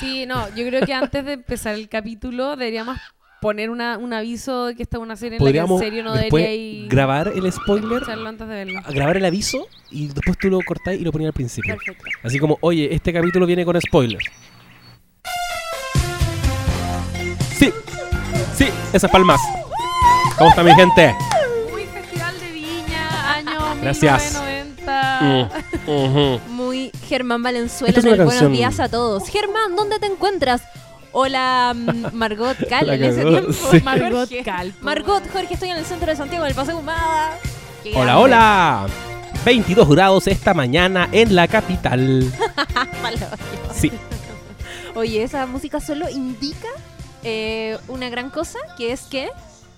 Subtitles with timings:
[0.00, 2.98] Sí, no, yo creo que antes de empezar el capítulo deberíamos
[3.40, 6.02] poner una, un aviso de que esta es una serie en la que en serio
[6.02, 8.80] no debería ir grabar el spoiler, antes de verlo.
[8.88, 11.74] grabar el aviso y después tú lo cortás y lo ponías al principio.
[11.74, 12.04] Perfecto.
[12.22, 14.24] Así como, oye, este capítulo viene con spoilers.
[17.58, 17.70] Sí,
[18.54, 19.40] sí, esas palmas.
[20.38, 21.14] ¿Cómo está mi gente?
[21.70, 24.40] Muy Festival de Viña, año Gracias.
[24.42, 25.50] 1990.
[25.86, 26.40] Mm, ujú.
[26.70, 29.28] Muy Germán Valenzuela Esta es en una el canción- Buenos días a todos.
[29.28, 30.62] Germán, ¿dónde te encuentras?
[31.10, 33.52] Hola, mm, Margot Cal en ese tiempo.
[33.52, 33.80] sí.
[33.80, 34.44] Margot Jorge.
[34.44, 34.72] Cal.
[34.80, 37.36] Margot, Jorge, estoy en el centro de Santiago, en el Paseo Humada.
[37.82, 38.22] Qué Hola, grande.
[38.22, 38.86] hola.
[39.44, 42.32] 22 grados esta mañana en la capital.
[43.74, 43.90] Sí,
[44.94, 46.68] Oye, esa música solo indica
[47.24, 49.28] eh, una gran cosa, que es que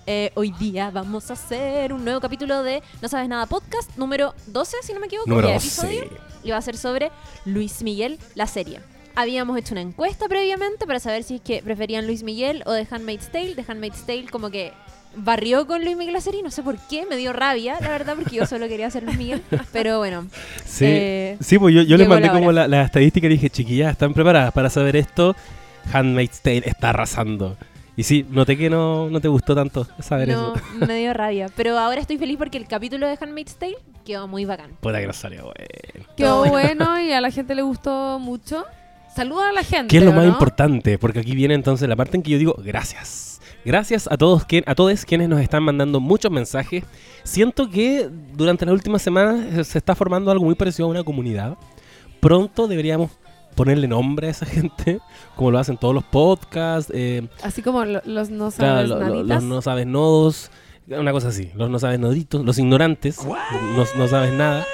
[0.05, 4.33] eh, hoy día vamos a hacer un nuevo capítulo de No Sabes Nada Podcast, número
[4.47, 5.29] 12, si no me equivoco.
[5.29, 5.67] número ya, 12.
[5.67, 6.03] episodio,
[6.43, 7.11] Y va a ser sobre
[7.45, 8.79] Luis Miguel, la serie.
[9.15, 12.87] Habíamos hecho una encuesta previamente para saber si es que preferían Luis Miguel o The
[12.89, 13.55] Handmaid's Tale.
[13.55, 14.73] The Handmaid's Tale como que
[15.15, 18.15] barrió con Luis Miguel la serie, no sé por qué, me dio rabia, la verdad,
[18.15, 19.43] porque yo solo quería ser Luis Miguel.
[19.71, 20.27] Pero bueno,
[20.65, 22.61] Sí, Eh, sí pues yo, yo les mandé la como hora.
[22.63, 25.35] la, la estadística y dije, chiquillas, ¿están preparadas para saber esto?
[25.93, 27.55] Handmaid's Tale está arrasando.
[27.95, 30.63] Y sí, noté que no, no te gustó tanto saber no, eso.
[30.87, 31.47] me dio rabia.
[31.55, 34.71] Pero ahora estoy feliz porque el capítulo de Handmaid's Tale quedó muy bacán.
[34.79, 36.07] Puta que no salió, bueno.
[36.17, 38.65] Quedó bueno y a la gente le gustó mucho.
[39.15, 39.87] Saluda a la gente.
[39.89, 40.31] ¿Qué es lo ¿o más no?
[40.31, 40.97] importante?
[40.97, 43.39] Porque aquí viene entonces la parte en que yo digo gracias.
[43.63, 46.83] Gracias a todos, que, a todos quienes nos están mandando muchos mensajes.
[47.23, 51.57] Siento que durante las últimas semanas se está formando algo muy parecido a una comunidad.
[52.19, 53.11] Pronto deberíamos
[53.53, 54.99] ponerle nombre a esa gente,
[55.35, 58.99] como lo hacen todos los podcasts, eh, Así como lo- los no claro, sabes lo-
[58.99, 59.27] lo- naditas.
[59.27, 60.51] los no sabes nodos,
[60.87, 64.65] una cosa así, los no sabes noditos, los ignorantes, no, no sabes nada.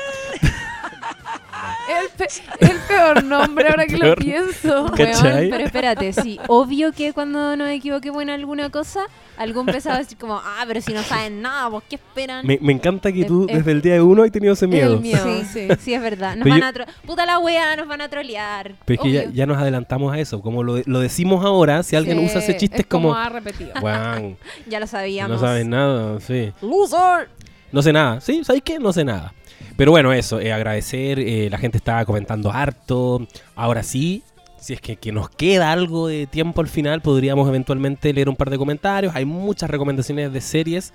[2.19, 2.27] El,
[2.59, 4.09] pe- el peor nombre ahora que Peor.
[4.09, 4.85] lo pienso.
[4.95, 5.33] ¿Cachai?
[5.33, 9.01] Weón, pero espérate, sí, obvio que cuando nos equivoquemos en alguna cosa,
[9.37, 12.45] algún pesado va a decir como, ah, pero si no saben nada, ¿vos qué esperan?
[12.45, 14.67] Me, me encanta que Es- tú es- desde el día de uno has tenido ese
[14.67, 14.95] miedo.
[14.95, 15.67] El miedo, sí, sí.
[15.79, 16.35] sí, es verdad.
[16.35, 18.73] Nos Pero van yo- a tro- Puta la wea, nos van a trolear.
[18.85, 20.41] Pero es que ya, ya nos adelantamos a eso.
[20.41, 23.15] Como lo, lo decimos ahora, si alguien Sí, usa ese chiste, es es como.
[23.15, 23.71] ha repetido.
[23.79, 24.35] "Guau,
[24.67, 25.39] Ya lo sabíamos.
[25.39, 26.51] no sabes nada, sí.
[26.61, 27.29] Loser.
[27.71, 28.43] No sé nada, ¿sí?
[28.43, 28.79] ¿Sabes qué?
[28.79, 29.31] No sé nada.
[29.79, 31.19] Pero bueno, eso, eh, agradecer.
[31.19, 33.25] eh, la gente está comentando harto.
[33.55, 34.23] Ahora sí,
[34.59, 38.35] si es que, que nos queda algo de tiempo al final, podríamos eventualmente leer un
[38.35, 39.15] par de comentarios.
[39.15, 40.91] Hay muchas recomendaciones de series.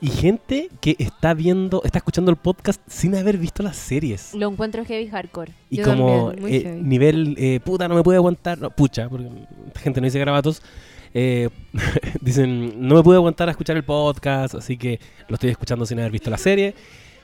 [0.00, 4.32] Y gente que está viendo, está escuchando el podcast sin haber visto las series.
[4.32, 5.52] Lo encuentro heavy hardcore.
[5.68, 6.80] Y Yo como eh, heavy.
[6.80, 9.28] nivel, puta, no me pude aguantar, no, pucha, porque
[9.82, 10.62] gente no dice grabatos,
[11.12, 11.50] eh,
[12.22, 14.98] dicen, no me pude aguantar a escuchar el podcast, así que
[15.28, 16.74] lo estoy escuchando sin haber visto la serie.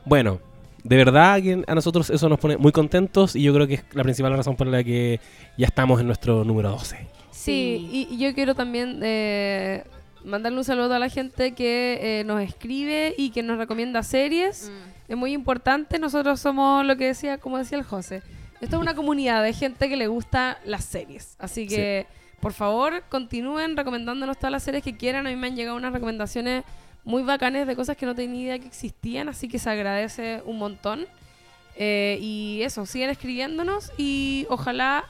[0.05, 0.41] Bueno,
[0.83, 3.85] de verdad que a nosotros eso nos pone muy contentos y yo creo que es
[3.93, 5.21] la principal razón por la que
[5.57, 7.07] ya estamos en nuestro número 12.
[7.31, 9.85] Sí, y, y yo quiero también eh,
[10.25, 14.71] mandarle un saludo a la gente que eh, nos escribe y que nos recomienda series.
[14.71, 15.13] Mm.
[15.13, 15.99] Es muy importante.
[15.99, 18.23] Nosotros somos lo que decía, como decía el José.
[18.61, 21.35] Esto es una comunidad de gente que le gusta las series.
[21.39, 22.07] Así que,
[22.41, 25.27] por favor, continúen recomendándonos todas las series que quieran.
[25.27, 26.65] A mí me han llegado unas recomendaciones
[27.05, 29.29] muy bacanes de cosas que no tenía idea que existían.
[29.29, 31.07] Así que se agradece un montón.
[31.77, 35.05] Eh, y eso, siguen escribiéndonos y ojalá...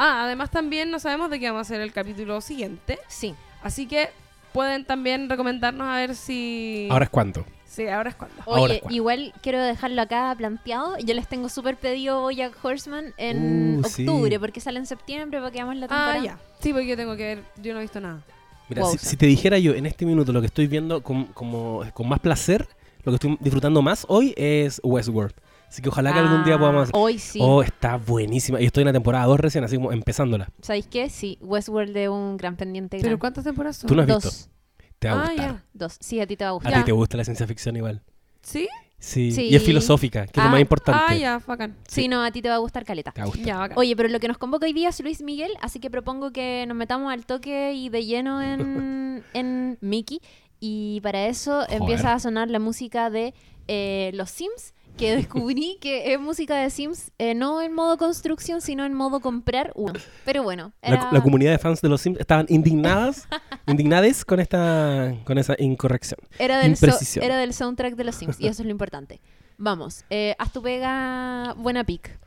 [0.00, 2.98] Ah, además también no sabemos de qué vamos a hacer el capítulo siguiente.
[3.08, 3.34] Sí.
[3.62, 4.10] Así que
[4.52, 6.86] pueden también recomendarnos a ver si...
[6.90, 7.44] Ahora es cuánto.
[7.66, 8.36] Sí, ahora es cuando.
[8.46, 8.94] Ahora Oye, es cuando.
[8.96, 10.96] igual quiero dejarlo acá planteado.
[10.98, 14.02] Yo les tengo súper pedido Bojack Horseman en Uh, sí.
[14.06, 16.14] octubre, porque sale en septiembre, porque vamos la temporada.
[16.14, 16.38] Ah, ya.
[16.60, 18.20] Sí, porque yo tengo que ver, yo no he visto nada.
[18.68, 21.82] Mira, Wow, si, te dijera yo en este minuto lo que estoy viendo con, como,
[21.94, 22.68] con más placer,
[23.04, 25.34] lo que estoy disfrutando más hoy es Westworld.
[25.68, 26.88] Así que ojalá que algún día Ah, podamos...
[26.92, 27.38] Hoy sí.
[27.42, 28.60] Oh, está buenísima.
[28.60, 30.48] Y estoy en la temporada 2 recién, así como empezándola.
[30.62, 31.10] ¿Sabéis qué?
[31.10, 32.96] Sí, Westworld de un gran pendiente.
[32.98, 33.18] ¿Pero gran.
[33.18, 33.88] cuántas temporadas son?
[33.88, 34.24] Tú no has Dos.
[34.24, 34.50] visto.
[34.98, 35.36] Te va a Ah, gustar.
[35.46, 35.64] ya.
[35.74, 35.96] Dos.
[36.00, 36.72] Sí, a ti te va a A gustar.
[36.72, 36.78] Ya.
[36.78, 38.02] ti te gusta la ciencia ficción igual.
[38.42, 38.66] ¿Sí?
[38.98, 39.30] Sí.
[39.30, 39.42] Sí.
[39.48, 41.02] Y es filosófica, que es lo Ah, más importante.
[41.08, 41.76] Ah, ya, bacán.
[41.86, 43.12] Sí, no, a ti te va a gustar Caleta.
[43.12, 43.46] Te va a gustar.
[43.46, 43.78] Ya, bacán.
[43.78, 46.64] Oye, pero lo que nos convoca hoy día es Luis Miguel, así que propongo que
[46.66, 50.20] nos metamos al toque y de lleno en, en Mickey.
[50.60, 53.32] Y para eso empieza a sonar la música de
[53.68, 58.60] eh, Los Sims, que descubrí que es música de Sims, eh, no en modo construcción,
[58.60, 59.94] sino en modo comprar uno.
[60.26, 61.08] Pero bueno, La, era...
[61.12, 63.26] la comunidad de fans de los Sims estaban indignadas,
[63.66, 66.20] indignades con esta con esa incorrección.
[66.38, 69.20] Era del, so- era del soundtrack de los Sims, y eso es lo importante.
[69.56, 72.18] Vamos, eh, haz tu pega, buena pick.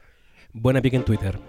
[0.54, 1.40] Buena pica en Twitter.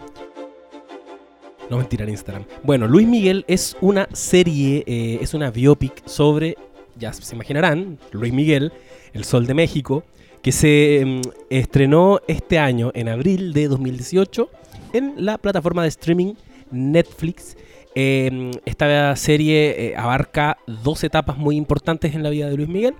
[1.71, 2.45] No mentira en Instagram.
[2.63, 6.57] Bueno, Luis Miguel es una serie, eh, es una biopic sobre,
[6.97, 8.73] ya se imaginarán, Luis Miguel,
[9.15, 10.05] el Sol de México,
[10.43, 14.51] que se mm, estrenó este año, en abril de 2018,
[14.93, 16.35] en la plataforma de streaming
[16.71, 17.57] Netflix.
[17.95, 22.95] Eh, esta serie eh, abarca dos etapas muy importantes en la vida de Luis Miguel.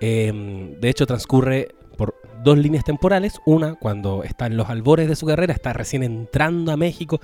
[0.00, 3.40] Eh, de hecho, transcurre por dos líneas temporales.
[3.44, 7.20] Una, cuando está en los albores de su carrera, está recién entrando a México,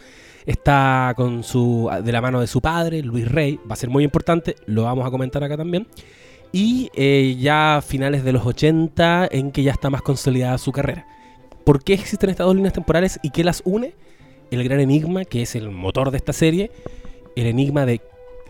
[0.46, 3.58] está con su, de la mano de su padre, Luis Rey.
[3.68, 5.86] Va a ser muy importante, lo vamos a comentar acá también.
[6.52, 10.70] Y eh, ya a finales de los 80, en que ya está más consolidada su
[10.72, 11.06] carrera.
[11.64, 13.94] ¿Por qué existen estas dos líneas temporales y qué las une?
[14.50, 16.70] El gran enigma, que es el motor de esta serie,
[17.36, 18.02] el enigma de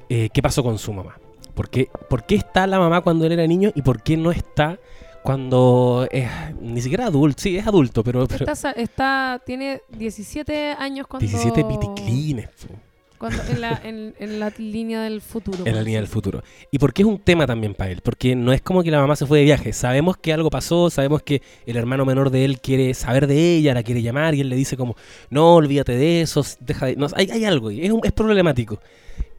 [0.08, 1.16] eh, qué pasó con su mamá.
[1.54, 4.32] ¿Por qué, ¿Por qué está la mamá cuando él era niño y por qué no
[4.32, 4.78] está
[5.22, 6.28] cuando es
[6.60, 7.40] ni siquiera adulto?
[7.42, 8.26] Sí, es adulto, pero...
[8.26, 11.28] pero Está, está- tiene 17 años cuando...
[11.28, 12.48] 17 piticlines.
[12.48, 12.74] po.
[13.22, 15.58] Cuando- en, la, en, en la línea del futuro.
[15.64, 16.42] En la línea del futuro.
[16.72, 18.00] ¿Y por qué es un tema también para él?
[18.02, 19.72] Porque no es como que la mamá se fue de viaje.
[19.72, 23.74] Sabemos que algo pasó, sabemos que el hermano menor de él quiere saber de ella,
[23.74, 24.96] la quiere llamar y él le dice como,
[25.30, 26.96] no, olvídate de eso, deja de...
[26.96, 28.80] No, hay, hay algo, es, un- es problemático.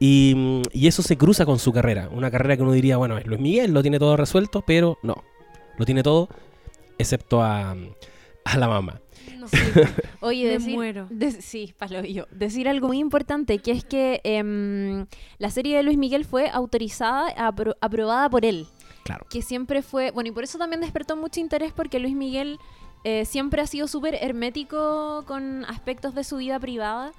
[0.00, 2.08] Y, y eso se cruza con su carrera.
[2.10, 5.22] Una carrera que uno diría, bueno, es Luis Miguel, lo tiene todo resuelto, pero no.
[5.76, 6.28] Lo tiene todo
[6.96, 7.76] excepto a,
[8.44, 9.00] a la mamá.
[9.44, 9.56] No sé,
[10.20, 11.06] Oye, me decir, muero.
[11.10, 12.26] de- sí, palo yo.
[12.30, 15.06] Decir algo muy importante, que es que em,
[15.38, 18.66] la serie de Luis Miguel fue autorizada, apro- aprobada por él.
[19.04, 19.26] Claro.
[19.28, 22.58] Que siempre fue, bueno, y por eso también despertó mucho interés porque Luis Miguel
[23.04, 27.12] eh, siempre ha sido súper hermético con aspectos de su vida privada.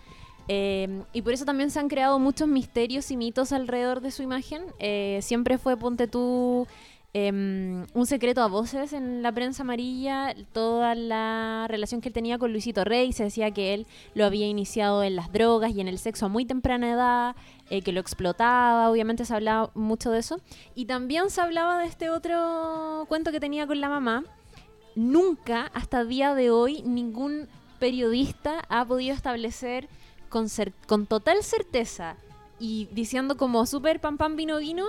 [0.48, 4.24] em, y por eso también se han creado muchos misterios y mitos alrededor de su
[4.24, 4.64] imagen.
[4.80, 6.68] Eh, siempre fue, ponte tú,
[7.18, 12.38] em, un secreto a voces en la prensa amarilla, toda la relación que él tenía
[12.38, 15.88] con Luisito Rey, se decía que él lo había iniciado en las drogas y en
[15.88, 17.36] el sexo a muy temprana edad,
[17.70, 20.42] eh, que lo explotaba, obviamente se hablaba mucho de eso.
[20.76, 24.26] Y también se hablaba de este otro cuento que tenía con la mamá.
[24.96, 27.48] Nunca, hasta día de hoy, ningún
[27.80, 29.88] periodista ha podido establecer
[30.28, 30.48] con,
[30.86, 32.18] con total certeza
[32.60, 34.88] y diciendo como súper pam pam vino vino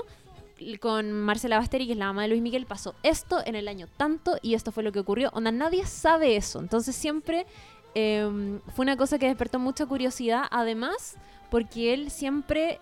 [0.81, 3.87] con Marcela Basteri, que es la mamá de Luis Miguel, pasó esto en el año
[3.97, 5.31] tanto y esto fue lo que ocurrió.
[5.33, 6.61] Onda, nadie sabe eso.
[6.61, 7.47] Entonces siempre
[7.95, 10.45] eh, fue una cosa que despertó mucha curiosidad.
[10.51, 11.17] Además,
[11.51, 12.81] porque él siempre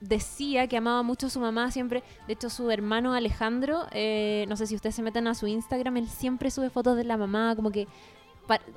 [0.00, 4.56] decía que amaba mucho a su mamá, siempre, de hecho su hermano Alejandro, eh, no
[4.56, 7.56] sé si ustedes se meten a su Instagram, él siempre sube fotos de la mamá,
[7.56, 7.88] como que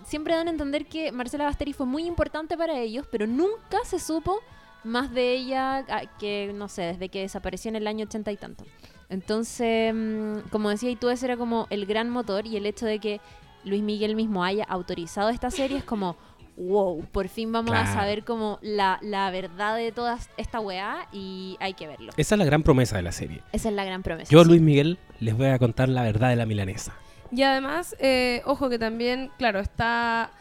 [0.06, 4.00] siempre dan a entender que Marcela Basteri fue muy importante para ellos, pero nunca se
[4.00, 4.40] supo
[4.84, 8.38] más de ella ah, que, no sé, desde que desapareció en el año ochenta y
[8.38, 8.66] tanto.
[9.10, 12.86] Entonces, mm, como decía, y tú ese era como el gran motor y el hecho
[12.86, 13.22] de que
[13.64, 16.16] Luis Miguel mismo haya autorizado esta serie es como,
[16.58, 21.58] wow, por fin vamos a saber como la, la verdad de toda esta weá y
[21.60, 22.12] hay que verlo.
[22.18, 23.42] Esa es la gran promesa de la serie.
[23.52, 24.32] Esa es la gran promesa.
[24.32, 24.50] Yo, sí.
[24.50, 26.94] Luis Miguel, les voy a contar la verdad de la milanesa.
[27.32, 30.32] Y además, eh, ojo que también, claro, está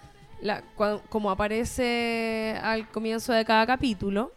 [1.08, 4.32] como aparece al comienzo de cada capítulo,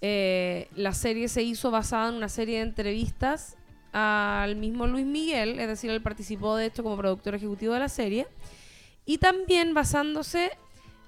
[0.00, 3.56] eh, la serie se hizo basada en una serie de entrevistas
[3.92, 7.88] al mismo Luis Miguel, es decir, él participó de esto como productor ejecutivo de la
[7.88, 8.26] serie,
[9.04, 10.52] y también basándose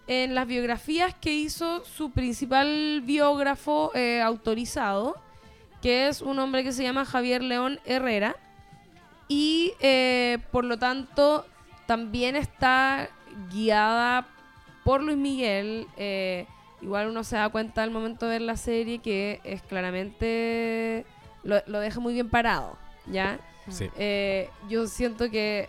[0.07, 5.15] en las biografías que hizo su principal biógrafo eh, autorizado,
[5.83, 8.37] que es un hombre que se llama Javier León Herrera,
[9.29, 11.47] y eh, por lo tanto
[11.87, 13.09] también está
[13.53, 14.27] guiada
[14.85, 15.87] por Luis Miguel.
[15.97, 16.47] eh,
[16.83, 21.05] igual uno se da cuenta al momento de ver la serie que es claramente
[21.43, 23.39] lo, lo deja muy bien parado, ¿ya?
[23.69, 23.89] Sí.
[23.99, 25.69] Eh, yo siento que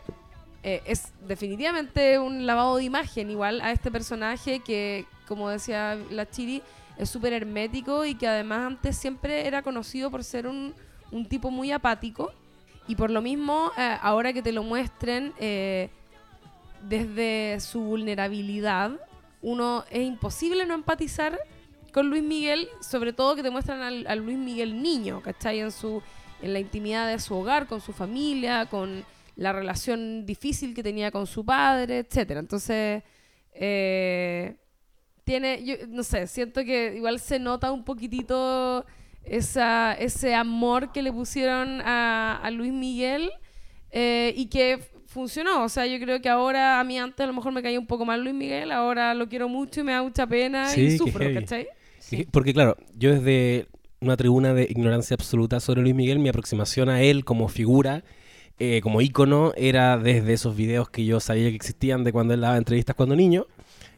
[0.63, 6.29] eh, es definitivamente un lavado de imagen igual a este personaje que, como decía la
[6.29, 6.61] Chiri,
[6.97, 10.73] es súper hermético y que además antes siempre era conocido por ser un,
[11.11, 12.31] un tipo muy apático.
[12.87, 15.89] Y por lo mismo, eh, ahora que te lo muestren eh,
[16.87, 18.99] desde su vulnerabilidad,
[19.41, 21.39] uno es imposible no empatizar
[21.91, 25.59] con Luis Miguel, sobre todo que te muestran al, Luis Miguel niño, ¿cachai?
[25.59, 26.01] En, su,
[26.41, 29.03] en la intimidad de su hogar, con su familia, con
[29.35, 32.39] la relación difícil que tenía con su padre, etcétera.
[32.39, 33.03] Entonces,
[33.53, 34.55] eh,
[35.23, 38.85] tiene, no sé, siento que igual se nota un poquitito
[39.23, 43.31] esa, ese amor que le pusieron a, a Luis Miguel
[43.91, 45.63] eh, y que funcionó.
[45.63, 47.87] O sea, yo creo que ahora a mí antes a lo mejor me caía un
[47.87, 50.97] poco mal Luis Miguel, ahora lo quiero mucho y me da mucha pena Sí, y
[50.97, 51.33] sufro.
[51.33, 51.67] ¿cachai?
[51.99, 52.27] Sí.
[52.31, 53.67] Porque claro, yo desde
[53.99, 58.03] una tribuna de ignorancia absoluta sobre Luis Miguel, mi aproximación a él como figura,
[58.57, 62.41] eh, como ícono, era desde esos videos que yo sabía que existían de cuando él
[62.41, 63.45] daba entrevistas cuando niño,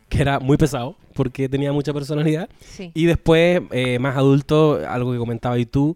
[0.10, 2.50] que era muy pesado porque tenía mucha personalidad.
[2.60, 2.92] Sí.
[2.94, 5.96] Y después, eh, más adulto, algo que comentabas y tú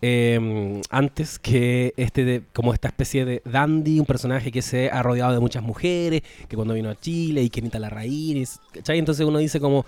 [0.00, 5.02] eh, antes, que este de- como esta especie de dandy, un personaje que se ha
[5.02, 8.98] rodeado de muchas mujeres, que cuando vino a Chile y que Anita Larraín, ¿cachai?
[8.98, 9.84] Entonces uno dice como,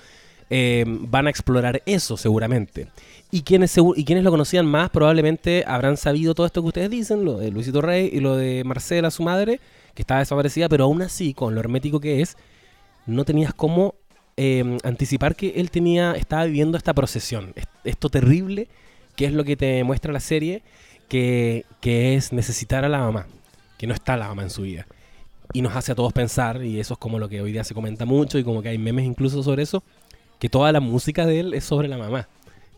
[0.51, 2.89] eh, van a explorar eso seguramente.
[3.31, 7.25] Y quienes, y quienes lo conocían más probablemente habrán sabido todo esto que ustedes dicen,
[7.25, 9.61] lo de Luisito Rey y lo de Marcela, su madre,
[9.95, 12.37] que estaba desaparecida, pero aún así, con lo hermético que es,
[13.07, 13.95] no tenías cómo
[14.37, 18.69] eh, anticipar que él tenía, estaba viviendo esta procesión, esto terrible,
[19.21, 20.63] que es lo que te muestra la serie,
[21.07, 23.27] que, que es necesitar a la mamá,
[23.77, 24.87] que no está la mamá en su vida.
[25.53, 27.75] Y nos hace a todos pensar, y eso es como lo que hoy día se
[27.75, 29.83] comenta mucho, y como que hay memes incluso sobre eso,
[30.39, 32.29] que toda la música de él es sobre la mamá.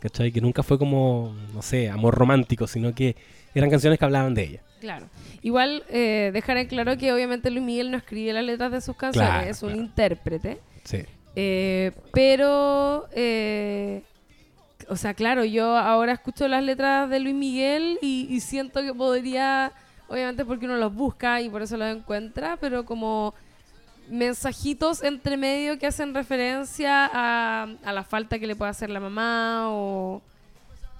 [0.00, 0.32] ¿Cachai?
[0.32, 3.14] Que nunca fue como, no sé, amor romántico, sino que
[3.54, 4.62] eran canciones que hablaban de ella.
[4.80, 5.06] Claro.
[5.42, 8.96] Igual eh, dejar en claro que obviamente Luis Miguel no escribe las letras de sus
[8.96, 10.58] canciones, es un intérprete.
[10.82, 11.04] Sí.
[11.36, 14.02] Eh, pero, eh,
[14.92, 19.72] o sea, claro, yo ahora escucho las letras de Luis Miguel y, siento que podría,
[20.06, 23.32] obviamente porque uno los busca y por eso los encuentra, pero como
[24.10, 29.00] mensajitos entre medio que hacen referencia a, a la falta que le puede hacer la
[29.00, 30.20] mamá o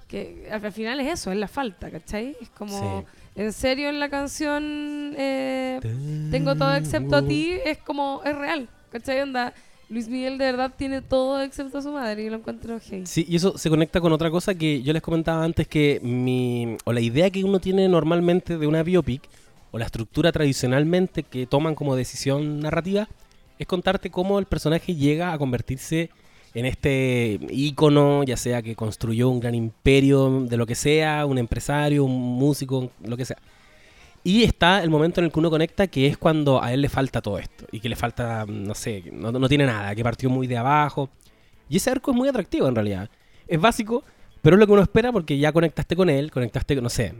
[0.07, 2.35] que al final es eso, es la falta, ¿cachai?
[2.41, 5.79] Es como, en serio en la canción eh,
[6.31, 9.21] Tengo todo excepto a ti, es como, es real, ¿cachai?
[9.21, 9.53] Onda,
[9.89, 13.05] Luis Miguel de verdad tiene todo excepto a su madre y lo encuentro gay.
[13.05, 16.77] Sí, y eso se conecta con otra cosa que yo les comentaba antes que mi,
[16.85, 19.21] o la idea que uno tiene normalmente de una biopic,
[19.71, 23.07] o la estructura tradicionalmente que toman como decisión narrativa,
[23.59, 26.09] es contarte cómo el personaje llega a convertirse
[26.53, 31.37] en este ícono, ya sea que construyó un gran imperio de lo que sea, un
[31.37, 33.37] empresario, un músico, lo que sea.
[34.23, 36.89] Y está el momento en el que uno conecta, que es cuando a él le
[36.89, 37.65] falta todo esto.
[37.71, 41.09] Y que le falta, no sé, no, no tiene nada, que partió muy de abajo.
[41.69, 43.09] Y ese arco es muy atractivo en realidad.
[43.47, 44.03] Es básico,
[44.43, 47.13] pero es lo que uno espera porque ya conectaste con él, conectaste, no sé,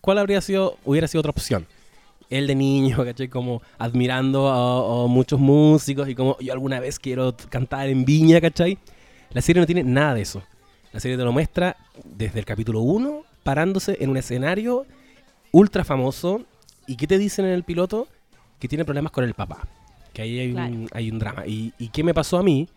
[0.00, 1.66] ¿cuál habría sido, hubiera sido otra opción?
[2.30, 3.28] Él de niño, ¿cachai?
[3.28, 8.78] Como admirando a, muchos músicos y como yo alguna vez quiero cantar en Viña, ¿cachai?
[9.32, 10.42] La serie no tiene nada de eso.
[10.92, 14.86] La serie te lo muestra desde el capítulo 1, parándose en un escenario
[15.52, 16.42] ultra famoso.
[16.86, 18.08] ¿Y qué te dicen en el piloto?
[18.58, 19.68] Que tiene problemas con el papá.
[20.12, 21.46] Que ahí hay, un, hay un drama.
[21.46, 22.68] ¿Y, ¿Y qué me pasó a mí?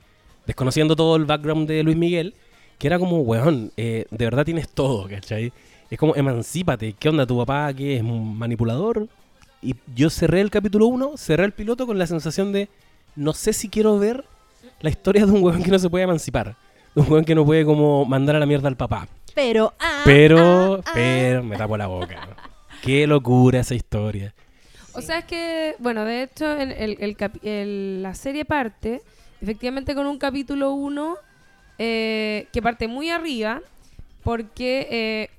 [0.46, 2.36] Desconociendo todo el background de Luis Miguel,
[2.78, 5.54] que era como, weón, eh, de verdad tienes todo, ¿cachai?
[5.90, 6.94] Es como, emancípate.
[6.94, 7.74] ¿Qué onda tu papá?
[7.74, 9.08] que es un manipulador?
[9.62, 12.70] Y yo cerré el capítulo 1, cerré el piloto con la sensación de,
[13.16, 14.26] no sé si quiero ver
[14.80, 16.56] la historia de un weón que no se puede emancipar.
[16.96, 19.08] De un weón que no puede como mandar a la mierda al papá.
[19.36, 20.92] Pero, ah, pero, ah, ah.
[20.94, 22.51] pero, me tapo la boca.
[22.82, 24.34] Qué locura esa historia.
[24.94, 26.72] O sea, es que, bueno, de hecho, el,
[27.44, 29.02] el, la serie parte
[29.42, 31.18] efectivamente con un capítulo 1
[31.78, 33.62] eh, que parte muy arriba
[34.24, 35.30] porque eh,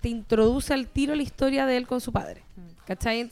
[0.00, 2.42] te introduce al tiro la historia de él con su padre.
[2.86, 3.28] ¿Cachai?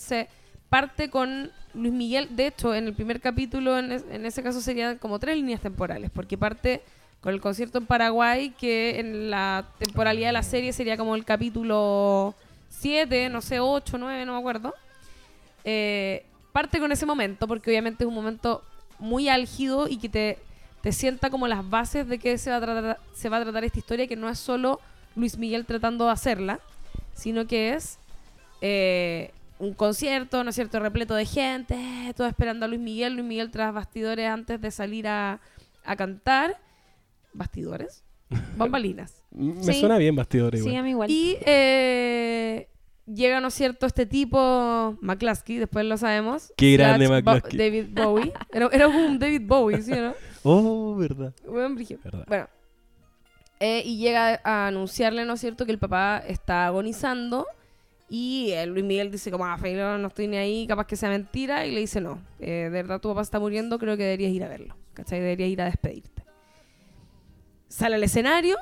[0.68, 2.28] Parte con Luis Miguel.
[2.36, 6.10] De hecho, en el primer capítulo, en, en ese caso serían como tres líneas temporales,
[6.14, 6.82] porque parte
[7.20, 11.24] con el concierto en Paraguay, que en la temporalidad de la serie sería como el
[11.24, 12.34] capítulo
[12.72, 14.74] 7, no sé, 8, 9, no me acuerdo.
[15.64, 18.62] Eh, parte con ese momento, porque obviamente es un momento
[18.98, 20.38] muy álgido y que te,
[20.80, 23.64] te sienta como las bases de que se va, a tratar, se va a tratar
[23.64, 24.80] esta historia, que no es solo
[25.14, 26.60] Luis Miguel tratando de hacerla,
[27.14, 27.98] sino que es
[28.60, 33.26] eh, un concierto, ¿no es cierto?, repleto de gente, todo esperando a Luis Miguel, Luis
[33.26, 35.40] Miguel tras bastidores antes de salir a,
[35.96, 36.58] cantar.
[37.32, 38.02] ¿Bastidores?
[38.56, 39.22] Bambalinas.
[39.30, 40.62] Me suena bien bastidores.
[40.62, 41.10] Sí, a mí igual.
[41.10, 42.68] Y eh,
[43.06, 46.52] llega, ¿no es cierto?, este tipo, McCluskey, después lo sabemos.
[46.56, 47.58] Qué grande McCluskey.
[47.58, 48.32] David Bowie.
[48.52, 50.14] Era, era, un David Bowie, ¿sí no?
[50.44, 51.32] Oh, verdad.
[51.46, 51.76] Bueno,
[52.26, 52.48] bueno
[53.60, 57.46] eh, y llega a anunciarle, ¿no es cierto?, que el papá está agonizando
[58.14, 61.66] y Luis Miguel dice como, ah, no estoy ni ahí, capaz que sea mentira.
[61.66, 64.44] Y le dice, no, eh, de verdad tu papá está muriendo, creo que deberías ir
[64.44, 64.76] a verlo.
[64.92, 65.20] ¿Cachai?
[65.20, 66.21] Deberías ir a despedirte.
[67.72, 68.58] Sale al escenario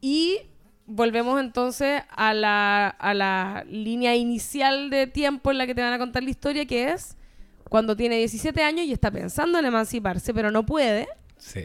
[0.00, 0.38] y
[0.86, 5.92] volvemos entonces a la, a la línea inicial de tiempo en la que te van
[5.92, 7.16] a contar la historia, que es
[7.68, 11.08] cuando tiene 17 años y está pensando en emanciparse, pero no puede.
[11.38, 11.64] Sí.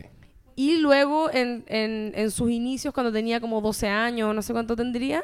[0.56, 4.76] Y luego en, en, en sus inicios, cuando tenía como 12 años, no sé cuánto
[4.76, 5.24] tendría,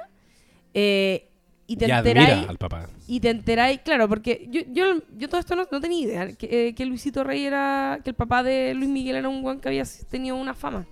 [0.76, 1.28] eh,
[1.68, 2.48] y te enteráis.
[2.48, 2.90] al papá.
[3.08, 6.34] Y te enteráis, claro, porque yo, yo, yo todo esto no, tenía idea.
[6.34, 8.00] Que, eh, que, Luisito Rey era.
[8.04, 10.86] Que el papá de Luis Miguel era un guan que había tenido una fama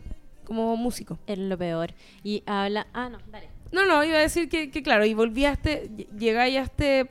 [0.45, 1.19] como músico.
[1.27, 1.93] Es lo peor.
[2.23, 2.87] Y habla.
[2.93, 3.49] Ah, no, dale.
[3.71, 5.89] No, no, iba a decir que, que claro, y volví a este.
[6.17, 7.09] Llegáis a este.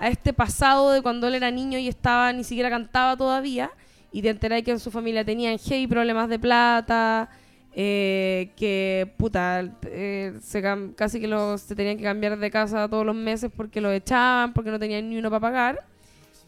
[0.00, 2.32] A este pasado de cuando él era niño y estaba.
[2.32, 3.70] Ni siquiera cantaba todavía.
[4.12, 7.30] Y te enteráis que en su familia tenían hey, problemas de plata
[7.74, 10.62] eh, que puta, eh, se
[10.96, 14.52] casi que los, se tenían que cambiar de casa todos los meses porque lo echaban,
[14.52, 15.84] porque no tenían ni uno para pagar.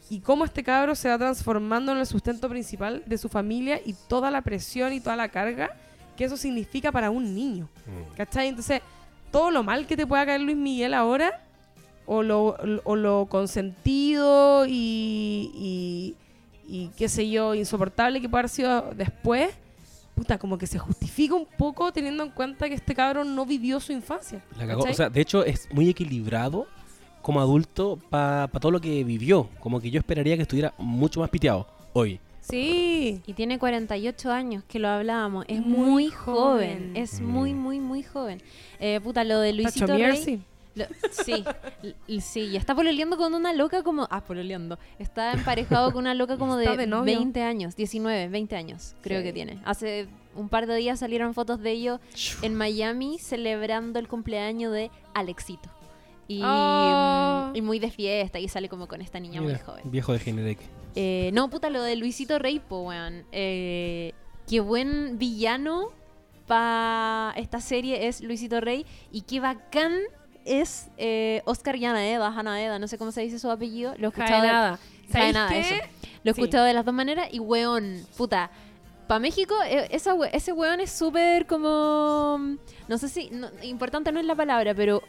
[0.09, 3.95] y cómo este cabro se va transformando en el sustento principal de su familia y
[4.09, 5.71] toda la presión y toda la carga
[6.17, 7.69] que eso significa para un niño.
[7.87, 8.15] Mm.
[8.17, 8.49] ¿Cachai?
[8.49, 8.83] Entonces,
[9.31, 11.41] todo lo mal que te pueda caer Luis Miguel ahora,
[12.05, 16.17] o lo, o lo consentido y, y,
[16.69, 19.51] y qué sé yo, insoportable que pueda haber sido después,
[20.21, 23.81] puta, como que se justifica un poco teniendo en cuenta que este cabrón no vivió
[23.81, 24.43] su infancia.
[24.59, 24.81] La cagó.
[24.81, 24.93] ¿cachai?
[24.93, 26.67] O sea, de hecho, es muy equilibrado
[27.23, 29.49] como adulto para todo lo que vivió.
[29.61, 32.21] Como que yo esperaría que estuviera mucho más piteado hoy.
[32.43, 33.23] sí.
[33.27, 35.47] Y tiene 48 años, que lo hablábamos.
[35.49, 36.79] Es Muy muy, joven.
[36.91, 36.97] joven.
[36.97, 37.25] Es Mm.
[37.25, 38.43] muy, muy, muy joven.
[38.79, 40.43] Eh, puta, lo de Luisito Rey...
[40.75, 41.45] Lo- sí,
[42.21, 42.41] sí.
[42.43, 44.07] Y está pololeando con una loca como...
[44.11, 44.79] Ah, pololeando.
[44.99, 47.17] Está emparejado con una loca como de, de novio.
[47.19, 47.75] 20 años.
[47.77, 49.25] 19, 20 años, creo Sí.
[49.25, 49.59] que tiene.
[49.65, 52.01] Hace un par de días salieron fotos de ellos
[52.43, 55.69] en Miami celebrando el cumpleaños de Alexito.
[56.29, 57.51] Y, Oh.
[57.51, 59.91] mm, y muy de fiesta y sale como con esta niña muy joven.
[59.91, 60.59] Viejo de Generec.
[60.95, 63.25] Eh, no, puta, lo de Luisito Rey, po, weón.
[63.33, 64.13] Eh,
[64.47, 65.89] qué buen villano
[66.47, 69.93] para esta serie es Luisito Rey y qué bacán
[70.45, 73.95] es eh, Oscar Yanaeda, Janaeda, no sé cómo se dice su apellido.
[73.99, 74.79] Lo he escuchado de- nada.
[75.13, 75.85] Jaenada, ¿Sabéis eso.
[76.23, 76.41] Lo he Sí.
[76.41, 78.51] escuchado de las dos maneras y weón, puta.
[79.09, 79.55] Para México,
[79.91, 82.39] esa we- ese weón es súper como...
[82.89, 83.31] No sé si...
[83.31, 85.03] no- importante no es la palabra, pero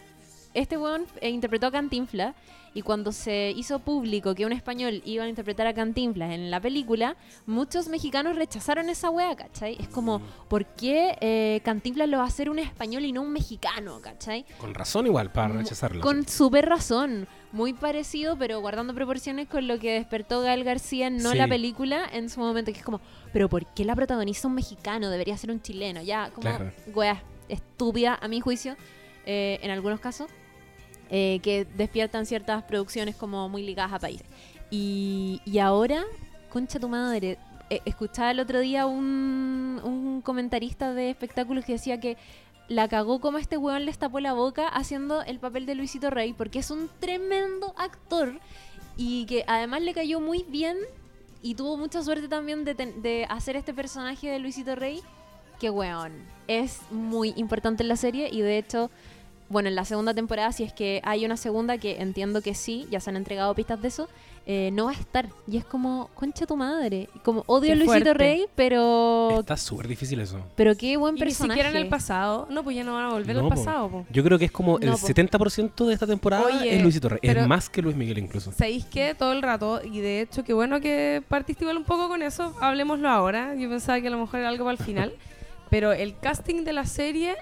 [0.53, 2.33] este weón eh, interpretó a Cantinflas
[2.73, 6.59] y cuando se hizo público que un español iba a interpretar a Cantinflas en la
[6.61, 9.75] película, muchos mexicanos rechazaron esa wea, ¿cachai?
[9.79, 13.33] Es como, ¿por qué eh, Cantinflas lo va a hacer un español y no un
[13.33, 14.45] mexicano, ¿cachai?
[14.57, 16.01] Con razón igual para rechazarlo.
[16.01, 17.27] Con súper razón.
[17.51, 21.37] Muy parecido, pero guardando proporciones con lo que despertó Gael García, no Sí.
[21.37, 23.01] la película, en su momento, que es como,
[23.33, 25.09] pero ¿por qué la protagoniza un mexicano?
[25.09, 26.01] Debería ser un chileno.
[26.01, 26.71] Ya, como, Claro.
[26.95, 28.77] wea, estúpida, a mi juicio,
[29.25, 30.31] eh, en algunos casos,
[31.11, 34.25] eh, que despiertan ciertas producciones como muy ligadas a países.
[34.69, 36.05] Y, y ahora,
[36.49, 37.37] concha tu madre,
[37.69, 42.17] eh, escuchaba el otro día un, un comentarista de espectáculos que decía que
[42.69, 46.31] la cagó como este weón les tapó la boca haciendo el papel de Luisito Rey,
[46.31, 48.39] porque es un tremendo actor
[48.95, 50.77] y que además le cayó muy bien
[51.41, 55.01] y tuvo mucha suerte también de, de hacer este personaje de Luisito Rey,
[55.59, 56.13] que weón,
[56.47, 58.89] es muy importante en la serie y de hecho,
[59.51, 62.87] bueno, en la segunda temporada, si es que hay una segunda, que entiendo que sí,
[62.89, 64.07] ya se han entregado pistas de eso,
[64.47, 65.27] eh, no va a estar.
[65.47, 67.09] Y es como, concha tu madre.
[67.23, 68.13] Como odio a Luisito fuerte.
[68.15, 70.39] Rey, pero, Está súper difícil eso.
[70.55, 71.59] pero qué buen Y ni personaje.
[71.59, 72.47] siquiera en el pasado.
[72.49, 74.05] No, pues ya no van a volver No, al pasado, po.
[74.09, 75.07] Yo creo que es como No, el po.
[75.07, 77.19] 70% de esta temporada Oye, es Luisito Rey.
[77.21, 78.51] pero- Es más que Luis Miguel incluso.
[78.51, 79.13] ¿Sabéis qué?
[79.13, 82.55] Todo el rato, y de hecho, qué bueno que partiste igual un poco con eso,
[82.61, 83.53] hablemoslo ahora.
[83.55, 85.13] Yo pensaba que a lo mejor era algo para el final.
[85.69, 87.35] pero el casting de la serie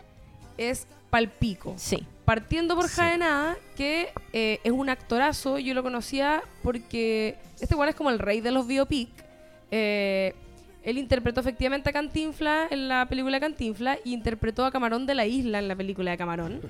[0.57, 1.73] es palpico.
[1.77, 2.05] Sí.
[2.25, 2.95] Partiendo por Sí.
[2.97, 8.19] Jaenada, que eh, es un actorazo, yo lo conocía porque este igual es como el
[8.19, 9.09] rey de los biopic.
[9.71, 10.33] Eh,
[10.83, 15.25] él interpretó efectivamente a Cantinflas en la película Cantinflas y interpretó a Camarón de la
[15.25, 16.61] Isla en la película de Camarón.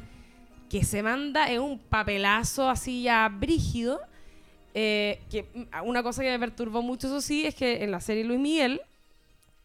[0.69, 3.99] Que se manda en un papelazo así ya brígido.
[4.73, 7.99] Eh, que mm, una cosa que me perturbó mucho, eso sí, es que en la
[8.01, 8.81] serie Luis Miguel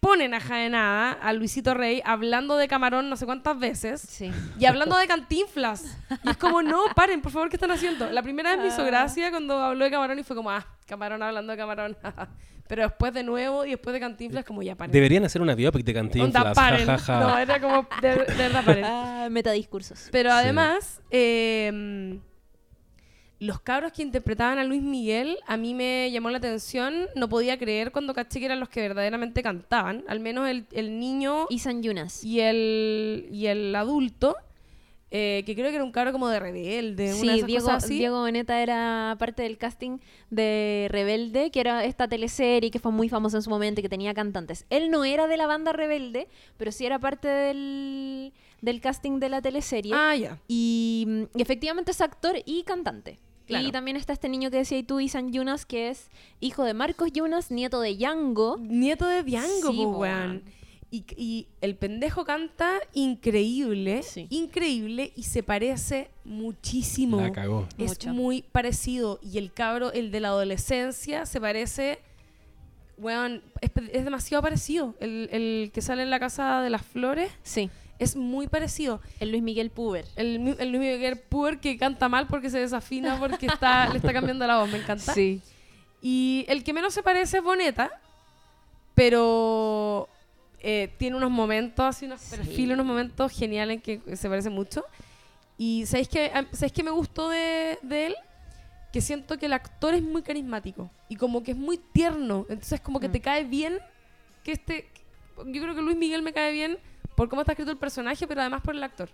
[0.05, 4.01] ponen a Jaenada, a Luisito Rey, hablando de Camarón no sé cuántas veces.
[4.03, 4.31] Sí.
[4.59, 5.97] Y hablando de cantinflas.
[6.25, 8.11] Y es como, no, paren, por favor, ¿qué están haciendo?
[8.11, 8.87] La primera vez me hizo Ah.
[8.87, 11.97] gracia cuando habló de camarón y fue como, ah, camarón hablando de camarón.
[12.69, 14.91] Pero después de nuevo y después de cantinflas, como ya paren.
[14.93, 16.55] Deberían hacer una biopic de Onda, Cantinflas.
[16.55, 16.87] paren.
[16.87, 17.21] ja, ja, ja.
[17.21, 18.85] No, era como, de, de verdad, paren.
[18.87, 20.09] Ah, metadiscursos.
[20.13, 20.37] Pero Sí.
[20.37, 22.19] además, eh,
[23.41, 27.09] los cabros que interpretaban a Luis Miguel, a mí me llamó la atención.
[27.15, 30.05] No podía creer cuando caché que eran los que verdaderamente cantaban.
[30.09, 32.25] Al menos el, el niño Y San Yunas.
[32.25, 34.37] y el, y el adulto,
[35.11, 37.65] eh, que creo que era un cabro como de rebelde, una de Sí, esas Diego,
[37.67, 37.99] cosas así.
[37.99, 39.99] Diego Boneta era parte del casting
[40.31, 43.89] de Rebelde, que era esta teleserie que fue muy famosa en su momento y que
[43.89, 44.65] tenía cantantes.
[44.71, 48.33] Él no era de la banda Rebelde, pero sí era parte del,
[48.65, 49.93] del casting de la teleserie.
[49.95, 50.39] Ah, ya.
[50.49, 53.19] Y, mm, y efectivamente es actor y cantante.
[53.47, 53.69] Claro.
[53.69, 56.09] Y también está este niño que decía tú, Isan Yunas, que es
[56.41, 58.57] hijo de Marcos Yunas, nieto de Yango.
[58.59, 59.97] Nieto de Diango, Sí, weón.
[59.99, 60.43] weón.
[60.91, 64.29] Y, y el pendejo canta increíble, Sí.
[64.31, 67.21] increíble, y se parece muchísimo.
[67.21, 67.67] La cagó.
[67.79, 68.15] Es Mucho.
[68.15, 69.19] muy parecido.
[69.21, 71.99] Y el cabro, el de la adolescencia, se parece.
[72.97, 74.95] Weón, es, es demasiado parecido.
[75.01, 79.01] El, el que sale en la casa de las flores Sí, es muy parecido.
[79.21, 80.05] el Luis Miguel Puber.
[80.17, 84.47] El, Luis Miguel Puer que canta mal porque se desafina porque está, le está cambiando
[84.47, 85.13] la voz, me encanta.
[85.15, 85.41] Sí.
[86.03, 87.91] Y el que menos se parece es Boneta,
[88.95, 90.09] pero
[90.61, 92.37] eh, tiene unos momentos, así unos Sí.
[92.37, 94.85] perfiles, unos momentos geniales en que se parece mucho.
[95.59, 98.15] Y ¿sabéis qué, ¿sabéis qué me gustó de, de él?
[98.93, 102.47] que siento que el actor es muy carismático y como que es muy tierno.
[102.49, 103.13] Entonces como que Mm.
[103.13, 103.79] te cae bien
[104.45, 104.89] que este...
[105.47, 106.79] Yo creo que Luis Miguel me cae bien
[107.15, 109.09] por cómo está escrito el personaje, pero además por el actor.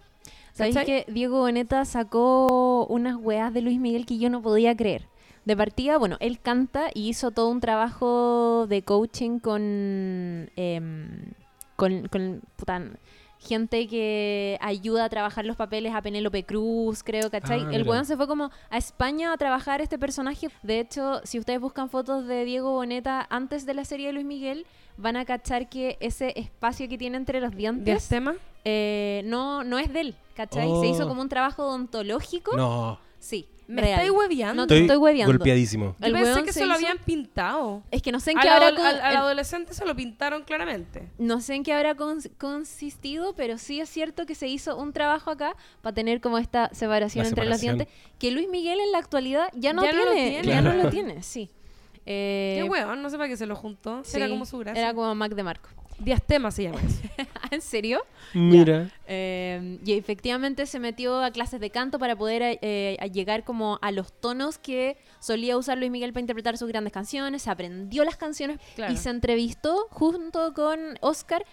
[0.52, 5.06] ¿Sabéis que Diego Boneta sacó unas weas de Luis Miguel que yo no podía creer?
[5.44, 10.50] De partida, bueno, él canta y hizo todo un trabajo de coaching con.
[10.56, 11.32] em,
[11.76, 12.82] con, con puta,
[13.40, 17.64] gente que ayuda a trabajar los papeles a Penélope Cruz, creo, ¿cachai?
[17.64, 20.48] Ah, el weón se fue como a España a trabajar este personaje.
[20.62, 24.26] De hecho, si ustedes buscan fotos de Diego Boneta antes de la serie de Luis
[24.26, 28.34] Miguel, van a cachar que ese espacio que tiene entre los dientes ¿Diastema?
[28.64, 30.68] eh, no, no es de él, ¿cachai?
[30.70, 30.80] Oh.
[30.80, 32.56] Se hizo como un trabajo odontológico.
[32.56, 33.92] No, Sí, Me real.
[34.00, 34.62] estáis hueveando.
[34.62, 35.32] No te estoy, estoy hueveando.
[35.32, 35.96] golpeadísimo.
[35.98, 37.82] Yo El pensé weón que se se lo hizo- habían pintado.
[37.90, 39.84] Es que no sé en Al, qué habrá adol- con- al- al en- adolescente se
[39.86, 41.08] lo pintaron claramente.
[41.18, 44.92] no sé en qué habrá cons- consistido, pero sí es cierto que se hizo un
[44.92, 48.92] trabajo acá para tener como esta separación La entre los dientes que Luis Miguel en
[48.92, 50.82] la actualidad ya no Ya no lo tiene, ya no Claro.
[50.84, 51.50] lo tiene, sí.
[52.06, 54.02] Eh, Qué hueón, no sé para qué se lo juntó.
[54.04, 54.80] sí, Era como su gracia.
[54.82, 55.68] Era como Mac de Marco.
[56.00, 57.00] Diastema se llama eso.
[57.50, 58.02] ¿En serio?
[58.34, 58.90] Mira.
[59.06, 63.78] Eh, y efectivamente se metió a clases de canto para poder eh, a llegar como
[63.82, 68.04] a los tonos que solía usar Luis Miguel para interpretar sus grandes canciones, se aprendió
[68.04, 68.92] las canciones Claro.
[68.92, 71.44] y se entrevistó junto con Oscar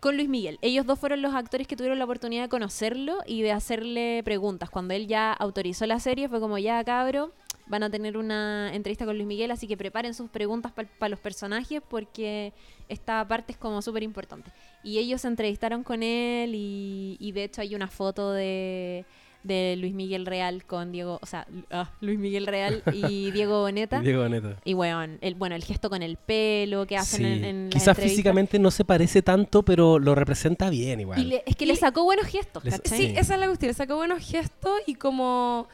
[0.00, 0.58] con Luis Miguel.
[0.60, 4.68] Ellos dos fueron los actores que tuvieron la oportunidad de conocerlo y de hacerle preguntas.
[4.68, 7.32] Cuando él ya autorizó la serie fue como ya cabro,
[7.66, 11.18] van a tener una entrevista con Luis Miguel, así que preparen sus preguntas para los
[11.20, 12.52] personajes porque
[12.88, 14.50] esta parte es como súper importante.
[14.84, 19.04] Y ellos se entrevistaron con él y, y de hecho hay una foto de,
[19.42, 24.00] de Luis Miguel Real con Diego, o sea, ah, Luis Miguel Real y Diego Boneta.
[24.00, 24.54] Diego Neto.
[24.64, 27.26] Y bueno el, bueno, el gesto con el pelo que hacen Sí.
[27.26, 31.18] en, en Quizás físicamente no se parece tanto, pero lo representa bien igual.
[31.20, 32.98] Y le- es que Y- le sacó buenos gestos, Les- ¿cachai?
[32.98, 33.74] Sí, esa es la cuestión.
[33.74, 35.66] Sacó buenos gestos y como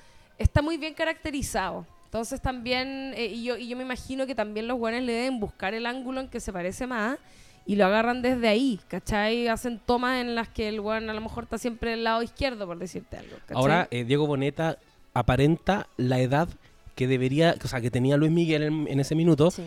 [0.43, 1.87] está muy bien caracterizado.
[2.05, 5.41] Entonces también, eh, y, yo, y yo me imagino que también los buenos le deben
[5.41, 7.19] buscar el ángulo en que se parece más
[7.65, 9.49] y lo agarran desde ahí, ¿cachai?
[9.49, 12.67] Hacen tomas en las que el buen a lo mejor está siempre del lado izquierdo,
[12.67, 13.37] por decirte algo.
[13.47, 13.57] ¿cachai?
[13.57, 14.79] Ahora, eh, Diego Boneta
[15.15, 16.49] aparenta la edad
[16.95, 19.51] que debería, o sea, que tenía Luis Miguel en, en ese minuto.
[19.51, 19.63] Sí,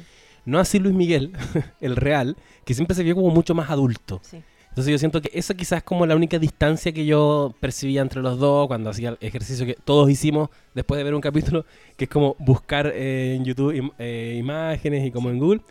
[0.45, 1.33] No así Luis Miguel,
[1.81, 4.19] el real, que siempre se vio como mucho más adulto.
[4.23, 4.43] sí.
[4.75, 8.21] Entonces yo siento que esa quizás es como la única distancia que yo percibía entre
[8.21, 12.03] los dos cuando hacía el ejercicio que todos hicimos después de ver un capítulo, que
[12.03, 15.61] es como buscar eh, en YouTube im- eh, imágenes y como en Google,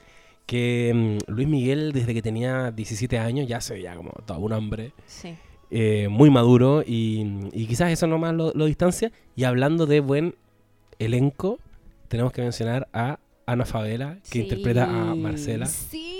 [0.47, 4.53] que mm, Luis Miguel desde que tenía 17 años ya se veía como todo un
[4.55, 5.35] hombre sí.
[5.71, 9.13] eh, muy maduro y, y quizás eso nomás lo, lo distancia.
[9.37, 10.35] Y hablando de buen
[10.99, 11.59] elenco,
[12.09, 14.41] tenemos que mencionar a Ana Favela, que Sí.
[14.45, 15.67] interpreta a Marcela.
[15.67, 16.11] Sí.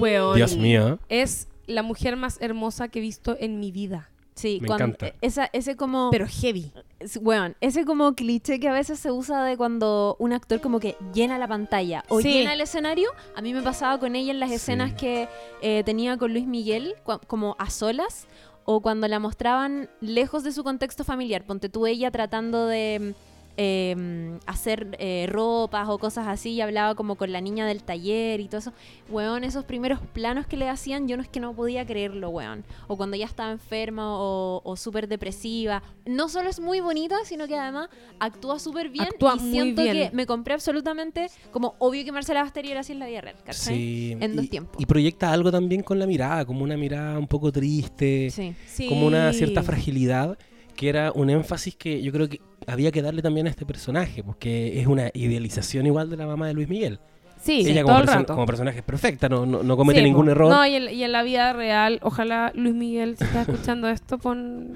[0.00, 0.98] Weón, Dios mío.
[1.08, 4.10] Es la mujer más hermosa que he visto en mi vida.
[4.34, 5.14] Sí, Me cuando- encanta.
[5.20, 6.10] Esa, ese como...
[6.10, 6.72] Pero heavy.
[6.98, 10.80] Es- Weón, ese como cliché que a veces se usa de cuando un actor como
[10.80, 12.32] que llena la pantalla o Sí.
[12.32, 14.56] llena el escenario, a mí me pasaba con ella en las Sí.
[14.56, 15.28] escenas que
[15.62, 18.26] eh, tenía con Luis Miguel, cua- como a solas,
[18.64, 21.44] o cuando la mostraban lejos de su contexto familiar.
[21.44, 23.14] Ponte tú ella tratando de
[23.56, 28.40] eh, hacer eh, ropas o cosas así y hablaba como con la niña del taller
[28.40, 28.72] y todo eso.
[29.08, 32.64] Weón, esos primeros planos que le hacían, yo no es que no podía creerlo, weón.
[32.88, 35.82] O cuando ya estaba enferma o, o súper depresiva.
[36.06, 37.88] No solo es muy bonita, sino que además
[38.18, 39.06] actúa súper bien.
[39.06, 39.94] Actúa y muy siento bien.
[40.10, 43.36] que me compré absolutamente como obvio que Marcela Basteri era así en la vida real,
[43.44, 43.74] ¿cachai?
[43.76, 44.82] Sí, En dos y, tiempos.
[44.82, 48.54] y proyecta algo también con la mirada, como una mirada un poco triste, Sí.
[48.66, 48.88] Sí.
[48.88, 50.36] como una cierta fragilidad,
[50.76, 54.22] que era un énfasis que yo creo que había que darle también a este personaje,
[54.22, 56.98] porque es una idealización igual de la mamá de Luis Miguel.
[57.42, 58.34] Sí, Ella todo como, el rato.
[58.34, 60.50] como personaje es perfecta, no, no, no comete Sí, ningún error.
[60.50, 64.16] No, y en, y en la vida real, ojalá Luis Miguel, si estás escuchando esto,
[64.18, 64.72] pon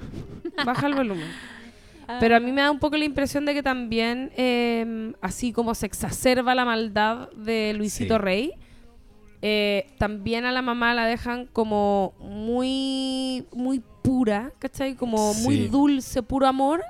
[0.65, 1.25] baja el volumen.
[2.19, 5.75] Pero a mí me da un poco la impresión de que también, eh, así como
[5.75, 8.21] se exacerba la maldad de Luisito Sí.
[8.21, 8.51] Rey,
[9.41, 14.95] eh, también a la mamá la dejan como muy, muy pura, ¿cachai?
[14.95, 16.83] Como muy dulce, puro amor.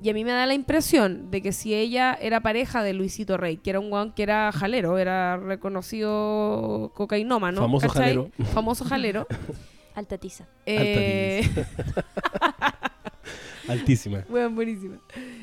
[0.00, 3.36] Y a mí me da la impresión de que si ella era pareja de Luisito
[3.36, 8.02] Rey, que era un guan que era jalero, era reconocido cocainómano, Famoso ¿cachai?
[8.02, 8.30] jalero.
[8.54, 9.26] Famoso jalero.
[9.96, 10.46] Alta tiza.
[10.66, 11.42] eh,
[13.68, 14.24] Altísima.
[14.28, 14.96] Bueno, buenísima.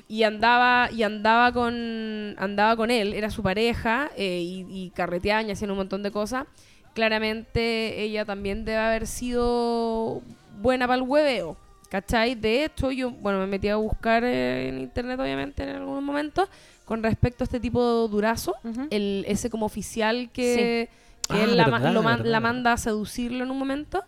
[0.08, 5.48] Y andaba, y andaba con andaba con él, era su pareja, eh, y, y carreteaban
[5.48, 6.48] y hacían un montón de cosas.
[6.96, 10.22] Claramente ella también debe haber sido
[10.60, 11.58] buena para el hueveo.
[11.96, 12.36] ¿Cachai?
[12.36, 16.50] De hecho, yo, bueno, me metí a buscar eh, en internet, obviamente, en algunos momentos,
[16.84, 18.54] con respecto a este tipo de durazo,
[18.90, 20.90] el, ese como oficial que,
[21.26, 22.32] que Ah, él la, verdad, lo man- verdad.
[22.32, 24.04] la manda a seducirlo en un momento.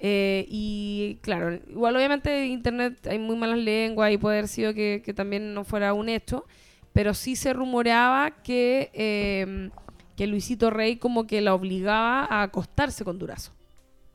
[0.00, 4.72] Eh, y claro, igual obviamente en internet hay muy malas lenguas y puede haber sido
[4.72, 6.46] que, que también no fuera un hecho,
[6.94, 9.68] pero sí se rumoreaba que, eh,
[10.16, 13.52] que Luisito Rey como que la obligaba a acostarse con Durazo.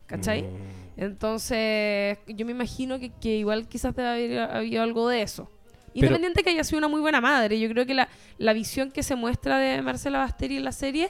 [0.08, 0.42] ¿Cachai?
[0.42, 0.85] Mm.
[0.98, 5.50] Entonces, yo me imagino que, que igual quizás debe haber habido algo de eso.
[5.94, 9.02] Independiente que haya sido una muy buena madre, yo creo que la, la visión que
[9.02, 11.10] se muestra de Marcela Basteri en la serie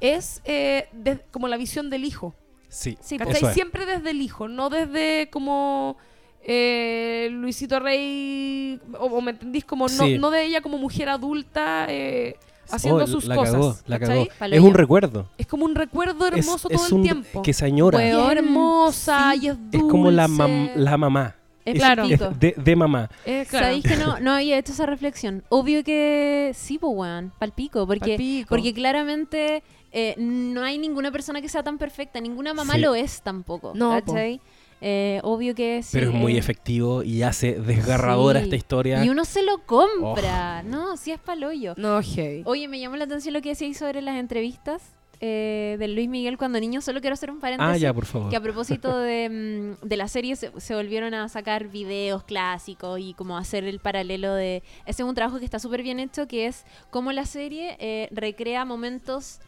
[0.00, 2.34] es eh, de- como la visión del hijo.
[2.68, 3.54] Sí, Sí, eso es.
[3.54, 5.98] Siempre desde el hijo, no desde como
[6.42, 10.18] eh, Luisito Rey, o, o me entendís, como no, Sí.
[10.18, 12.36] no de ella como mujer adulta eh,
[12.72, 13.52] haciendo Oh, sus la cosas.
[13.54, 14.26] cagó, la cagó.
[14.50, 15.28] Es un recuerdo.
[15.38, 17.42] Es como un recuerdo hermoso es todo el un- tiempo.
[17.42, 18.04] Que se añora.
[18.04, 19.40] Y es Weón, hermosa sí.
[19.42, 20.80] y es Es como la, mam- dulce.
[20.80, 21.36] la mamá.
[21.64, 22.02] Es Claro.
[22.04, 23.08] es de, de mamá.
[23.24, 23.66] Eh, claro.
[23.66, 25.44] ¿Sabéis que no, no había hecho esa reflexión?
[25.48, 28.48] Obvio que sí, pues, weón, palpico, porque, Palpico.
[28.48, 32.80] porque claramente eh, no hay ninguna persona que sea tan perfecta, ninguna mamá Sí.
[32.80, 34.40] lo es tampoco, No, ¿cachai?
[34.84, 35.90] Eh, obvio que sí.
[35.92, 38.44] Pero es muy eh, efectivo y hace desgarradora Sí.
[38.46, 39.04] esta historia.
[39.04, 41.74] Y uno se lo compra, no, sí es paloyo.
[41.76, 42.42] No, heavy.
[42.46, 44.82] Oye, me llamó la atención lo que decíais sobre las entrevistas
[45.24, 47.72] eh, de Luis Miguel cuando niño, solo quiero hacer un paréntesis.
[47.74, 48.28] Ah, ya, por favor.
[48.28, 52.98] Que a propósito de, mm, de la serie se, se volvieron a sacar videos clásicos
[52.98, 54.64] y como hacer el paralelo de...
[54.84, 58.08] Ese es un trabajo que está súper bien hecho, que es cómo la serie eh,
[58.10, 59.38] recrea momentos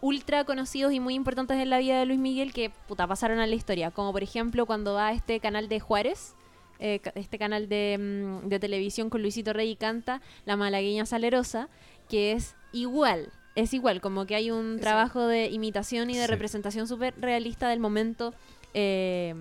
[0.00, 3.46] ultra conocidos y muy importantes en la vida de Luis Miguel que puta pasaron a
[3.46, 3.90] la historia.
[3.90, 6.34] Como por ejemplo cuando va a este canal de Juárez,
[6.80, 7.96] eh, este canal de,
[8.44, 11.68] mm, de televisión con Luisito Rey y canta La Malagueña Salerosa,
[12.08, 13.32] que es igual.
[13.54, 14.80] Es igual, como que hay un Sí.
[14.82, 16.30] trabajo de imitación y de Sí.
[16.30, 18.34] representación súper realista del momento
[18.74, 19.34] eh,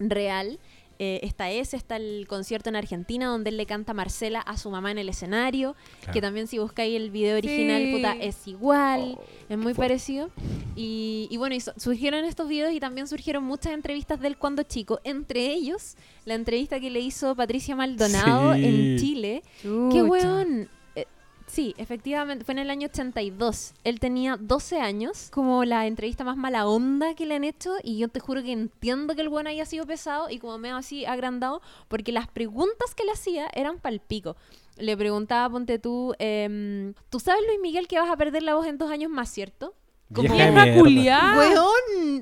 [0.00, 0.58] real.
[1.00, 4.56] Eh, está ese, está el concierto en Argentina donde él le canta a Marcela a
[4.56, 6.12] su mamá en el escenario, Claro.
[6.12, 7.92] que también si buscáis el video original, Sí.
[7.94, 10.30] puta, es igual, Oh, es muy parecido.
[10.74, 14.36] Y, y bueno, y su- surgieron estos videos y también surgieron muchas entrevistas de él
[14.38, 18.64] cuando chico, entre ellos la entrevista que le hizo Patricia Maldonado Sí.
[18.64, 19.42] en Chile.
[19.62, 20.68] ¡Qué weón!
[21.48, 23.72] Sí, efectivamente, fue en el año 82.
[23.82, 27.98] Él tenía 12 años, como la entrevista más mala onda que le han hecho, y
[27.98, 31.06] yo te juro que entiendo que el weón haya sido pesado y como me así
[31.06, 34.36] agrandado, porque las preguntas que le hacía eran palpico.
[34.76, 38.66] Le preguntaba, ponte tú, em, ¿tú sabes, Luis Miguel, que vas a perder la voz
[38.66, 39.74] en dos años más, cierto?
[40.12, 40.28] Como-.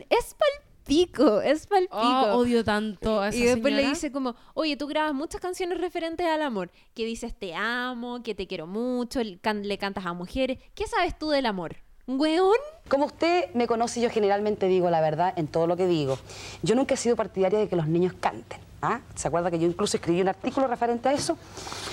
[0.09, 1.97] Es palpico, es palpico.
[1.97, 5.79] Oh, odio tanto a esa Y después le dice como, oye, tú grabas muchas canciones
[5.81, 10.13] referentes al amor, que dices te amo, que te quiero mucho, can- le cantas a
[10.13, 10.59] mujeres.
[10.75, 11.77] ¿Qué sabes tú del amor?
[12.07, 12.57] Weón.
[12.89, 16.19] Como usted me conoce, yo generalmente digo la verdad en todo lo que digo.
[16.63, 18.61] Yo nunca he sido partidaria de que los niños canten.
[18.81, 19.01] ¿ah?
[19.17, 21.37] ¿Se acuerda que yo incluso escribí un artículo referente a eso?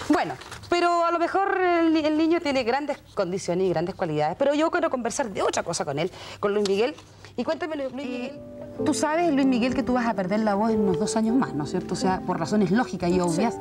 [0.09, 0.35] Bueno,
[0.69, 4.69] pero a lo mejor el, el niño tiene grandes condiciones y grandes cualidades, pero yo
[4.69, 6.93] quiero conversar de otra cosa con él, con Luis Miguel.
[7.35, 8.39] Y cuéntame, Luis Miguel.
[8.85, 11.35] Tú sabes, Luis Miguel, que tú vas a perder la voz en unos dos años
[11.35, 11.93] más, ¿no es cierto?
[11.93, 13.57] O sea, por razones lógicas y obvias,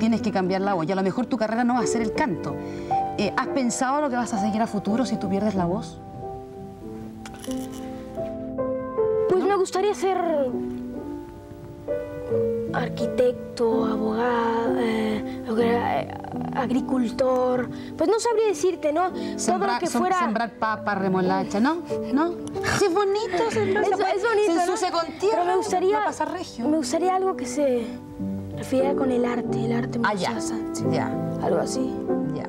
[0.00, 0.86] tienes que cambiar la voz.
[0.88, 2.54] Y a lo mejor tu carrera no va a ser el canto.
[3.16, 6.00] Eh, ¿Has pensado lo que vas a seguir a futuro si tú pierdes la voz?
[9.28, 10.18] Pues me gustaría ser
[12.76, 16.08] arquitecto, abogado, eh, eh,
[16.54, 17.68] agricultor.
[17.96, 19.10] Pues no sabría decirte, ¿no?
[19.12, 20.18] Todo lo que fuera.
[20.18, 21.82] sembrar papa, remolacha, ¿no?
[22.12, 22.32] ¿No?
[22.78, 24.60] Sí, es bonito sembrar Es, es bonito, Se ¿no?
[24.62, 25.36] ensucia con tierra.
[25.38, 26.04] Pero me gustaría.
[26.04, 26.68] pasar regio.
[26.68, 27.86] Me gustaría algo que se
[28.56, 30.40] refiera con el arte, el arte Ah, ya.
[30.40, 30.54] sí,
[30.90, 31.06] Ya,
[31.42, 31.94] Algo así.
[32.34, 32.44] ya.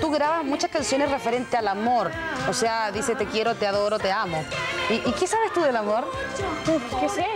[0.00, 2.10] Tú grabas muchas canciones referente al amor.
[2.48, 4.42] O sea, dice te quiero, te adoro, te amo.
[4.90, 6.04] ¿Y, y qué sabes tú del amor?
[7.00, 7.26] ¿Qué sé?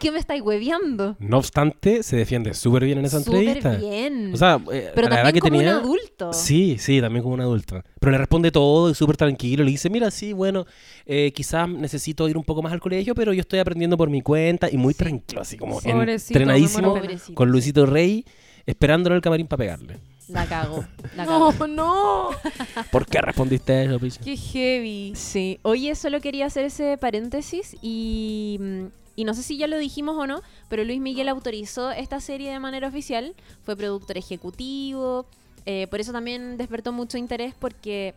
[0.00, 1.14] ¿Qué me estáis hueveando?
[1.20, 3.76] No obstante, se defiende súper bien en esa Súper entrevista.
[3.76, 4.32] bien.
[4.34, 5.76] O sea, eh, Pero la edad también que como tenía.
[5.78, 6.32] un adulto.
[6.32, 7.82] Sí, sí, también como un adulto.
[8.00, 9.62] Pero le responde todo y súper tranquilo.
[9.62, 10.64] Le dice, mira, sí, bueno,
[11.06, 14.22] eh, quizás necesito ir un poco más al colegio, pero yo estoy aprendiendo por mi
[14.22, 16.94] cuenta y muy tranquilo, así como Pobrecito, entrenadísimo
[17.34, 18.24] con Luisito Rey,
[18.66, 19.98] esperándolo en el camarín para pegarle.
[20.28, 20.84] La cago.
[21.16, 21.52] La cago.
[21.60, 22.28] No, no.
[22.92, 24.20] ¿Por qué respondiste eso, Picha?
[24.22, 25.12] Qué heavy.
[25.16, 28.84] Sí, oye, solo quería hacer ese paréntesis y, mm,
[29.16, 32.50] y no sé si ya lo dijimos o no, pero Luis Miguel autorizó esta serie
[32.50, 35.26] de manera oficial, fue productor ejecutivo,
[35.66, 38.14] eh, por eso también despertó mucho interés porque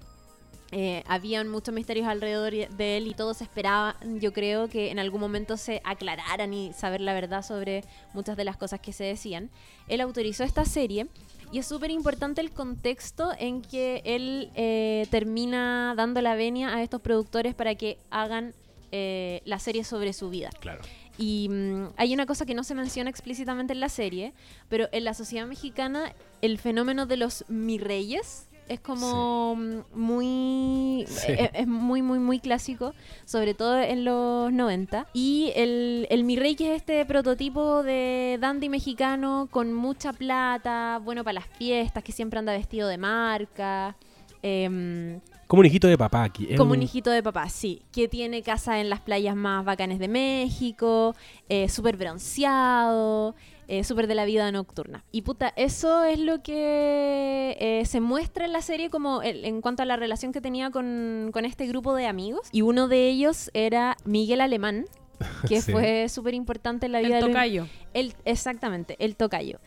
[0.76, 5.22] eh, habían muchos misterios alrededor de él y todos esperaban, yo creo, que en algún
[5.22, 9.52] momento se aclararan y saber la verdad sobre muchas de las cosas que se decían.
[9.88, 11.06] Él autorizó esta serie
[11.52, 16.82] y es súper importante el contexto en que él eh, termina dando la venia a
[16.82, 18.56] estos productores para que hagan
[18.96, 20.52] eh, la serie sobre su vida.
[20.60, 20.84] Claro.
[21.18, 24.34] Y mm, hay una cosa que no se menciona explícitamente en la serie,
[24.70, 31.06] pero en la sociedad mexicana el fenómeno de los mi reyes Es como mm, muy.
[31.08, 31.32] Sí.
[31.32, 32.94] Es, es muy, muy, muy clásico,
[33.26, 35.08] sobre todo en los 90.
[35.14, 41.00] Y el, el Mi Rey, que es este prototipo de dandy mexicano con mucha plata,
[41.04, 43.96] bueno para las fiestas, que siempre anda vestido de marca.
[44.44, 46.56] Em, Como un hijito de papá aquí.
[46.56, 47.82] como un hijito de papá, sí.
[47.92, 51.16] Que tiene casa en las playas más bacanes de México,
[51.50, 53.36] eh, súper bronceado,
[53.68, 55.04] eh, súper de la vida nocturna.
[55.12, 59.62] Y puta, eso es lo que eh, se muestra en la serie como el- en
[59.62, 62.48] cuanto a la relación que tenía con, con este grupo de amigos.
[62.52, 64.86] Y uno de ellos era Miguel Alemán,
[65.48, 65.72] que Sí.
[65.72, 67.68] fue súper importante en la vida El de Luis- tocayo.
[67.94, 69.60] el, exactamente, el tocayo.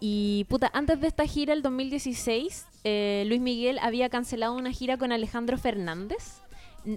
[0.00, 4.96] Y puta, antes de esta gira, el 2016, eh, Luis Miguel había cancelado una gira
[4.98, 6.40] con Alejandro Fernández.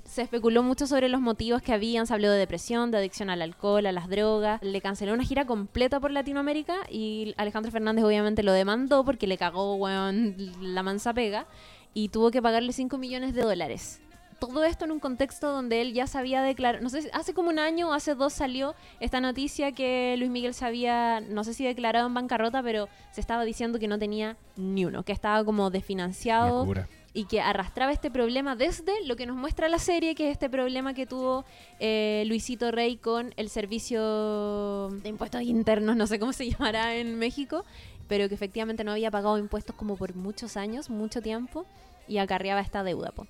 [0.04, 3.42] Se especuló mucho sobre los motivos que habían, se habló de depresión, de adicción al
[3.42, 4.62] alcohol, a las drogas.
[4.62, 9.38] Le canceló una gira completa por Latinoamérica y Alejandro Fernández obviamente lo demandó porque le
[9.38, 11.48] cagó, weón, la mansa pega
[11.94, 14.02] y tuvo que pagarle 5 millones de dólares.
[14.39, 17.34] Todo esto en un contexto donde él ya se había declarado, no sé, si- hace
[17.34, 21.43] como un año o hace dos salió esta noticia que Luis Miguel se había, no
[21.43, 25.12] sé si declarado en bancarrota, pero se estaba diciendo que no tenía ni uno, que
[25.12, 26.65] estaba como desfinanciado
[27.13, 30.52] y que arrastraba este problema desde lo que nos muestra la serie, que es este
[30.52, 31.43] problema que tuvo
[31.80, 37.17] eh, Luisito Rey con el servicio de impuestos internos, no sé cómo se llamará en
[37.17, 37.65] México,
[38.08, 41.65] pero que efectivamente no había pagado impuestos como por muchos años, mucho tiempo,
[42.08, 43.12] y acarreaba esta deuda.
[43.12, 43.28] po.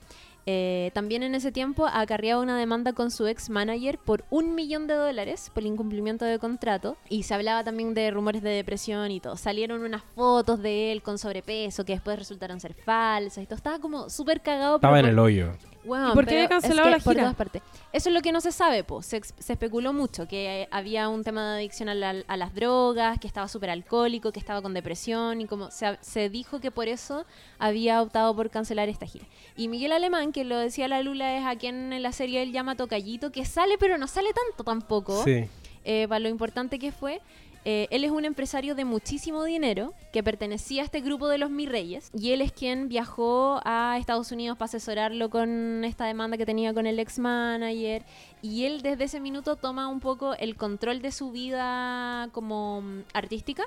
[0.49, 4.87] Eh, también en ese tiempo acarreaba una demanda con su ex manager por un millón
[4.87, 9.11] de dólares por el incumplimiento de contrato y se hablaba también de rumores de depresión
[9.11, 9.35] y todo.
[9.35, 13.55] Salieron unas fotos de él con sobrepeso que después resultaron ser falsas y todo.
[13.57, 14.77] Estaba como súper cagado.
[14.77, 15.51] Estaba en por- el hoyo.
[16.11, 17.23] ¿Y por qué había cancelado es que la por gira?
[17.23, 17.61] todas partes.
[17.93, 19.01] Eso es lo que no se sabe, po.
[19.01, 23.27] Se, especuló mucho que había un tema de adicción a, la- a las drogas, que
[23.27, 27.25] estaba súper alcohólico, que estaba con depresión y como se, se dijo que por eso
[27.59, 29.25] había optado por cancelar esta gira.
[29.55, 32.51] Y Miguel Alemán, que lo decía la Lula, es a quien en la serie él
[32.51, 35.45] llama Tocallito, que sale pero no sale tanto tampoco Sí.
[35.85, 37.21] eh, para lo importante que fue.
[37.65, 41.49] Eh, él es un empresario de muchísimo dinero que pertenecía a este grupo de los
[41.49, 46.37] Mi Reyes y él es quien viajó a Estados Unidos para asesorarlo con esta demanda
[46.37, 48.03] que tenía con el ex manager
[48.41, 53.03] y él desde ese minuto toma un poco el control de su vida como mm,
[53.13, 53.65] artística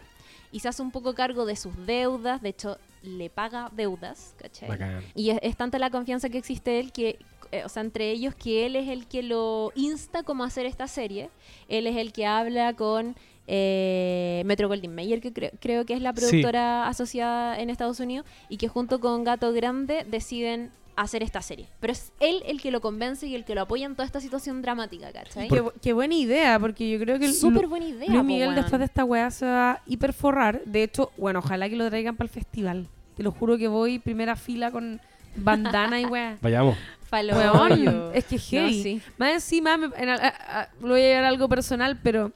[0.52, 4.68] y se hace un poco cargo de sus deudas, de hecho le paga deudas, ¿cachai?
[4.68, 5.04] Bacán.
[5.14, 7.18] Y es, es tanta la confianza que existe él que,
[7.52, 10.66] eh, o sea, entre ellos que él es el que lo insta como a hacer
[10.66, 11.30] esta serie.
[11.68, 13.16] Él es el que habla con
[13.52, 16.20] eh, Metro Goldwyn Mayer, que creo, creo que es la Sí.
[16.20, 21.66] productora asociada en Estados Unidos, y que junto con Gato Grande deciden hacer esta serie.
[21.80, 24.20] Pero es él el que lo convence y el que lo apoya en toda esta
[24.20, 25.48] situación dramática, ¿cachai?
[25.48, 28.06] Qué, qué buena idea, porque yo creo que el- Súper buena idea.
[28.08, 30.60] Luis po, Miguel después de esta weá se va a hiperforrar.
[30.64, 32.86] De hecho, bueno, ojalá que lo traigan para el festival.
[33.16, 35.00] Te lo juro que voy primera fila con
[35.36, 36.38] bandana y weá.
[36.42, 36.76] Vayamos.
[37.12, 39.00] Weón, es que No, sí.
[39.18, 42.30] Más encima, me- en al- a- a- lo voy a llevar a algo personal, pero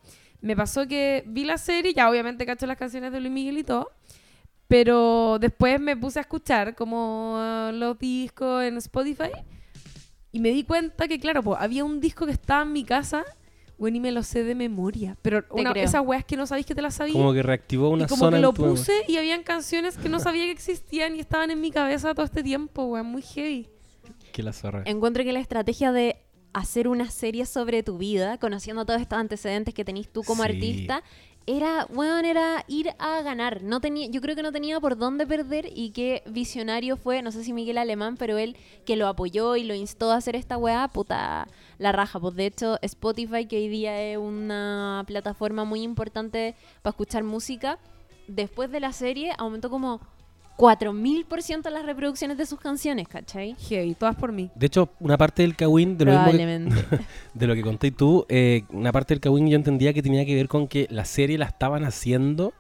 [0.45, 3.65] me pasó que vi la serie, ya obviamente cacho las canciones de Luis Miguel y
[3.65, 3.91] todo,
[4.69, 9.31] pero después me puse a escuchar como los discos en Spotify
[10.33, 13.25] y me di cuenta que, claro, pues, había un disco que estaba en mi casa,
[13.79, 16.75] bueno, y me lo sé de memoria, pero una, esas weas que no sabéis que
[16.75, 17.17] te las sabías.
[17.17, 20.21] Como que reactivó una y como zona que lo puse y habían canciones que no
[20.21, 23.71] sabía que existían y estaban en mi cabeza todo este tiempo, weón, muy heavy.
[24.31, 24.83] Que la zorra.
[24.85, 26.24] Encuentro que la estrategia de
[26.55, 30.49] hacer una serie sobre tu vida, conociendo todos estos antecedentes que tenés tú como Sí.
[30.51, 31.03] artista,
[31.47, 33.63] era, bueno, era ir a ganar.
[33.63, 37.31] No tenía, yo creo que no tenía por dónde perder y qué visionario fue, no
[37.33, 40.57] sé si Miguel Alemán, pero él que lo apoyó y lo instó a hacer esta
[40.57, 41.47] weá, puta,
[41.79, 42.19] la raja.
[42.19, 47.79] Pues de hecho, Spotify, que hoy día es una plataforma muy importante para escuchar música,
[48.27, 50.01] después de la serie aumentó como
[50.57, 53.55] 4000% las reproducciones de sus canciones, ¿cachai?
[53.69, 54.51] Heavy, todas por mí.
[54.55, 56.85] De hecho, una parte del Kawin, de lo, mismo que, Probablemente.
[57.35, 60.35] de lo que conté tú, eh, una parte del Kawin yo entendía que tenía que
[60.35, 62.53] ver con que la serie la estaban haciendo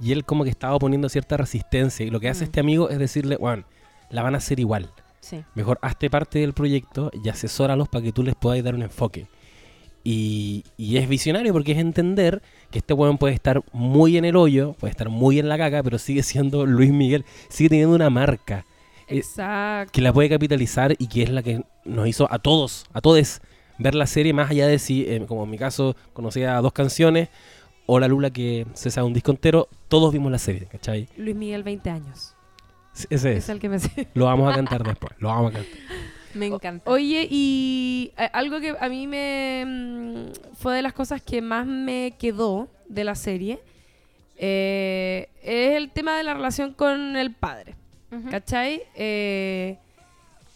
[0.00, 2.04] y él como que estaba poniendo cierta resistencia.
[2.06, 2.48] Y lo que hace Mm.
[2.48, 3.64] este amigo es decirle, bueno,
[4.10, 4.90] la van a hacer igual.
[5.20, 5.42] sí.
[5.54, 9.26] Mejor hazte parte del proyecto y asesóralos para que tú les puedas dar un enfoque.
[10.08, 12.40] Y, y es visionario porque es entender
[12.70, 15.82] que este weón puede estar muy en el hoyo, puede estar muy en la caca,
[15.82, 18.64] pero sigue siendo Luis Miguel, sigue teniendo una marca
[19.08, 19.90] Eh, Exacto.
[19.92, 23.40] que la puede capitalizar y que es la que nos hizo a todos, a todos,
[23.78, 27.28] ver la serie más allá de si, eh, como en mi caso, conocía dos canciones,
[27.86, 31.08] o la Lula que se sabe un disco entero, todos vimos la serie, ¿cachai?
[31.16, 32.34] Luis Miguel, 20 años.
[33.10, 33.38] Ese es.
[33.44, 34.06] Es el que me sé.
[34.14, 35.72] Lo vamos a cantar después, lo vamos a cantar.
[36.36, 36.90] Me encanta.
[36.90, 41.66] Oye, y eh, algo que a mí me mm, fue de las cosas que más
[41.66, 43.58] me quedó de la serie
[44.38, 47.74] eh, es el tema de la relación con el padre.
[48.12, 48.30] Ujú.
[48.30, 48.82] ¿cachai?
[48.94, 49.78] Eh,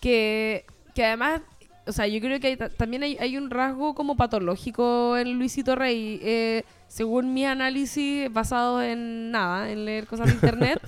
[0.00, 0.64] que,
[0.94, 1.42] que además,
[1.86, 5.74] o sea, yo creo que hay también hay, hay un rasgo como patológico en Luisito
[5.76, 6.20] Rey.
[6.22, 10.80] eh, según mi análisis, basado en nada, en leer cosas de internet,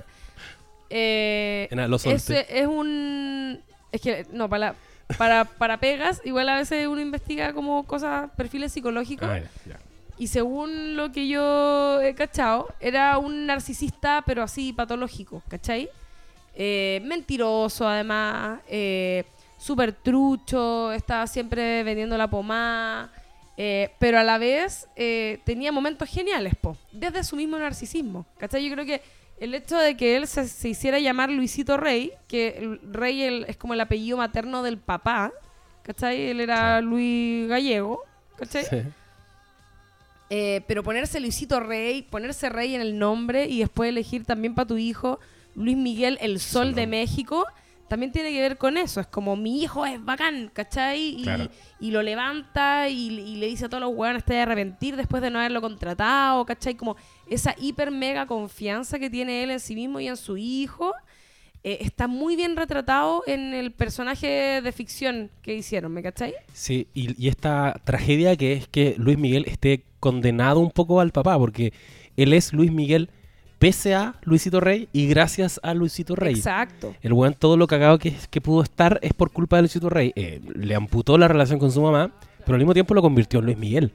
[0.91, 1.79] eh, En
[2.11, 3.61] ese es un...
[3.93, 4.75] Es que, no, para,
[5.19, 9.29] para, para pegas, igual a veces uno investiga como cosas, perfiles psicológicos.
[9.29, 9.79] Ah, ya, ya.
[10.19, 15.89] Y según lo que yo he cachado, era un narcisista, pero así patológico, ¿cachai?
[16.55, 19.25] Eh, mentiroso, además, eh,
[19.59, 23.11] súper trucho, estaba siempre vendiendo la pomada,
[23.57, 28.67] eh, pero a la vez eh, tenía momentos geniales, po, desde su mismo narcisismo, ¿cachai?
[28.67, 29.03] Yo creo que
[29.45, 33.45] el hecho de que él se, se hiciera llamar Luisito Rey, que el Rey el-
[33.49, 35.33] es como el apellido materno del papá,
[35.83, 36.21] ¿cachai?
[36.31, 38.03] Él era Luis Gallego,
[38.37, 38.65] ¿cachai?
[38.65, 38.77] Sí.
[40.31, 44.67] Eh, pero ponerse Luisito Rey, ponerse Rey en el nombre y después elegir también para
[44.67, 45.21] tu hijo
[45.55, 46.87] Luis Miguel, el Sol de.
[46.87, 47.47] México,
[47.93, 49.01] también tiene que ver con eso.
[49.03, 51.21] Es como mi hijo es bacán, ¿cachai?
[51.21, 51.49] Y, Claro.
[51.79, 55.23] y lo levanta y, y le dice a todos los hueones te de arrepentir después
[55.23, 56.75] de no haberlo contratado, ¿cachai?
[56.75, 56.97] Como
[57.29, 60.95] esa hiper mega confianza que tiene él en sí mismo y en su hijo.
[61.65, 66.35] eh, está muy bien retratado en el personaje de ficción que hicieron, ¿me cachai?
[66.53, 71.13] Sí, y, y esta tragedia que es que Luis Miguel esté condenado un poco al
[71.13, 71.73] papá, porque
[72.17, 73.11] él es Luis Miguel
[73.63, 76.35] pese a Luisito Rey y gracias a Luisito Rey.
[76.35, 76.97] Exacto.
[77.01, 80.13] El weón todo lo cagado que, que pudo estar es por culpa de Luisito Rey.
[80.17, 82.11] Eh, le amputó la relación con su mamá,
[82.45, 83.93] pero al mismo tiempo lo convirtió en Luis Miguel.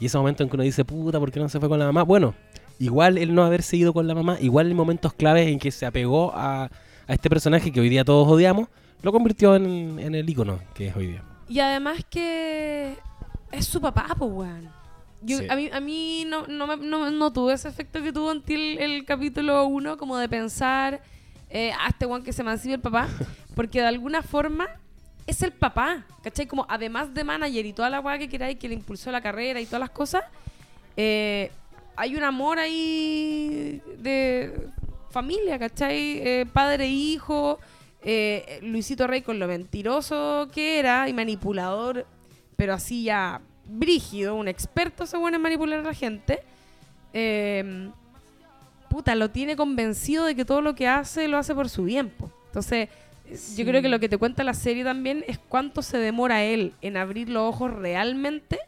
[0.00, 1.84] Y ese momento en que uno dice, puta, ¿por qué no se fue con la
[1.84, 2.04] mamá?
[2.04, 2.34] Bueno,
[2.78, 5.84] igual el no haberse ido con la mamá, igual en momentos claves en que se
[5.84, 6.70] apegó a,
[7.06, 8.68] a este personaje que hoy día todos odiamos,
[9.02, 11.22] lo convirtió en, en el ícono que es hoy día.
[11.50, 12.96] Y además que
[13.50, 14.81] es su papá, pues, weón.
[15.24, 15.46] Yo, Sí.
[15.48, 18.42] A mí, a mí no, no, me- no, no tuve ese efecto que tuvo en
[18.42, 21.00] ti el, capítulo 1, como de pensar
[21.50, 23.08] eh, a este weón que se emancipe el papá,
[23.54, 24.68] porque de alguna forma
[25.26, 26.46] es el papá, ¿cachai?
[26.46, 29.60] Como además de manager y toda la weá que queráis que le impulsó la carrera
[29.60, 30.24] y todas las cosas,
[30.96, 31.50] eh,
[31.94, 34.68] hay un amor ahí de
[35.10, 36.18] familia, ¿cachai?
[36.26, 37.60] Eh, padre e hijo,
[38.02, 42.06] eh, Luisito Rey con lo mentiroso que era y manipulador,
[42.56, 43.40] pero así ya
[43.72, 46.42] brígido, un experto según en manipular a la gente.
[47.12, 47.90] eh,
[48.92, 52.10] puta, lo tiene convencido de que todo lo que hace lo hace por su bien.
[52.10, 52.30] po.
[52.48, 52.90] Entonces,
[53.26, 56.44] eh, yo creo que lo que te cuenta la serie también es cuánto se demora
[56.44, 58.58] él en abrir los ojos realmente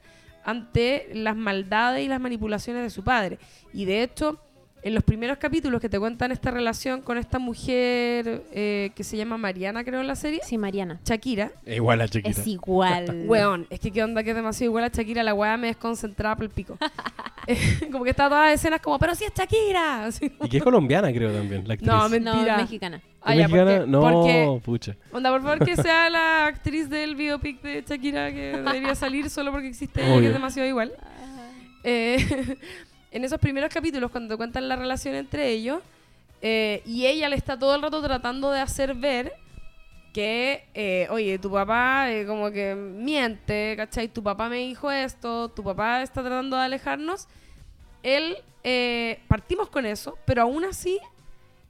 [0.42, 3.38] ante las maldades y las manipulaciones de su padre.
[3.74, 4.40] Y de hecho,
[4.85, 9.16] en los primeros capítulos que te cuentan esta relación con esta mujer eh, que se
[9.16, 11.01] llama Mariana, creo en la serie, Sí, Mariana.
[11.05, 11.51] Shakira.
[11.66, 12.41] Igual a chiquita.
[12.41, 13.24] Es igual.
[13.26, 16.37] Weón, es que qué onda que es demasiado igual a Shakira, la weá me desconcentraba
[16.37, 16.76] por el pico.
[17.47, 17.59] Eh,
[17.93, 20.07] como que estaba todas las escenas como, pero si es Shakira.
[20.07, 21.87] Así Y que es colombiana, creo también, la actriz.
[21.87, 22.57] No, No, mentira.
[22.57, 23.03] mexicana.
[23.20, 23.76] Ah, ¿Es ya, mexicana?
[23.80, 24.97] porque- no, porque- pucha.
[25.12, 29.53] Onda, por favor, que sea la actriz del biopic de Shakira que debería salir solo
[29.53, 30.20] porque existe, Obvio.
[30.20, 30.93] que es demasiado igual.
[31.82, 32.57] Eh,
[33.14, 35.80] en esos primeros capítulos, cuando cuentan la relación entre ellos,
[36.42, 39.32] eh, y ella le está todo el rato tratando de hacer ver
[40.12, 44.08] que, eh, oye, tu papá eh, como que miente, ¿cachai?
[44.08, 47.28] Tu papá me dijo esto, tu papá está tratando de alejarnos.
[48.02, 50.98] Él, eh, partimos con eso, pero aún así,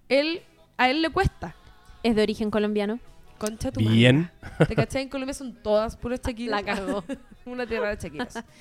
[0.09, 0.41] él,
[0.79, 1.55] a él le cuesta.
[2.03, 2.99] Es de origen colombiano.
[3.37, 3.97] Concha tu madre.
[3.97, 4.31] Bien.
[4.67, 5.03] ¿Te cachai?
[5.03, 6.63] En Colombia son todas puras Shakiras.
[6.65, 7.05] La cagó.
[7.45, 8.43] Una tierra de Shakiras.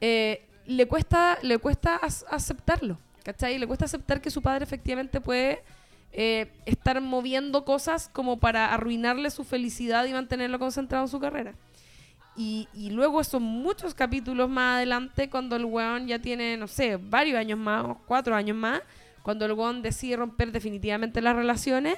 [0.00, 3.58] Eh, le cuesta, le cuesta aceptarlo, ¿cachai?
[3.58, 5.62] Le cuesta aceptar que su padre efectivamente puede
[6.12, 11.54] eh, estar moviendo cosas como para arruinarle su felicidad y mantenerlo concentrado en su carrera.
[12.36, 17.38] Y, luego son muchos capítulos más adelante cuando el weón ya tiene, no sé, varios
[17.38, 18.80] años más, cuatro años más,
[19.22, 21.96] cuando el weón decide romper definitivamente las relaciones,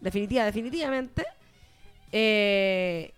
[0.00, 1.24] definitiva, definitivamente,
[2.12, 3.12] eh,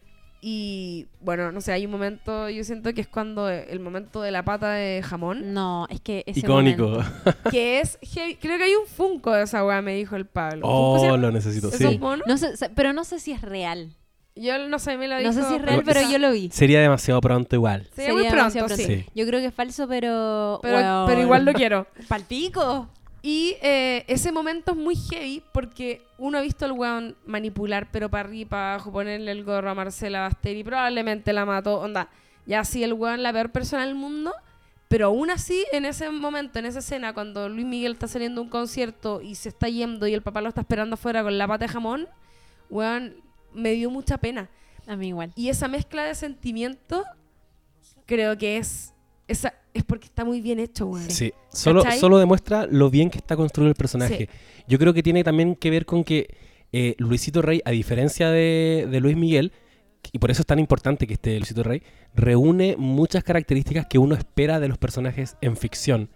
[0.47, 4.31] y bueno, no sé, hay un momento, yo siento que es cuando el momento de
[4.31, 6.89] la pata de jamón, No, es que Icónico.
[6.89, 7.05] momento-
[7.51, 8.37] que es, heavy.
[8.37, 10.61] creo que hay un Funko de esa weá, me dijo el Pablo.
[10.69, 11.69] ¿Funko se Oh, lo necesito.
[11.69, 11.99] ¿Esos Sí.
[12.27, 13.95] No sé, pero no sé si es real.
[14.37, 15.29] Yo no sé, me lo dijo.
[15.29, 16.51] No sé si es real, Pero pero yo lo vi.
[16.53, 17.89] Sería demasiado pronto igual.
[17.95, 18.85] Sería muy pronto, sí.
[18.85, 19.07] Sí.
[19.15, 20.59] Yo creo que es falso, pero.
[20.63, 21.87] Pero igual lo quiero.
[22.09, 22.89] ¡Palpico!
[23.27, 28.11] Y eh, ese momento es muy heavy porque uno ha visto al weón manipular, pero
[28.11, 31.81] para arriba, para abajo, ponerle el gorro a Marcela Basteri, probablemente la mató.
[31.81, 32.11] Onda,
[32.45, 34.35] ya así el weón la peor persona del mundo.
[34.89, 38.45] Pero aún así, en ese momento, en esa escena, cuando Luis Miguel está saliendo a
[38.45, 41.49] un concierto y se está yendo y el papá lo está esperando afuera con la
[41.49, 42.07] pata de jamón,
[42.69, 43.17] weón,
[43.55, 44.51] me dio mucha pena.
[44.87, 45.33] A mí igual.
[45.35, 47.07] Y esa mezcla de sentimientos,
[48.05, 48.94] creo que es,
[49.27, 51.11] esa, es porque está muy bien hecho, weón.
[51.11, 51.99] Sí, solo, ¿Cachai?
[51.99, 54.29] solo demuestra lo bien que está construido el personaje.
[54.69, 56.35] Yo creo que tiene también que ver con que
[56.73, 59.53] eh, Luisito Rey, a diferencia de, de Luis Miguel,
[60.13, 61.83] y por eso es tan importante que esté Luisito Rey,
[62.15, 66.11] reúne muchas características que uno espera de los personajes en ficción,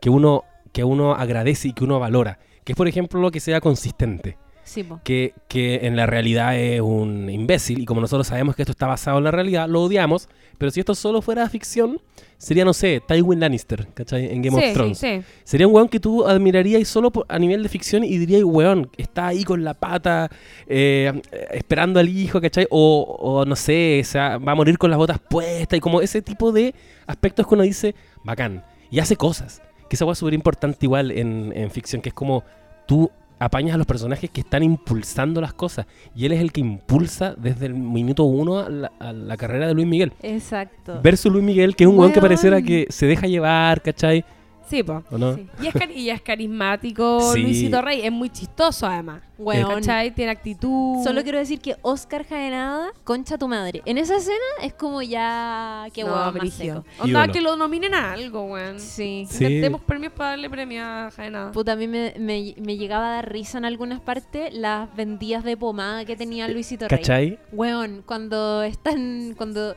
[0.00, 2.38] que uno, que uno agradece y que uno valora.
[2.64, 4.38] Que es, por ejemplo, que sea consistente.
[4.64, 4.84] Sí.
[5.04, 8.86] Que, que en la realidad es un imbécil, y como nosotros sabemos que esto está
[8.86, 12.00] basado en la realidad, lo odiamos, pero si esto solo fuera ficción,
[12.38, 14.32] sería, no sé, Tywin Lannister, ¿cachai?
[14.32, 14.98] En Game sí, of Thrones.
[14.98, 15.20] sí.
[15.44, 18.90] Sería un weón que tú admirarías solo por- a nivel de ficción y dirías, weón,
[18.96, 20.30] está ahí con la pata,
[20.66, 21.12] eh,
[21.52, 22.66] esperando al hijo, ¿cachai?
[22.70, 26.00] O, o no sé, o sea, va a morir con las botas puestas y como
[26.00, 26.74] ese tipo de
[27.06, 27.94] aspectos que uno dice,
[28.24, 28.64] bacán.
[28.90, 29.60] Y hace cosas.
[29.88, 32.42] Que esa es súper importante igual en, en ficción, que es como
[32.86, 33.10] tú
[33.44, 35.86] apañas a los personajes que están impulsando las cosas.
[36.14, 39.66] Y él es el que impulsa desde el minuto uno a la, a la carrera
[39.66, 40.12] de Luis Miguel.
[40.22, 41.00] Exacto.
[41.02, 44.24] Versus Luis Miguel, que es un weón que pareciera que se deja llevar, ¿cachai?
[44.66, 45.02] Sí, po.
[45.10, 45.34] ¿O no?
[45.34, 45.46] Sí.
[45.62, 47.42] Y es, cari- y es carismático Sí.
[47.42, 49.22] Luisito Rey, es muy chistoso además.
[49.36, 49.68] Weón.
[49.74, 50.14] ¿Cachai?
[50.14, 51.02] Tiene actitud.
[51.04, 53.82] Solo quiero decir que Oscar Jaenada, concha tu madre.
[53.84, 55.86] En esa escena es como ya.
[55.92, 56.84] Qué No, huevo más seco.
[57.00, 57.32] Onda Ídolo.
[57.32, 58.78] que lo nominen a algo, weón.
[58.80, 59.26] Sí.
[59.28, 59.44] Sí.
[59.44, 61.52] Intentemos premios para darle premio a Jaenada.
[61.52, 65.44] Puta, a mí me, me- me llegaba a dar risa en algunas partes las vendidas
[65.44, 66.98] de pomada que tenía Luisito Rey.
[66.98, 67.38] ¿Cachai?
[67.52, 69.34] Weón, cuando están.
[69.36, 69.74] Cuando.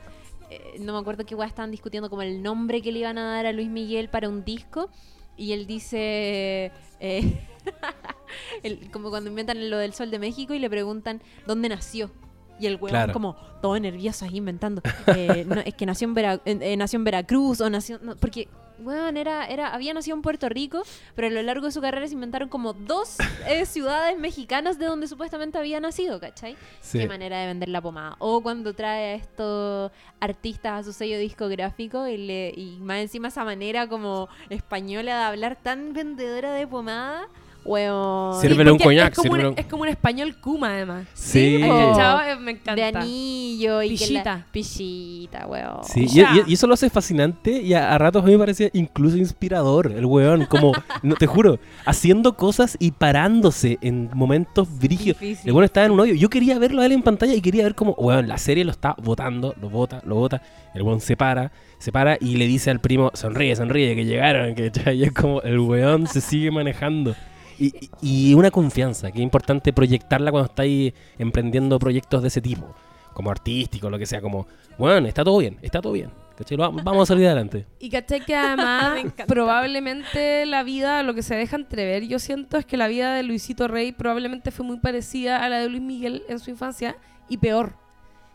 [0.50, 3.32] Eh, no me acuerdo qué weá estaban discutiendo como el nombre que le iban a
[3.36, 4.90] dar a Luis Miguel para un disco.
[5.36, 6.72] Y él dice.
[7.00, 7.40] eh,
[8.64, 12.12] el- como cuando inventan lo del Sol de México y le preguntan dónde nació.
[12.60, 13.14] Y el weón Claro.
[13.14, 14.82] como todo nervioso ahí inventando.
[15.08, 18.00] eh, no, es que nació en, Vera- en- eh, nació en Veracruz o nació...
[18.02, 18.48] no, porque,
[18.80, 20.84] weón, era, era, había nacido en Puerto Rico,
[21.16, 23.18] pero a lo largo de su carrera se inventaron como dos
[23.48, 26.56] eh, ciudades mexicanas de donde supuestamente había nacido, ¿cachai?
[26.82, 27.00] Sí.
[27.00, 28.16] Qué manera de vender la pomada.
[28.20, 33.30] O cuando trae a estos artistas a su sello discográfico y, le, y más encima
[33.30, 37.28] esa manera como española de hablar tan vendedora de pomada.
[37.68, 38.40] Weón.
[38.42, 41.06] Sírvele un coñac, Es como, un, es como un español Kuma, además.
[41.14, 41.62] Sí.
[41.62, 41.90] ¿Has po.
[41.92, 42.22] cachado?
[42.22, 42.76] Eh, Me encanta.
[42.76, 45.84] de anillo y que la, pillita, weón.
[45.84, 46.30] Sí, y, Ya.
[46.48, 49.18] y- y eso lo hace fascinante y a, a ratos a mí me parecía incluso
[49.18, 50.72] inspirador el weón, como,
[51.04, 55.22] no te juro, haciendo cosas y parándose en momentos brígidos.
[55.22, 56.14] El weón estaba en un hoyo.
[56.14, 58.72] Yo quería verlo a él en pantalla y quería ver cómo, weón, la serie lo
[58.72, 60.42] está votando, lo vota, lo vota.
[60.74, 64.56] El weón se para, se para y le dice al primo, sonríe, sonríe, que llegaron,
[64.56, 67.16] que y es como el weón se sigue manejando.
[67.60, 72.76] Y, una confianza, que es importante proyectarla cuando estáis emprendiendo proyectos de ese tipo,
[73.14, 74.48] como artístico, lo que sea, como,
[74.78, 76.58] bueno, está todo bien, está todo bien, ¿cachai?
[76.58, 77.66] Vamos a salir adelante.
[77.80, 82.66] Y caché que además probablemente la vida, lo que se deja entrever, yo siento es
[82.66, 86.24] que la vida de Luisito Rey probablemente fue muy parecida a la de Luis Miguel
[86.30, 86.96] en su infancia
[87.30, 87.74] y peor.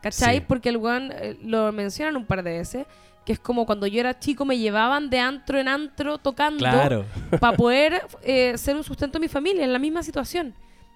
[0.03, 0.39] ¿Cachai?
[0.39, 0.45] Sí.
[0.47, 2.87] Porque el weón eh, lo mencionan un par de veces,
[3.25, 7.05] que es como cuando yo era chico me llevaban de antro en antro tocando Claro.
[7.41, 10.55] para poder eh, ser un sustento de mi familia en la misma situación.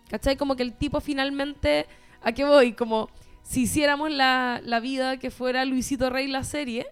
[0.08, 0.36] ¿Cachai?
[0.36, 1.86] Como que el tipo finalmente,
[2.22, 2.72] ¿a qué voy?
[2.72, 3.08] Como
[3.42, 6.86] si hiciéramos la, la vida que fuera Luisito Rey la serie,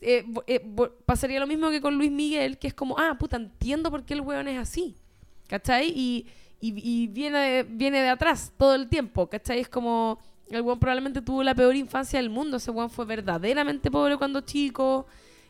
[0.00, 0.60] eh, eh,
[1.06, 4.14] pasaría lo mismo que con Luis Miguel, que es como, ah, puta, entiendo por qué
[4.14, 4.96] el weón es así.
[5.46, 5.88] ¿Cachai?
[5.94, 6.26] Y,
[6.60, 9.60] y, y viene, viene de atrás todo el tiempo, ¿cachai?
[9.60, 10.18] Es como,
[10.50, 14.40] el weón probablemente tuvo la peor infancia del mundo, ese weón fue verdaderamente pobre cuando
[14.42, 15.06] chico,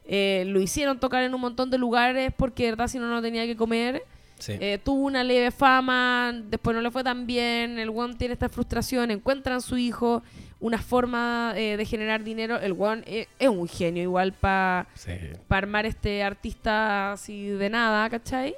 [0.06, 3.20] eh, lo hicieron tocar en un montón de lugares porque de verdad si no no
[3.22, 4.04] tenía que comer.
[4.38, 4.52] Sí.
[4.60, 8.48] Eh, tuvo una leve fama, después no le fue tan bien, el one tiene esta
[8.48, 10.22] frustración, encuentran su hijo,
[10.58, 15.12] una forma eh, de generar dinero, el one es, es un genio igual para Sí.
[15.48, 18.56] armar este artista así de nada, ¿cachai?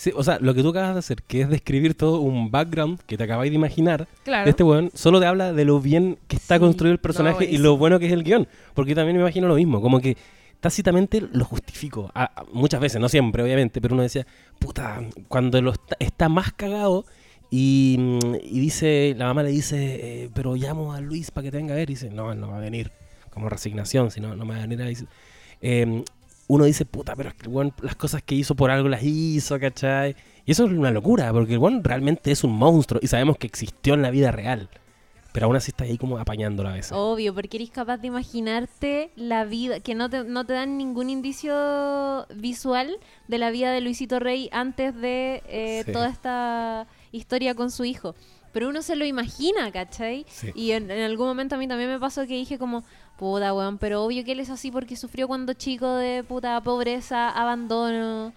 [0.00, 3.00] Sí, o sea, lo que tú acabas de hacer, que es describir todo un background
[3.04, 4.44] que te acabáis de imaginar Claro.
[4.44, 7.02] de este weón, solo te habla de lo bien que está Sí, construido el no,
[7.02, 8.46] personaje y lo bueno que es el guion.
[8.74, 10.16] Porque yo también me imagino lo mismo, como que
[10.60, 12.12] tácitamente lo justifico.
[12.14, 14.24] A- a- muchas veces, no siempre, obviamente, pero uno decía,
[14.60, 17.04] puta, cuando lo está, está más cagado
[17.50, 19.78] y, mm, y dice, la mamá le dice,
[20.24, 22.38] eh, pero llamo a Luis para que te venga a ver, y dice, no, él
[22.38, 22.92] no va a venir,
[23.30, 24.88] como resignación, si no, no me va a venir a.
[25.60, 26.04] Eh,
[26.48, 29.02] uno dice, puta, pero es que el weón, las cosas que hizo por algo las
[29.04, 30.16] hizo, ¿cachai?
[30.44, 33.46] Y eso es una locura, porque el weón realmente es un monstruo y sabemos que
[33.46, 34.68] existió en la vida real.
[35.30, 36.92] Pero aún así está ahí como apañándolo a veces.
[36.92, 41.10] Obvio, porque eres capaz de imaginarte la vida, que no te, no te dan ningún
[41.10, 42.96] indicio visual
[43.28, 45.92] de la vida de Luisito Rey antes de eh, Sí.
[45.92, 48.14] toda esta historia con su hijo.
[48.52, 50.24] Pero uno se lo imagina, ¿cachai?
[50.28, 50.50] Sí.
[50.54, 52.82] Y en, en algún momento a mí también me pasó que dije como,
[53.18, 57.30] puta, weón, pero obvio que él es así porque sufrió cuando chico de puta pobreza,
[57.30, 58.32] abandono.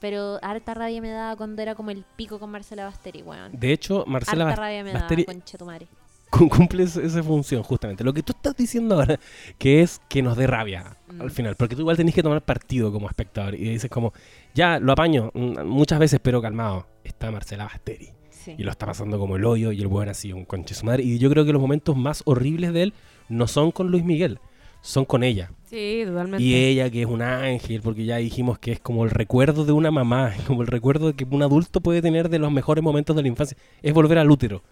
[0.00, 3.52] Pero harta rabia me daba cuando era como el pico con Marcela Basteri, weón.
[3.52, 5.86] De hecho, Marcela Harta rabia me daba, Basteri conche tu madre.
[6.30, 8.02] cum- cumple esa esa función, justamente.
[8.02, 9.20] Lo que tú estás diciendo ahora,
[9.58, 11.20] que es que nos dé rabia Mm.
[11.20, 11.54] al final.
[11.56, 13.54] Porque tú igual tenés que tomar partido como espectador.
[13.56, 14.12] Y dices como,
[14.54, 16.86] ya, lo apaño mm, muchas veces, pero calmado.
[17.04, 18.08] Está Marcela Basteri.
[18.46, 21.02] Y lo está pasando como el hoyo y el buen así, un conche su madre.
[21.02, 22.94] Y yo creo que los momentos más horribles de él
[23.28, 24.38] no son con Luis Miguel,
[24.80, 25.50] son con ella.
[25.66, 26.42] Sí, totalmente.
[26.42, 29.72] Y ella que es un ángel, porque ya dijimos que es como el recuerdo de
[29.72, 33.22] una mamá, como el recuerdo que un adulto puede tener de los mejores momentos de
[33.22, 34.62] la infancia, es volver al útero.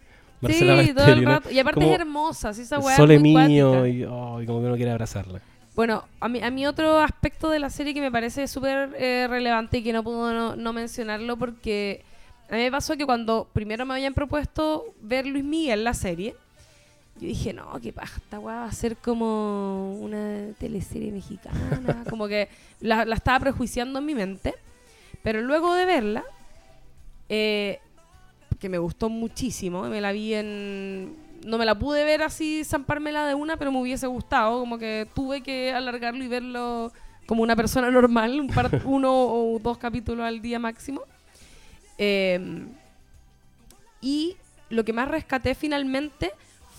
[0.46, 1.50] sí, todo el rato.
[1.50, 5.40] Y aparte es hermosa, sí, esa weá Sole mío, y, como que uno quiere abrazarla.
[5.78, 9.28] Bueno, a mí, a mí otro aspecto de la serie que me parece súper eh,
[9.30, 12.04] relevante y que no puedo no, mencionarlo porque
[12.51, 16.34] a mí me pasó que cuando primero me habían propuesto ver Luis Miguel la serie,
[17.20, 22.28] yo dije, no, qué paja, esta weá va a ser como una teleserie mexicana, como
[22.28, 22.49] que
[22.80, 24.55] la, estaba prejuiciando en mi mente,
[25.22, 26.24] pero luego de verla,
[27.28, 27.80] eh,
[28.59, 33.26] que me gustó muchísimo, me la vi en no me la pude ver así, zampármela
[33.26, 34.61] de una, pero me hubiese gustado.
[34.61, 36.92] Como que tuve que alargarlo y verlo
[37.26, 41.03] como una persona normal, un par, uno o dos capítulos al día máximo.
[41.99, 42.68] Em,
[44.01, 44.36] y
[44.70, 46.32] lo que más rescaté finalmente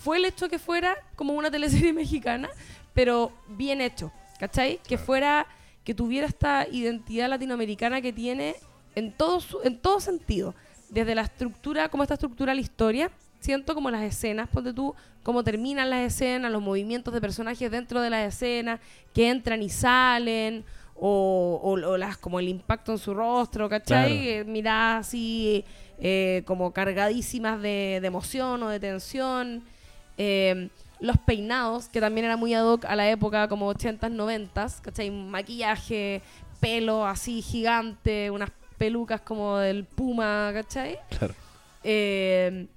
[0.03, 2.49] fue el hecho que fuera como una teleserie mexicana,
[2.93, 4.79] pero bien hecho, ¿cachai?
[4.87, 5.45] Que fuera,
[5.83, 8.55] que tuviera esta identidad latinoamericana que tiene
[8.95, 10.55] en todo, en todo sentido.
[10.89, 15.43] Desde la estructura, cómo está estructurada la historia, siento como las escenas, ponte tú, cómo
[15.43, 18.79] terminan las escenas, los movimientos de personajes dentro de las escenas,
[19.13, 20.63] que entran y salen,
[20.99, 24.43] o, o, las, como el impacto en su rostro, ¿cachai?
[24.45, 25.63] Miradas así
[25.99, 29.63] eh, como cargadísimas de, emoción o de tensión.
[30.17, 30.69] Eh,
[30.99, 35.09] los peinados, que también era muy ad hoc a la época como 80s, 90s, ¿cachai?
[35.09, 36.21] Maquillaje,
[36.59, 40.99] pelo así gigante, unas pelucas como del puma, ¿cachai?
[41.17, 41.33] Claro.
[41.83, 42.67] Eh,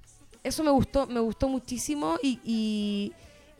[0.43, 3.13] eso me gustó, me gustó muchísimo y, y,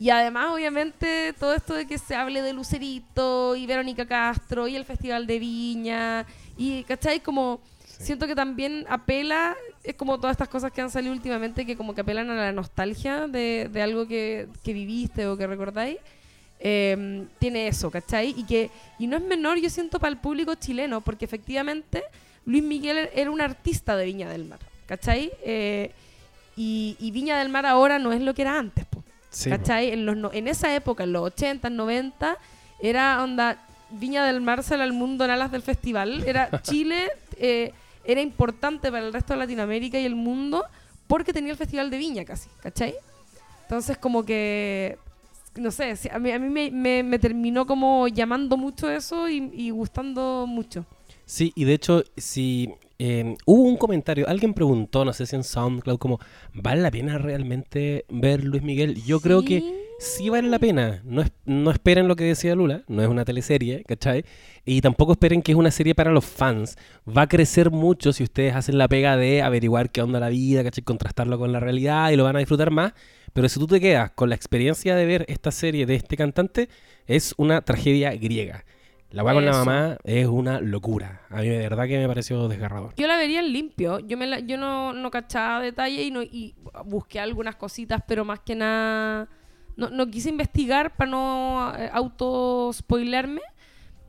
[0.09, 4.85] además, obviamente, todo esto de que se hable de Lucerito y Verónica Castro y el
[4.85, 6.25] Festival de Viña
[6.57, 7.19] y, ¿cachai?
[7.19, 11.77] Como siento que también apela, es como todas estas cosas que han salido últimamente que
[11.77, 15.97] como que apelan a la nostalgia de, de algo que, que, viviste o que recordáis.
[16.59, 18.33] Em, tiene eso, ¿cachai?
[18.37, 22.03] Y que y no es menor, yo siento, para el público chileno, porque efectivamente
[22.45, 25.31] Luis Miguel era un artista de Viña del Mar, ¿cachai?
[25.43, 25.91] Eh,
[26.55, 28.85] y, Viña del Mar ahora no es lo que era antes,
[29.49, 29.91] ¿cachai?
[29.91, 32.38] En, los, en esa época, en los 80, 90,
[32.81, 36.23] era onda, Viña del Mar sale al mundo en alas del festival.
[36.25, 37.73] Era Chile, eh,
[38.03, 40.65] era importante para el resto de Latinoamérica y el mundo
[41.07, 42.95] porque tenía el Festival de Viña casi, ¿cachai?
[43.63, 44.97] Entonces como que,
[45.55, 49.69] no sé, a mí, a mí me, me, terminó como llamando mucho eso y, y
[49.69, 50.86] gustando mucho.
[51.26, 52.69] Sí, y de hecho, si
[53.05, 56.19] Em, hubo un comentario, alguien preguntó, no sé si en SoundCloud, como,
[56.53, 59.03] ¿vale la pena realmente ver Luis Miguel?
[59.03, 61.01] Yo creo que sí vale la pena.
[61.03, 64.24] No, no esperen lo que decía Lula, no es una teleserie, ¿cachai?
[64.63, 66.78] Y tampoco esperen que es una serie para los fans.
[67.05, 70.63] Va a crecer mucho si ustedes hacen la pega de averiguar qué onda la vida,
[70.63, 70.86] ¿cachai?
[70.86, 72.93] Contrastarlo con la realidad y lo van a disfrutar más.
[73.34, 76.69] Pero si tú te quedas con la experiencia de ver esta serie de este cantante,
[77.05, 78.63] es una tragedia griega.
[79.14, 81.22] La weá con la mamá es una locura.
[81.30, 82.95] A mí de verdad que me pareció desgarrador.
[82.97, 83.99] Yo la vería en limpio.
[83.99, 86.55] Yo me yo no, no cachaba detalle y, no, y
[86.86, 89.30] busqué algunas cositas, pero más que nada
[89.76, 93.41] no, no quise investigar para no eh, auto-spoilerme.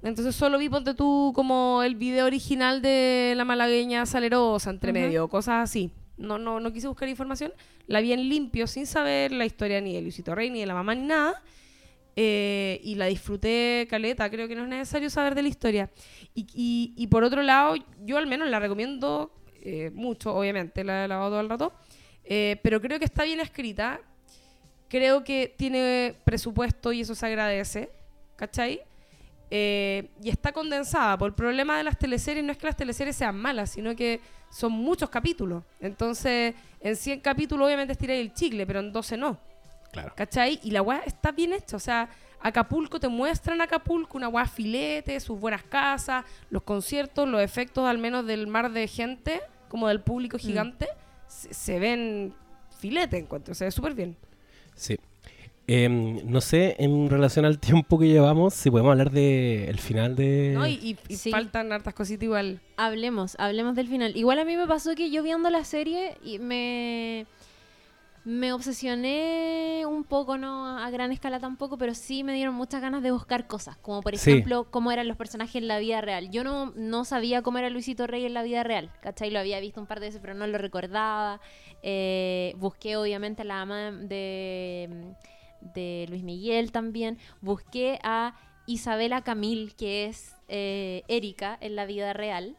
[0.02, 5.28] Entonces solo vi, ponte tú, como el video original de la malagueña salerosa, entre medio,
[5.28, 5.90] cosas así.
[6.16, 7.52] No, no, no quise buscar información.
[7.86, 10.74] La vi en limpio, sin saber la historia ni de Luisito Rey, ni de la
[10.74, 11.42] mamá, ni nada.
[12.16, 15.90] Eh, y la disfruté caleta, creo que no es necesario saber de la historia.
[16.34, 21.08] Y, y, por otro lado, yo al menos la recomiendo eh, mucho, obviamente, la he
[21.08, 21.72] lavado todo el rato,
[22.24, 24.00] eh, pero creo que está bien escrita,
[24.88, 27.90] creo que tiene presupuesto y eso se agradece,
[28.36, 28.80] ¿cachai?
[29.50, 33.36] y está condensada, por el problema de las teleseries no es que las teleseries sean
[33.36, 35.62] malas, sino que son muchos capítulos.
[35.78, 39.38] Entonces, en 100 capítulos obviamente estiré el chicle, pero en 12 no.
[40.14, 40.60] ¿Cachai?
[40.62, 41.76] Y la weá está bien hecha.
[41.76, 42.08] O sea,
[42.40, 47.98] Acapulco te muestran Acapulco, una weá filete, sus buenas casas, los conciertos, los efectos al
[47.98, 50.40] menos del mar de gente, como del público mm.
[50.40, 50.88] gigante,
[51.26, 52.34] se, ven
[52.78, 53.54] filete, encuentro.
[53.54, 54.16] Se ve súper bien.
[54.74, 54.98] Sí.
[55.66, 60.14] Em, no sé, en relación al tiempo que llevamos, si podemos hablar del el final
[60.14, 60.52] de...
[60.54, 60.98] No, y,
[61.30, 62.60] faltan hartas cositas igual.
[62.76, 64.14] Hablemos, hablemos del final.
[64.14, 67.26] Igual a mí me pasó que yo viendo la serie y me
[68.24, 73.02] me obsesioné un poco, no a gran escala tampoco, pero sí me dieron muchas ganas
[73.02, 76.30] de buscar cosas, como por ejemplo cómo eran los personajes en la vida real.
[76.30, 79.30] Yo no, no sabía cómo era Luisito Rey en la vida real, ¿cachai?
[79.30, 81.40] Lo había visto un par de veces, pero no lo recordaba.
[81.82, 85.14] Eh, busqué obviamente a la ama de,
[85.74, 87.18] de Luis Miguel también.
[87.42, 92.56] Busqué a Isabela Camil, que es eh, Erika en la vida real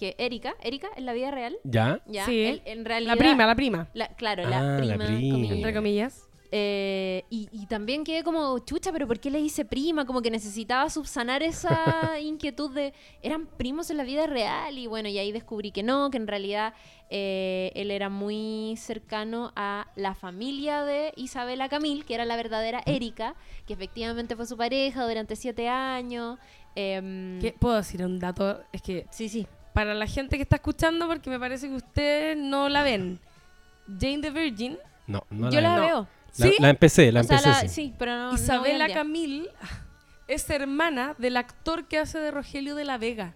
[0.00, 2.00] que Erika, Erika en la vida real, ¿Ya?
[2.06, 2.42] ya, Sí.
[2.44, 3.12] él- en realidad...
[3.14, 3.88] La prima, la prima.
[3.94, 5.34] la- claro, Ah, la la prima, prima.
[5.34, 5.52] comillas.
[5.52, 6.26] Entre comillas.
[6.52, 10.04] Eh, y, y también quedé como, chucha, pero ¿por qué le hice prima?
[10.04, 11.68] Como que necesitaba subsanar esa
[12.20, 12.92] inquietud de,
[13.22, 14.76] eran primos en la vida real.
[14.76, 16.74] Y bueno, y ahí descubrí que no, que en realidad
[17.08, 22.82] eh, él era muy cercano a la familia de Isabela Camil, que era la verdadera
[22.84, 23.36] Erika,
[23.66, 26.38] que efectivamente fue su pareja durante siete años.
[26.74, 28.60] Em, ¿Qué- ¿Puedo decir un dato?
[28.72, 29.46] Es que Sí, sí.
[29.72, 33.18] Para la gente que está escuchando, porque me parece que ustedes no la ven.
[34.00, 36.08] Jane the Virgin, No, no Yo la veo.
[36.36, 36.54] La, ¿Sí?
[36.60, 37.50] la empecé, la O sea, empecé.
[37.50, 37.68] la- sí.
[37.68, 38.34] sí, pero no.
[38.34, 38.88] Isabela.
[38.92, 39.48] Camil
[40.28, 43.34] es hermana del actor que hace de Rogelio de la Vega.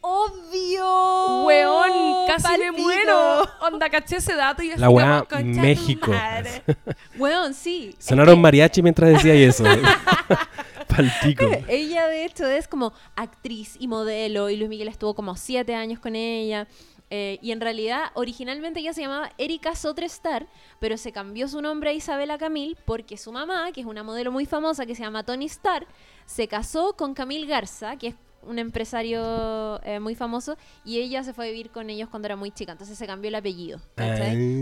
[0.00, 1.44] ¡Obvio!
[1.44, 2.82] Weón, casi me Palpico.
[2.82, 3.42] muero.
[3.60, 6.12] Onda, caché ese dato y La weá "Concha tu México".
[7.18, 7.94] Weón, sí.
[7.98, 9.64] Sonaron mariachi mientras decía eso.
[10.88, 11.44] Paltico.
[11.68, 16.00] Ella, de hecho, es como actriz y modelo, y Luis Miguel estuvo como siete años
[16.00, 16.66] con ella.
[17.10, 20.46] eh, y en realidad, originalmente ella se llamaba Erika Sotrestar,
[20.78, 24.30] pero se cambió su nombre a Isabela Camil porque su mamá, que es una modelo
[24.30, 25.86] muy famosa que se llama Tony Starr,
[26.26, 31.32] se casó con Camil Garza, que es un empresario eh, muy famoso, y ella se
[31.32, 33.80] fue a vivir con ellos cuando era muy chica, entonces se cambió el apellido.
[33.96, 34.14] Ah.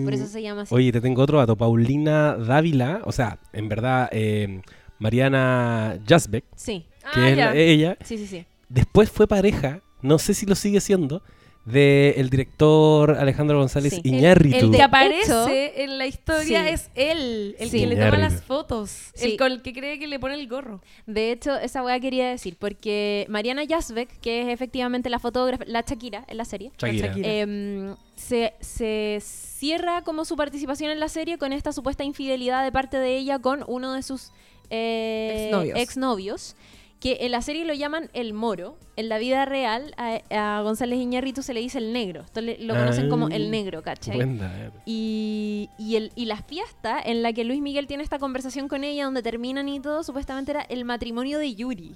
[0.04, 0.74] Por eso se llama así.
[0.74, 1.56] Oye, te tengo otro dato.
[1.56, 4.62] Paulina Dávila, o sea, en verdad, eh,
[4.98, 7.60] Mariana Jasbeck, Sí, que Ah, es la- ya.
[7.60, 8.44] ella, sí, sí, sí.
[8.68, 11.22] después fue pareja, no sé si lo sigue siendo,
[11.64, 14.00] del director Alejandro González Sí.
[14.04, 14.56] Iñárritu.
[14.56, 16.68] El- el que aparece en la historia Sí.
[16.74, 17.80] es él, el Sí.
[17.80, 19.32] que le toma las fotos, Sí.
[19.32, 20.80] el con el que cree que le pone el gorro.
[21.06, 25.80] De hecho, esa weá quería decir, porque Mariana Jasbeck, que es efectivamente la fotógrafa, la
[25.80, 27.08] Shakira en la serie, Shakira.
[27.08, 27.28] Shakira.
[27.28, 32.70] em, se, se cierra como su participación en la serie con esta supuesta infidelidad de
[32.70, 34.30] parte de ella con uno de sus
[34.70, 35.78] eh, Exnovios.
[35.78, 36.56] exnovios,
[37.00, 38.78] que en la serie lo llaman el moro.
[38.96, 42.22] En la vida real a, a González Iñárritu se le dice el negro.
[42.22, 44.18] Esto le- lo conocen como el negro, ¿cachai?
[44.38, 44.78] Dato.
[44.86, 48.82] Y, y, el, y la fiesta en la que Luis Miguel tiene esta conversación con
[48.84, 51.94] ella, donde terminan y todo, supuestamente era el matrimonio de Yuri.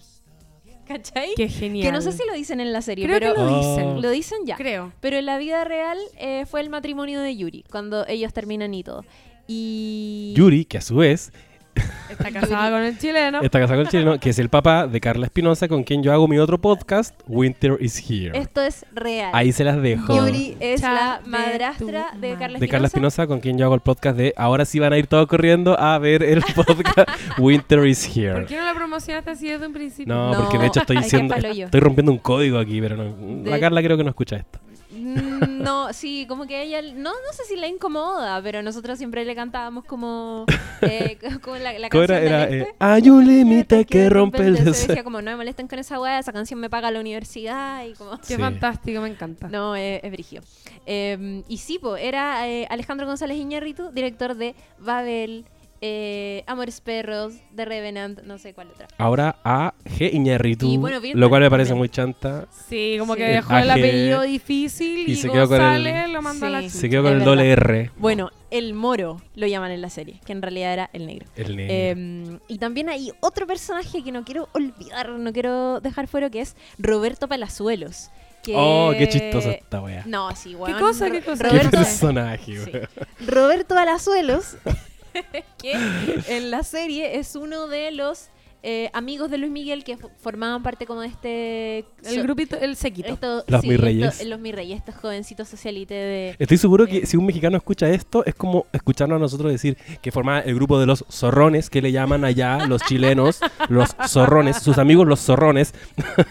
[0.86, 1.30] ¿Cachai?
[1.36, 1.86] Qué genial.
[1.86, 3.58] Que no sé si lo dicen en la serie, Creo pero que lo Oh.
[3.58, 4.02] dicen.
[4.02, 4.56] lo dicen ya.
[4.56, 4.92] Creo.
[5.00, 8.82] Pero en la vida real eh, fue el matrimonio de Yuri, cuando ellos terminan y
[8.82, 9.04] todo.
[9.46, 10.32] Y.
[10.36, 11.32] Yuri, que a su vez
[12.08, 13.40] Está casada con el chileno.
[13.40, 16.12] está casado con el chileno, que es el papá de Carla Espinosa, con quien yo
[16.12, 18.36] hago mi otro podcast, Winter is Here.
[18.38, 19.30] Esto es real.
[19.32, 20.14] Ahí se las dejo.
[20.14, 22.34] Yuri es la madrastra de.
[22.34, 23.22] Carla de Carla Espinosa.
[23.22, 25.78] Espinosa, con quien yo hago el podcast de Ahora sí van a ir todos corriendo
[25.78, 27.08] a ver el podcast
[27.38, 28.46] Winter is ¿Por Here.
[28.46, 30.12] qué no la promocionaste así desde un principio?
[30.14, 33.58] No, No, porque de hecho estoy diciendo, estoy rompiendo un código aquí, pero no, la
[33.60, 34.58] Carla creo que no escucha esto.
[35.14, 39.24] Mm, No, sí, como que ella, no, no sé si la incomoda, pero nosotros siempre
[39.24, 40.46] le cantábamos como,
[40.82, 42.44] eh, como la, la ¿Cómo canción era?
[42.44, 42.70] Era, este.
[42.70, 44.88] eh, hay un límite que rompe el Se deseo.
[44.88, 47.92] decía como, no me molesten con esa weá, esa canción me paga la universidad y
[47.94, 48.12] como...
[48.18, 48.36] Qué Sí.
[48.36, 49.48] fantástico, me encanta.
[49.48, 50.40] No, eh, es brigio.
[50.86, 55.44] Eh, y sí, po, era eh, Alejandro González Iñárritu, director de Babel,
[55.82, 58.88] eh, Amores Perros, The Revenant, no sé cuál otra.
[58.98, 60.12] Ahora a G.
[60.12, 62.46] Iñárritu, Y bueno, lo cual me parece muy chanta.
[62.68, 63.20] Sí, como Sí.
[63.20, 66.60] que dejó El apellido difícil y y, se quedó con el- lo mandó a la
[66.62, 66.70] Sí.
[66.70, 67.50] Se quedó con el doble.
[67.50, 67.90] R.
[67.96, 71.26] Bueno, el moro lo llaman en la serie, que en realidad era el negro.
[71.36, 71.74] El negro.
[71.74, 76.40] Eh, y también hay otro personaje que no quiero olvidar, no quiero dejar fuera, que
[76.42, 78.10] es Roberto Palazuelos.
[78.42, 78.54] Que...
[78.56, 80.02] Oh, qué chistosa esta wea.
[80.06, 80.78] No, sí, weón.
[80.78, 81.44] cosa, qué cosa?
[81.44, 82.70] Qué Roberto, personaje, sí.
[83.26, 84.56] Roberto Palazuelos,
[85.58, 85.72] que
[86.28, 88.28] en la serie es uno de los
[88.62, 91.78] eh, amigos de Luis Miguel que fo- formaban parte como de este...
[92.04, 93.08] El grupito, el sequito.
[93.14, 94.14] esto- Los sí, Mi Reyes.
[94.20, 96.36] esto- los Mi Reyes, estos jovencitos socialites de...
[96.38, 97.06] Estoy seguro que Eh.
[97.06, 100.78] si un mexicano escucha esto, es como escucharnos a nosotros decir que formaba el grupo
[100.78, 105.74] de los zorrones, que le llaman allá los chilenos, los zorrones, sus amigos los zorrones.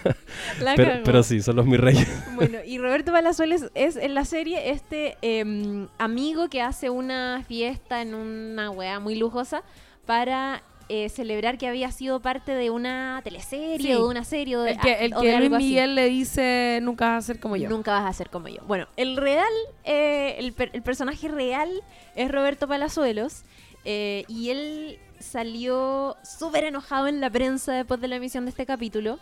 [0.75, 2.07] Pero, pero sí, son los mis reyes.
[2.35, 8.01] Bueno, y Roberto Palazuelos es en la serie este em, amigo que hace una fiesta
[8.01, 9.63] en una weá muy lujosa
[10.05, 13.93] para eh, celebrar que había sido parte de una teleserie Sí.
[13.93, 15.63] o de una serie o de, El que, el o que de Luis así.
[15.65, 17.69] Miguel le dice nunca vas a ser como yo.
[17.69, 18.61] Nunca vas a ser como yo.
[18.67, 19.51] Bueno, el real,
[19.83, 21.69] eh, el, per- el personaje real
[22.15, 23.43] es Roberto Palazuelos
[23.85, 28.65] eh, y él salió súper enojado en la prensa después de la emisión de este
[28.65, 29.19] capítulo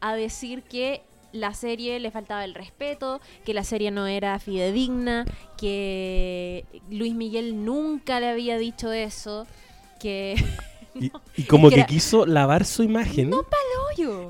[0.00, 1.02] a decir que
[1.32, 5.24] la serie le faltaba el respeto, que la serie no era fidedigna,
[5.58, 9.46] que Luis Miguel nunca le había dicho eso,
[10.00, 10.34] que...
[10.94, 13.30] Y, y como que quiso lavar su imagen.
[13.30, 13.42] No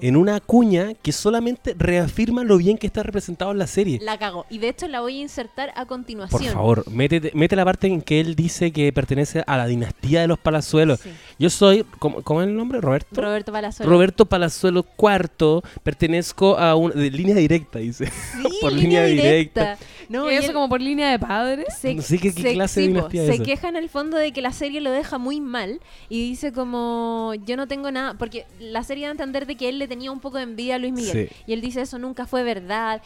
[0.01, 3.99] en una cuña que solamente reafirma lo bien que está representado en la serie.
[4.03, 4.45] La cago.
[4.51, 6.43] Y de hecho la voy a insertar a continuación.
[6.43, 10.21] Por favor, métete- mete la parte en que él dice que pertenece a la dinastía
[10.21, 11.01] de los Palazuelos.
[11.01, 11.11] Sí.
[11.39, 12.81] Yo soy, ¿cómo, cómo es el nombre?
[12.81, 13.21] ¿Roberto?
[13.21, 13.93] Roberto Palazuelo.
[13.93, 18.07] Roberto Palazuelo IV, pertenezco a una de línea directa, dice.
[18.07, 19.61] Sí, por línea, línea directa.
[19.61, 19.85] directa.
[20.09, 21.67] No, ¿Y y eso él como por línea de padres?
[21.79, 23.45] se, No sé qué- qué se- clase de sí, po, dinastía es se esa.
[23.45, 27.33] queja en el fondo de que la serie lo deja muy mal y dice como
[27.47, 30.11] yo no tengo nada porque la serie da a entender de que él le tenía
[30.13, 31.37] un poco de envidia a Luis Miguel Sí.
[31.47, 33.03] y él dice eso nunca fue verdad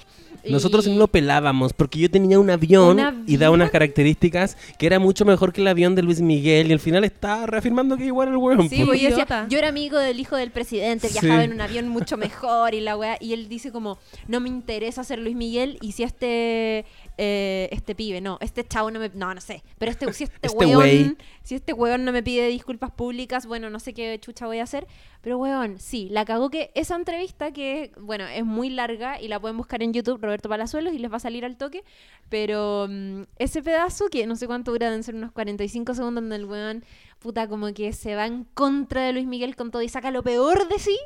[0.49, 3.61] Nosotros Y- no lo pelábamos porque yo tenía un avión, ¿Un y da avión?
[3.61, 7.03] unas características que era mucho mejor que el avión de Luis Miguel y al final
[7.05, 8.69] está reafirmando que igual el hueón.
[8.69, 11.19] Sí, pues, y decía, yo era amigo del hijo del presidente, Sí.
[11.21, 13.17] viajaba en un avión mucho mejor y la weá.
[13.21, 16.85] Y él dice como, no me interesa ser Luis Miguel y si este
[17.19, 20.37] eh, este pibe, no, este chavo no me, no, no sé, pero este, si este,
[20.43, 21.17] Este weón, wey.
[21.43, 24.65] si este weón no me pide disculpas públicas, bueno, no sé qué chucha voy a
[24.65, 24.87] hacer,
[25.23, 29.41] pero weón, sí, la cagó que esa entrevista que, bueno, es muy larga y la
[29.41, 31.85] pueden buscar en YouTube, Roberto Palazuelos, y les va a salir al toque,
[32.29, 36.37] pero mm, ese pedazo, que no sé cuánto dura, deben ser unos 45 segundos, donde
[36.37, 36.85] el weón,
[37.19, 40.23] puta, como que se va en contra de Luis Miguel con todo y saca lo
[40.23, 40.99] peor de sí.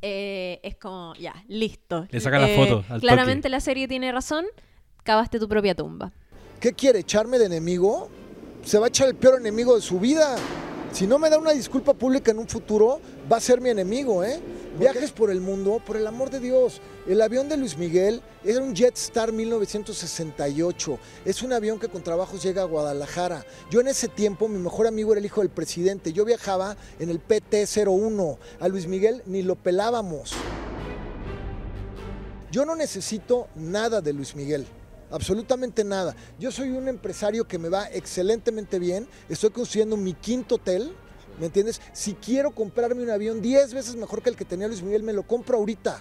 [0.00, 2.06] eh, es como, ya, listo.
[2.10, 3.50] Le saca la Eh, foto al Claramente toque.
[3.50, 4.46] la serie tiene razón,
[5.08, 6.12] cavaste tu propia tumba.
[6.60, 6.98] ¿Qué quiere?
[6.98, 8.10] ¿Echarme de enemigo?
[8.62, 10.36] Se va a echar el peor enemigo de su vida.
[10.92, 13.00] Si no me da una disculpa pública en un futuro,
[13.30, 14.38] va a ser mi enemigo, ¿eh?
[14.78, 16.82] Viajes por el mundo, por el amor de Dios.
[17.06, 20.98] El avión de Luis Miguel era un Jetstar 1968.
[21.24, 23.46] Es un avión que con trabajos llega a Guadalajara.
[23.70, 26.12] Yo en ese tiempo, mi mejor amigo era el hijo del presidente.
[26.12, 28.36] Yo viajaba en el PT-01.
[28.60, 30.34] A Luis Miguel ni lo pelábamos.
[32.52, 34.66] Yo no necesito nada de Luis Miguel.
[35.10, 36.14] Absolutamente nada.
[36.38, 39.06] Yo soy un empresario que me va excelentemente bien.
[39.28, 40.92] Estoy construyendo mi quinto hotel.
[41.40, 41.80] ¿Me entiendes?
[41.92, 45.12] Si quiero comprarme un avión 10 veces mejor que el que tenía Luis Miguel, me
[45.12, 46.00] lo compro ahorita.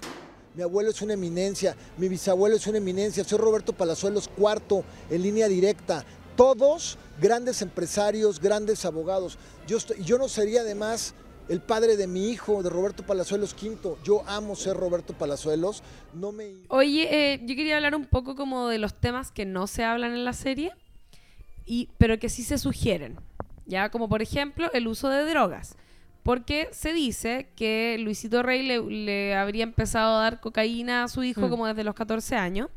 [0.56, 5.22] Mi abuelo es una eminencia, mi bisabuelo es una eminencia, soy Roberto Palazuelos cuarto en
[5.22, 6.04] línea directa.
[6.36, 9.38] Todos grandes empresarios, grandes abogados.
[9.68, 11.14] Yo, estoy- yo no sería además
[11.50, 13.98] el padre de mi hijo, de Roberto Palazuelos quinto.
[14.04, 15.82] Yo amo ser Roberto Palazuelos.
[16.14, 16.52] No me...
[16.70, 20.14] Oye, eh, yo quería hablar un poco como de los temas que no se hablan
[20.14, 20.74] en la serie,
[21.66, 23.18] y, pero que sí se sugieren.
[23.66, 25.76] Ya, como por ejemplo el uso de drogas.
[26.24, 31.24] Porque se dice que Luisito Rey le, le habría empezado a dar cocaína a su
[31.24, 31.50] hijo Mm.
[31.50, 32.70] como desde los 14 años.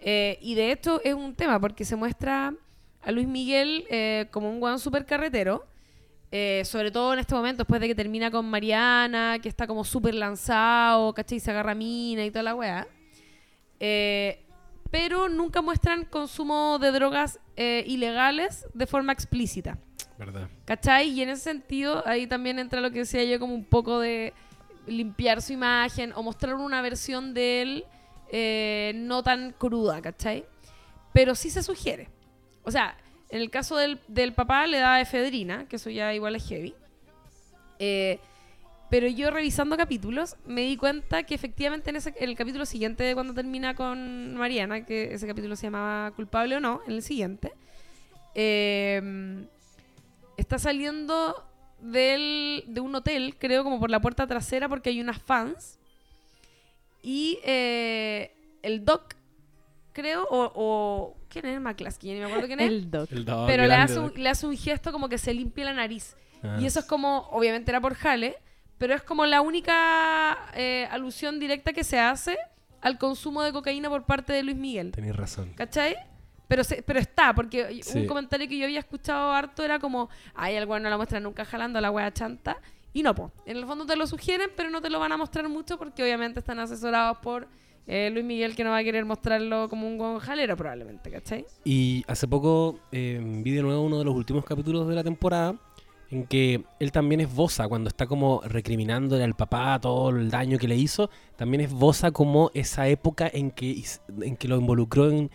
[0.00, 2.54] Eh, y de hecho es un tema porque se muestra
[3.02, 5.64] a Luis Miguel eh, como un guan super carretero.
[6.34, 9.84] Eh, sobre todo en este momento, después de que termina con Mariana, que está como
[9.84, 11.38] súper lanzado, ¿cachai?
[11.40, 12.88] Se agarra mina y toda la weá.
[13.78, 14.42] Eh,
[14.90, 19.76] pero nunca muestran consumo de drogas eh, ilegales de forma explícita.
[20.16, 20.48] ¿Verdad?
[20.64, 21.10] ¿Cachai?
[21.10, 24.32] Y en ese sentido, ahí también entra lo que decía yo, como un poco de
[24.86, 27.84] limpiar su imagen o mostrar una versión de él
[29.06, 30.46] no tan cruda, ¿cachai?
[31.12, 32.08] Pero sí se sugiere.
[32.64, 32.96] O sea,
[33.32, 36.74] en el caso del, del papá le da efedrina, que eso ya igual es heavy.
[37.80, 38.20] Eh,
[38.90, 43.32] pero yo revisando capítulos me di cuenta que efectivamente en, ese, el capítulo siguiente cuando
[43.34, 47.52] termina con Mariana, que ese capítulo se llamaba Culpable o no, en el siguiente,
[48.34, 49.46] eh,
[50.36, 51.42] está saliendo
[51.80, 55.78] del, de un hotel, creo, como por la puerta trasera, porque hay unas fans.
[57.02, 58.30] Y eh,
[58.62, 59.14] el doc,
[59.92, 62.08] creo, o- ¿Quién es McCluskey?
[62.10, 62.68] Ya ni me acuerdo quién es.
[62.68, 63.10] El doc.
[63.10, 65.72] El dog pero le hace, un, le hace un gesto como que se limpia la
[65.72, 66.14] nariz.
[66.42, 68.36] Ah, Y eso es como, obviamente era por Jale,
[68.78, 72.36] pero es como la única eh, alusión directa que se hace
[72.80, 74.90] al consumo de cocaína por parte de Luis Miguel.
[74.92, 75.52] Tenés razón.
[75.54, 75.96] ¿Cachai?
[76.48, 78.00] Pero, se- pero está, porque Sí.
[78.00, 81.18] un comentario que yo había escuchado harto era como, ay, el weón no la muestra
[81.20, 82.58] nunca jalando a la wea chanta.
[82.92, 83.32] Y no, po.
[83.46, 86.02] En el fondo te lo sugieren, pero no te lo van a mostrar mucho porque
[86.02, 87.48] obviamente están asesorados por
[87.86, 91.44] eh, Luis Miguel, que no va a querer mostrarlo como un weón jalero probablemente, ¿cachai?
[91.64, 95.56] Y hace poco eh, vi de nuevo uno de los últimos capítulos de la temporada
[96.10, 100.58] en que él también es Bosa cuando está como recriminándole al papá todo el daño
[100.58, 101.08] que le hizo.
[101.36, 103.82] También es Bosa como esa época en que,
[104.20, 105.30] en que lo involucró en,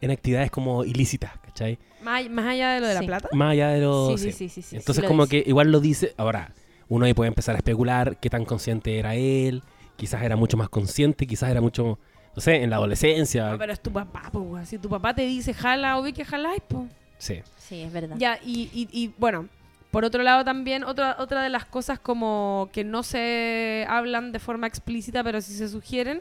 [0.00, 1.78] en actividades como ilícitas, ¿cachai?
[2.02, 3.06] Más, más allá de lo de la Sí.
[3.06, 3.28] plata.
[3.32, 4.16] Más allá de lo...
[4.16, 4.48] Sí, sí, sí.
[4.48, 5.42] sí, sí, sí, Entonces como dice.
[5.44, 6.14] que igual lo dice...
[6.16, 6.54] Ahora,
[6.88, 9.62] uno ahí puede empezar a especular qué tan consciente era él.
[10.02, 11.96] Quizás era mucho más consciente, quizás era mucho...
[12.34, 13.52] No sé, en la adolescencia.
[13.52, 14.68] No, pero es tu papá, pues.
[14.68, 16.90] Si tu papá te dice jala, obvio que jaláis, pues.
[17.18, 17.40] Sí.
[17.56, 18.16] Sí, es verdad.
[18.18, 19.46] Ya, y, y, y, bueno,
[19.92, 24.40] por otro lado también, otra, otra de las cosas como que no se hablan de
[24.40, 26.20] forma explícita, pero sí se sugieren,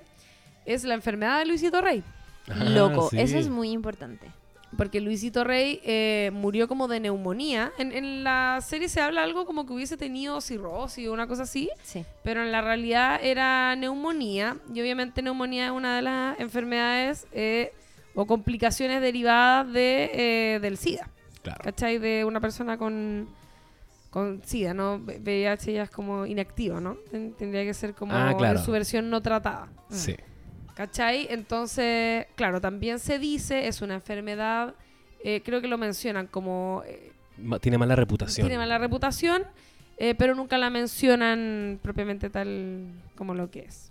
[0.68, 2.04] es la enfermedad de Luisito Rey.
[2.50, 3.20] Ah, Loco, sí.
[3.20, 4.28] eso es muy importante.
[4.78, 7.72] Porque Luisito Rey eh, murió como de neumonía.
[7.78, 11.44] En, en la serie se habla algo como que hubiese tenido cirrosis o una cosa
[11.44, 12.06] así, Sí.
[12.24, 14.58] pero en la realidad era neumonía.
[14.74, 17.74] Y obviamente neumonía es una de las enfermedades eh,
[18.16, 20.12] o complicaciones derivadas de,
[20.56, 21.10] eh, del SIDA.
[21.44, 21.60] Claro.
[21.64, 21.98] ¿Cachai?
[21.98, 23.28] De una persona con,
[24.10, 24.98] con SIDA, ¿no?
[24.98, 26.96] VIH ya es como inactivo, ¿no?
[27.10, 28.60] Ten- tendría que ser como Ah, claro.
[28.60, 29.70] en su versión no tratada.
[29.90, 30.16] Sí.
[30.82, 31.28] ¿Cachai?
[31.30, 34.74] Entonces, claro, también se dice, es una enfermedad,
[35.24, 37.12] eh, creo que lo mencionan como eh,
[37.62, 38.48] Tiene mala reputación.
[38.48, 39.44] tiene mala reputación,
[39.98, 43.91] eh, pero nunca la mencionan propiamente tal como lo que es.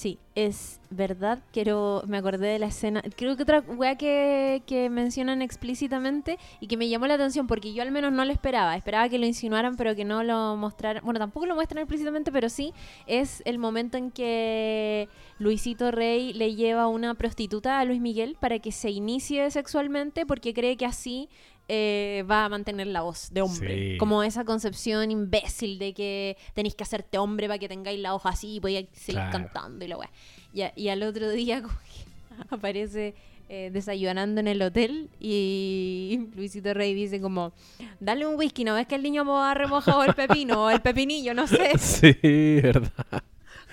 [0.00, 1.40] Sí, es verdad.
[1.52, 3.02] Quiero, me acordé de la escena.
[3.16, 7.74] Creo que otra weá que, que mencionan explícitamente y que me llamó la atención porque
[7.74, 8.74] yo al menos no lo esperaba.
[8.76, 11.04] Esperaba que lo insinuaran, pero que no lo mostraran.
[11.04, 12.72] Bueno, tampoco lo muestran explícitamente, pero sí
[13.06, 18.58] es el momento en que Luisito Rey le lleva una prostituta a Luis Miguel para
[18.58, 21.28] que se inicie sexualmente porque cree que así
[21.72, 23.92] eh, va a mantener la voz de hombre.
[23.92, 23.98] Sí.
[23.98, 28.30] Como esa concepción imbécil de que tenéis que hacerte hombre para que tengáis la hoja
[28.30, 29.30] así y podíais seguir Claro.
[29.32, 30.10] cantando y la weá.
[30.52, 33.14] Y, y al otro día como que aparece
[33.48, 37.52] eh, desayunando en el hotel y Luisito Rey dice como,
[38.00, 41.34] dale un whisky, ¿no ves que el niño ha remojado el pepino o el pepinillo?
[41.34, 41.78] No sé.
[41.78, 43.22] Sí, verdad.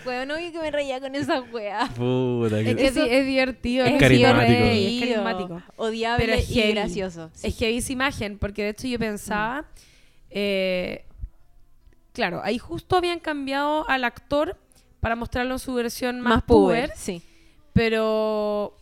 [0.07, 1.87] Weón, no vi que me reía con esa weá.
[1.95, 3.85] Puta, que- Es que es divertido.
[3.85, 4.53] Es es carismático.
[4.53, 5.61] Es carismático.
[5.75, 6.73] Odiable Pero es y heavy.
[6.73, 7.29] gracioso.
[7.33, 7.47] sí.
[7.47, 9.65] Es que esa imagen, porque de hecho yo pensaba,
[10.29, 11.05] eh,
[12.13, 14.57] claro, ahí justo habían cambiado al actor
[14.99, 17.21] para mostrarlo en su versión más, más puber, puber, sí.
[17.73, 18.75] pero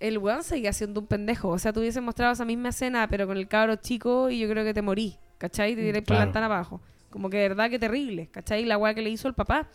[0.00, 1.48] el weón seguía siendo un pendejo.
[1.48, 4.48] O sea, tú hubieses mostrado esa misma escena, pero con el cabro chico y yo
[4.48, 5.74] creo que te morí, ¿cachai?
[5.74, 6.26] Te tiré por la Claro.
[6.26, 6.80] ventana abajo.
[7.10, 8.64] Como que de verdad que terrible, ¿cachai?
[8.66, 9.66] La weá que le hizo el papá.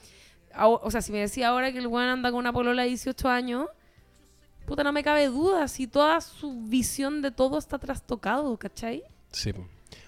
[0.59, 3.29] O sea, si me decía ahora que el weón anda con una polola de 18
[3.29, 3.67] años,
[4.65, 9.03] puta, no me cabe duda si toda su visión de todo está trastocado, ¿cachai?
[9.31, 9.51] Sí.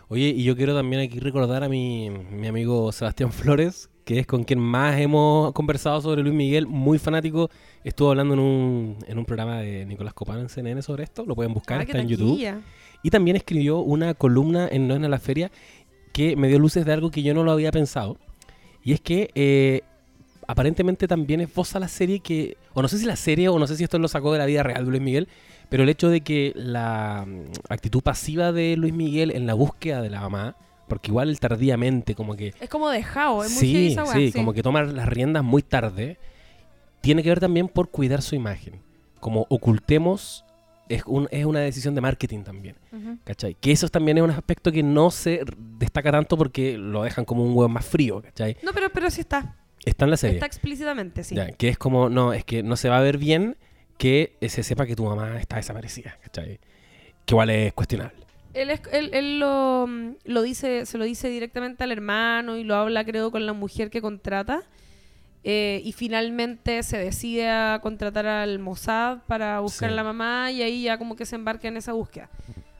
[0.07, 4.27] Oye, y yo quiero también aquí recordar a mi, mi amigo Sebastián Flores, que es
[4.27, 7.49] con quien más hemos conversado sobre Luis Miguel, muy fanático.
[7.83, 11.35] Estuvo hablando en un, en un programa de Nicolás Copano en CNN sobre esto, lo
[11.35, 12.39] pueden buscar, Ah, está en YouTube.
[13.01, 15.51] Y también escribió una columna en No es a la Feria
[16.13, 18.17] que me dio luces de algo que yo no lo había pensado.
[18.83, 19.81] Y es que eh,
[20.47, 23.75] aparentemente también esboza la serie que, o no sé si la serie, o no sé
[23.75, 25.27] si esto lo sacó de la vida real de Luis Miguel,
[25.69, 30.01] pero el hecho de que la mm, actitud pasiva de Luis Miguel en la búsqueda
[30.01, 30.55] de la mamá,
[30.87, 32.53] porque igual tardíamente como que...
[32.59, 35.63] Es como dejado, es muy Sí, esa weá, sí, como que toma las riendas muy
[35.63, 36.17] tarde,
[37.01, 38.81] tiene que ver también por cuidar su imagen.
[39.19, 40.45] Como ocultemos,
[40.89, 42.75] es, un- es una decisión de marketing también.
[42.91, 43.17] Ujú.
[43.23, 43.55] ¿Cachai?
[43.59, 45.41] Que eso también es un aspecto que no se
[45.79, 48.55] destaca tanto porque lo dejan como un huevo más frío, ¿cachai?
[48.61, 49.55] No, pero, pero sí está.
[49.86, 50.36] Está en la serie.
[50.36, 51.36] Está explícitamente, sí.
[51.36, 53.55] Ya, que es como, no, es que no se va a ver bien
[53.97, 56.59] que se sepa que tu mamá está desaparecida, ¿cachai?
[57.25, 58.17] Que igual es cuestionable.
[58.53, 59.88] Él, es- él, él lo,
[60.23, 63.89] lo dice, se lo dice directamente al hermano y lo habla, creo, con la mujer
[63.89, 64.63] que contrata.
[65.47, 69.93] Eh, y finalmente se decide a contratar al Mossad para buscar Sí.
[69.93, 72.29] a la mamá y ahí ya como que se embarca en esa búsqueda.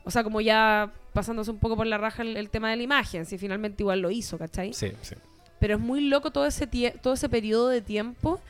[0.04, 2.82] O sea, como ya pasándose un poco por la raja el, el tema de la
[2.82, 4.72] imagen, si finalmente igual lo hizo, ¿cachai?
[4.72, 5.14] Sí, sí.
[5.58, 6.66] Pero es muy loco todo ese,
[7.02, 8.40] todo ese periodo de tiempo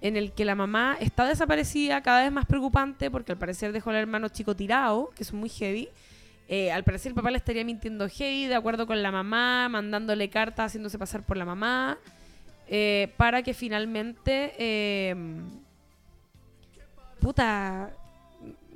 [0.00, 3.90] en el que la mamá está desaparecida, cada vez más preocupante, porque al parecer dejó
[3.90, 5.88] al hermano chico tirado, que es muy heavy.
[6.48, 10.28] Eh, al parecer el papá le estaría mintiendo heavy, de acuerdo con la mamá, mandándole
[10.28, 11.98] cartas, haciéndose pasar por la mamá,
[12.68, 14.52] eh, para que finalmente...
[14.58, 15.14] eh,
[17.20, 17.90] puta...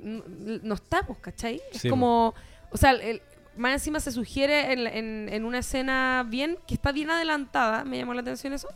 [0.01, 1.61] n- n- No está, pues, ¿cachai?
[1.71, 2.33] Es como...
[2.71, 3.21] O sea, el-
[3.57, 7.83] más encima se sugiere en, la- en- en una escena bien, que está bien adelantada,
[7.85, 8.67] me llamó la atención eso,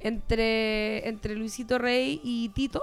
[0.00, 2.82] entre, entre Luisito Rey y Tito,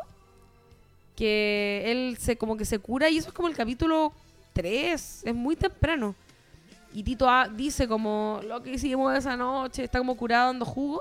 [1.16, 4.12] que él se como que se cura y eso es como el capítulo
[4.54, 6.16] 3, es muy temprano.
[6.94, 11.00] Y Tito ah, dice como lo que hicimos esa noche, está como curado dando jugo.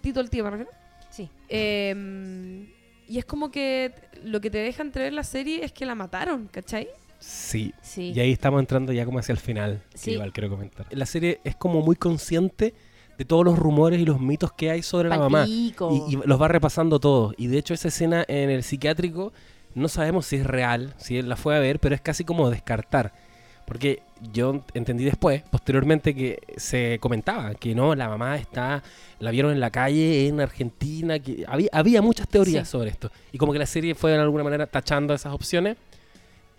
[0.00, 0.70] Tito el tío, me refiero.
[1.10, 1.28] Sí.
[1.48, 2.66] Eh,
[3.08, 3.92] y es como que
[4.24, 6.88] lo que te deja entrever la serie es que la mataron, ¿cachai?
[7.28, 7.74] Sí.
[7.82, 8.12] Sí.
[8.14, 10.10] Y ahí estamos entrando ya como hacia el final, que Sí.
[10.12, 10.86] igual quiero comentar.
[10.90, 12.72] La serie es como muy consciente
[13.18, 15.44] de todos los rumores y los mitos que hay sobre la mamá.
[15.48, 15.74] Y,
[16.08, 17.34] y los va repasando todos.
[17.36, 19.32] Y de hecho esa escena en el psiquiátrico
[19.74, 22.48] no sabemos si es real, si él la fue a ver, pero es casi como
[22.48, 23.12] descartar.
[23.66, 24.02] Porque
[24.32, 28.82] yo entendí después, posteriormente, que se comentaba que no, la mamá está,
[29.18, 32.72] la vieron en la calle en Argentina, que había, había muchas teorías Sí.
[32.72, 33.10] sobre esto.
[33.32, 35.76] Y como que la serie fue de alguna manera tachando esas opciones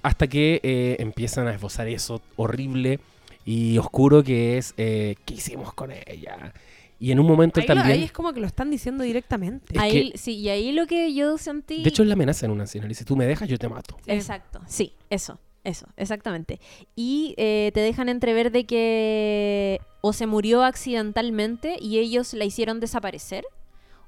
[0.08, 2.99] hasta que eh, empiezan a esbozar eso horrible
[3.45, 6.53] y oscuro que es eh, ¿qué hicimos con ella?
[6.99, 7.97] Y en un momento Ahí, lo- también...
[7.99, 9.66] ahí es como que lo están diciendo directamente.
[9.76, 11.84] es Ahí, sí, y ahí lo que yo sentí...
[11.84, 12.86] De hecho, es la amenaza en una escena.
[12.86, 13.97] Le dice, tú me dejas, yo te mato.
[14.03, 14.12] Sí.
[14.12, 15.38] Exacto, sí, eso.
[15.64, 16.60] Eso, exactamente.
[16.95, 22.80] Y eh, te dejan entrever de que o se murió accidentalmente y ellos la hicieron
[22.80, 23.43] desaparecer,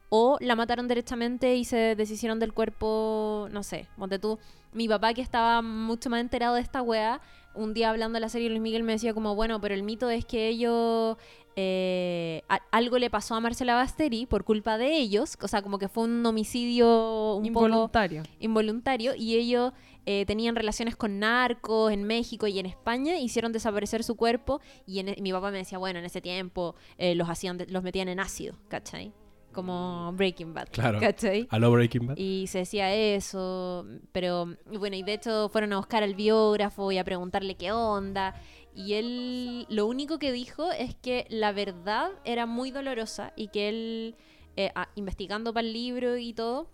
[0.10, 4.40] o la mataron derechamente y se deshicieron del cuerpo, no sé, monte tú.
[4.74, 7.22] Mi papá que estaba mucho más enterado de esta wea,
[7.56, 10.10] un día hablando de la serie Luis Miguel me decía como, bueno, pero el mito
[10.10, 11.18] es que ellos
[11.56, 15.78] eh, a- algo le pasó a Marcela Basteri por culpa de ellos, o sea, como
[15.80, 18.24] que fue un homicidio un poco Involuntario.
[18.40, 19.74] involuntario y ellos
[20.06, 25.00] eh, tenían relaciones con narcos en México y en España, hicieron desaparecer su cuerpo y,
[25.00, 28.08] en e- mi papá me decía, bueno, en ese tiempo eh, los hacían, los metían
[28.08, 29.12] en ácido, ¿cachai?
[29.60, 31.00] Como Breaking Bad, Claro.
[31.00, 31.48] ¿cachai?
[31.50, 32.18] A lo Breaking Bad.
[32.18, 36.98] Y se decía eso, pero bueno, y de hecho fueron a buscar al biógrafo y
[36.98, 38.36] a preguntarle qué onda.
[38.74, 43.68] Y él lo único que dijo es que la verdad era muy dolorosa y que
[43.70, 44.16] él,
[44.56, 46.70] eh, ah, investigando para el libro y todo,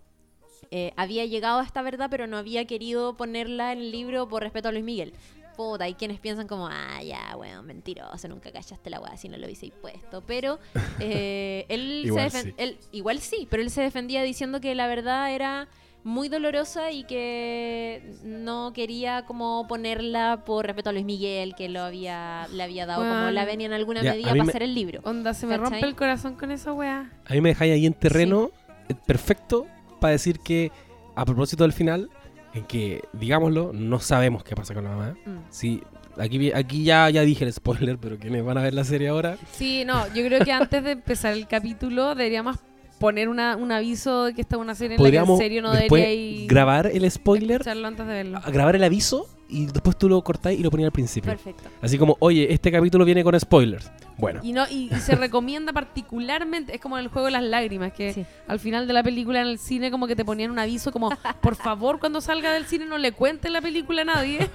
[0.70, 4.42] eh, había llegado a esta verdad, pero no había querido ponerla en el libro por
[4.42, 5.12] respeto a Luis Miguel.
[5.56, 9.38] Puta, hay quienes piensan como, ah, ya, bueno, mentiroso, nunca callaste la weá si no
[9.38, 10.22] lo hubiese puesto.
[10.26, 10.58] Pero
[11.00, 12.54] eh, él, Igual se sí.
[12.56, 15.68] él- igual sí, pero él se defendía diciendo que la verdad era
[16.04, 21.80] muy dolorosa y que no quería como ponerla por respeto a Luis Miguel, que lo
[21.80, 24.72] había, le había dado como la venia en alguna Ya, medida para me- hacer el
[24.74, 25.00] libro.
[25.02, 25.70] Onda, se me ¿Cachai?
[25.72, 27.10] rompe el corazón con esa weá.
[27.26, 28.52] A mí me dejáis ahí en terreno
[28.88, 29.66] eh, perfecto
[30.00, 30.70] para decir que,
[31.16, 32.08] a propósito del final,
[32.56, 35.16] en que, digámoslo, no sabemos qué pasa con la mamá.
[35.26, 35.38] Mm.
[35.50, 35.82] Sí,
[36.16, 39.36] aquí, aquí ya, ya dije el spoiler, pero quienes van a ver la serie ahora,
[39.52, 42.56] Sí, no, yo creo que antes de empezar el capítulo deberíamos
[42.98, 45.60] poner una, un aviso de que esta es una serie en la que en serio
[45.60, 48.40] no debería ir grabar el spoiler, antes de verlo.
[48.46, 51.30] grabar el aviso y después tú lo cortáis y lo ponías al principio.
[51.30, 51.64] Perfecto.
[51.82, 53.90] Así como, oye, este capítulo viene con spoilers.
[54.18, 57.42] Bueno, Y, no, y, y se recomienda particularmente, es como en el juego de las
[57.42, 58.24] lágrimas, que Sí.
[58.48, 61.10] al final de la película en el cine como que te ponían un aviso como,
[61.40, 64.48] por favor, cuando salga del cine no le cuentes la película a nadie.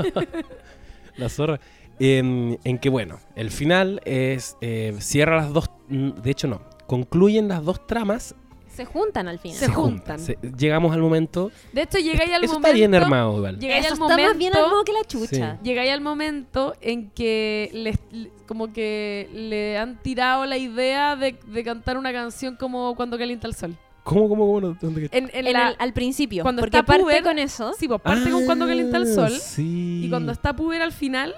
[1.18, 1.60] la zorra.
[2.00, 4.58] En, en que, bueno, el final es.
[4.62, 5.70] eh, cierra las dos.
[5.90, 6.62] mm, De hecho, no.
[6.88, 8.34] Concluyen las dos tramas.
[8.82, 9.58] Se juntan al final.
[9.58, 10.20] Se juntan.
[10.20, 11.52] Se- llegamos al momento.
[11.72, 12.68] De hecho, llegáis al Eso momento...
[12.68, 13.60] está bien armado, igual.
[13.60, 15.60] Llegáis Eso al está más bien momento- armado que la chucha.
[15.64, 21.36] Llegáis al momento en que les, le- como que le han tirado la idea de,
[21.46, 23.76] de cantar una canción como Cuando calienta el sol.
[24.04, 24.62] ¿Cómo, cómo, cómo?
[24.62, 26.42] no- dónde En, en En la- el- al principio.
[26.44, 27.74] cuando porque está parte puber- con eso.
[27.78, 29.32] sí, pues parte con Cuando calienta el sol.
[29.32, 30.02] Ah, Sí.
[30.06, 31.36] Y cuando está Puber al final,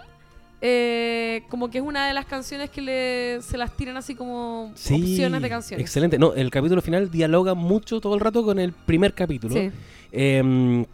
[0.66, 4.72] eh, como que es una de las canciones que le, se las tiran así como
[4.76, 5.86] Sí, opciones de canciones.
[5.86, 6.18] Excelente.
[6.18, 9.54] No, el capítulo final dialoga mucho todo el rato con el primer capítulo.
[9.56, 9.72] Sí.
[10.14, 10.86] Eh,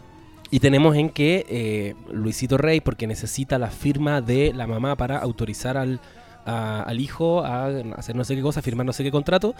[0.52, 5.20] y tenemos en que eh, Luisito Rey, porque necesita la firma de la mamá para
[5.20, 6.00] autorizar al,
[6.48, 9.54] a- al hijo a hacer no sé qué cosa, firmar no sé qué contrato,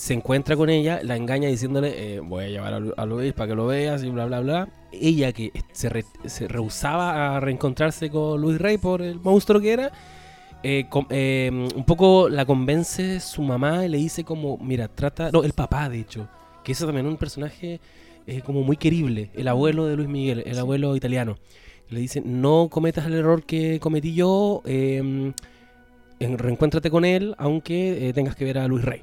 [0.00, 3.34] se encuentra con ella, la engaña diciéndole, eh, voy a llevar a, Lu- a Luis
[3.34, 4.68] para que lo veas y bla, bla, bla.
[4.92, 9.72] Ella que se, re- se rehusaba a reencontrarse con Luis Rey por el monstruo que
[9.72, 9.92] era,
[10.62, 15.44] eh, eh, un poco la convence su mamá y le dice como, mira, trata, no,
[15.44, 16.28] el papá de hecho,
[16.64, 17.78] que eso también es un personaje
[18.26, 21.36] eh, como muy querible, el abuelo de Luis Miguel, el abuelo italiano.
[21.90, 25.34] Le dice, no cometas el error que cometí yo, en-
[26.20, 29.02] reencuéntrate con él, aunque tengas que ver a Luis Rey.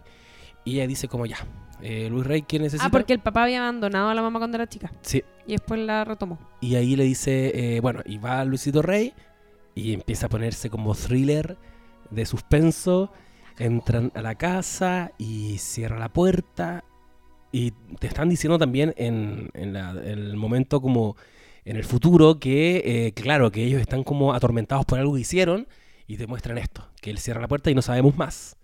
[0.67, 1.37] Y ella dice como ya,
[1.81, 2.85] eh, Luis Rey, ¿qué necesita?
[2.85, 4.91] Ah, porque el papá había abandonado a la mamá cuando era chica.
[5.01, 6.37] Sí, Y después la retomó.
[6.61, 9.13] y ahí le dice, eh, bueno, y va Luisito Rey
[9.75, 11.57] y empieza a ponerse como thriller
[12.11, 13.11] de suspenso.
[13.59, 16.83] Entran a la casa y cierra la puerta.
[17.51, 21.15] Y te están diciendo también en, en la- en el momento como
[21.65, 25.67] en el futuro que, eh, claro, que ellos están como atormentados por algo que hicieron
[26.07, 28.57] y te muestran esto, que él cierra la puerta y no sabemos más.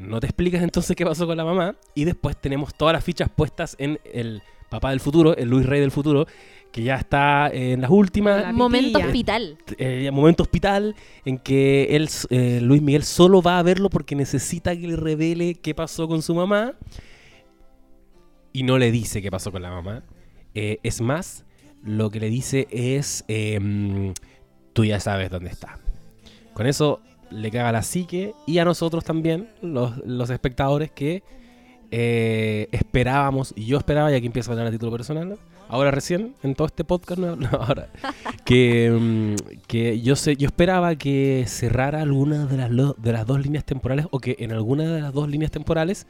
[0.00, 3.28] No te explicas entonces qué pasó con la mamá y después tenemos todas las fichas
[3.28, 6.26] puestas en el papá del futuro, el Luis Rey del futuro,
[6.72, 9.58] que ya está en las últimas, La Momento hospital.
[9.76, 10.94] eh, momento hospital
[11.24, 15.54] en que él, eh, Luis Miguel solo va a verlo porque necesita que le revele
[15.56, 16.74] qué pasó con su mamá
[18.52, 20.02] y no le dice qué pasó con la mamá.
[20.54, 21.44] Eh, es más,
[21.84, 24.14] lo que le dice es, em,
[24.72, 25.78] tú ya sabes dónde está.
[26.54, 27.00] Con eso
[27.30, 31.22] le caga la psique y a nosotros también, los, los espectadores que
[31.90, 35.38] eh, esperábamos, y yo esperaba, y aquí empiezo a hablar a título personal,
[35.68, 37.88] ahora recién, en todo este podcast, no, ahora,
[38.44, 43.40] que, mm, que yo sé, yo esperaba que cerrara alguna de las, de las dos
[43.40, 46.06] líneas temporales o que en alguna de las dos líneas temporales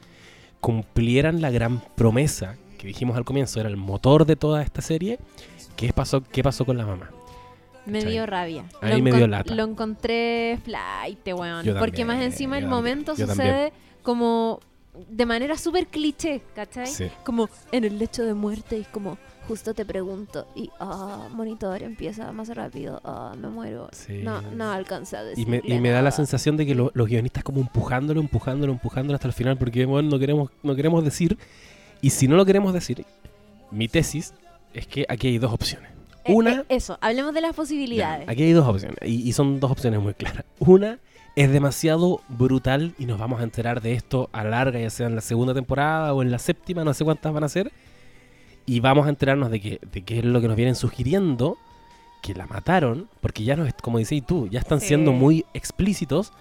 [0.59, 5.19] cumplieran la gran promesa que dijimos al comienzo, era el motor de toda esta serie,
[5.75, 7.11] que pasó, qué pasó con la mamá.
[7.85, 8.65] Me dio rabia.
[8.81, 9.53] Ahí Lo me dio lata.
[9.55, 11.63] Lo encontré flight, weón.
[11.65, 14.59] Yo Porque más encima el momento también, sucede como
[15.09, 16.87] de manera súper cliché, ¿cachai?
[16.87, 17.07] Sí.
[17.23, 19.17] Como en el lecho de muerte y como
[19.47, 23.89] justo te pregunto y ah, monitor empieza más rápido, ah, me muero.
[23.93, 24.21] Sí.
[24.23, 26.91] No, no alcancé a Y decirle me, y me da la sensación de que lo-
[26.93, 31.03] los guionistas como empujándolo, empujándolo, empujándolo hasta el final porque bueno, no queremos, no queremos
[31.03, 31.37] decir.
[32.01, 33.05] Y si no lo queremos decir,
[33.71, 34.33] mi tesis
[34.73, 35.89] es que aquí hay dos opciones.
[36.25, 38.29] Eh, Una, eh, eso, hablemos de las ya, posibilidades.
[38.29, 40.45] aquí hay dos opciones y, y son dos opciones muy claras.
[40.59, 40.99] Una
[41.35, 45.15] es demasiado brutal y nos vamos a enterar de esto a larga, ya sea en
[45.15, 47.71] la segunda temporada o en la séptima, no sé cuántas van a ser.
[48.65, 51.57] Y vamos a enterarnos de que, de qué es lo que nos vienen sugiriendo,
[52.21, 54.87] que la mataron, porque ya nos, como decís tú, ya están Sí.
[54.89, 56.31] siendo muy explícitos.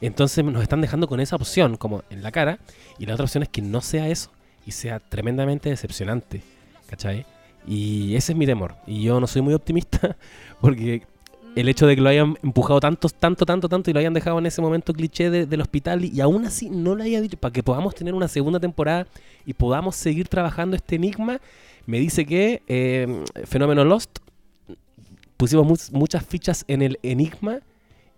[0.00, 2.58] Entonces nos están dejando con esa opción como en la cara.
[2.98, 4.30] Y la otra opción es que no sea eso
[4.64, 6.42] y sea tremendamente decepcionante.
[6.88, 7.26] ¿Cachai?
[7.66, 8.74] Y ese es mi temor.
[8.86, 10.16] Y yo no soy muy optimista
[10.60, 11.02] porque
[11.56, 14.38] el hecho de que lo hayan empujado tanto, tanto, tanto, tanto y lo hayan dejado
[14.38, 17.38] en ese momento cliché de- del hospital y, y aún así no lo haya dicho
[17.38, 19.06] para que podamos tener una segunda temporada
[19.46, 21.40] y podamos seguir trabajando este enigma,
[21.86, 24.18] me dice que eh, Fenómeno Lost
[25.36, 27.60] pusimos mu- muchas fichas en el enigma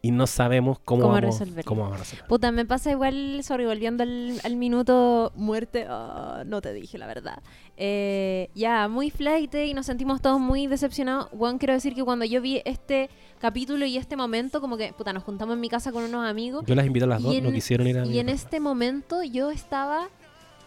[0.00, 1.68] y no sabemos cómo, Cómo vamos, resolverlo.
[1.68, 2.26] cómo vamos a resolver.
[2.26, 7.06] Puta, me pasa igual, sorry, volviendo al, al minuto muerte, ah, no te dije la
[7.06, 7.42] verdad.
[7.76, 11.26] Eh, ya, muy flight y nos sentimos todos muy decepcionados.
[11.36, 13.10] Juan, quiero decir que cuando yo vi este
[13.40, 16.64] capítulo y este momento, como que, puta, nos juntamos en mi casa con unos amigos.
[16.66, 18.36] Yo las invité a las dos, en- no quisieron ir a mi Y en casa.
[18.36, 20.08] este momento yo estaba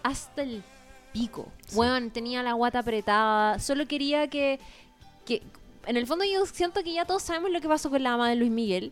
[0.03, 0.63] hasta el
[1.13, 1.47] pico.
[1.67, 1.77] Sí.
[1.77, 3.59] Weón, tenía la guata apretada.
[3.59, 4.59] Solo quería que,
[5.25, 5.41] que.
[5.87, 8.29] En el fondo yo siento que ya todos sabemos lo que pasó con la ama
[8.29, 8.91] de Luis Miguel.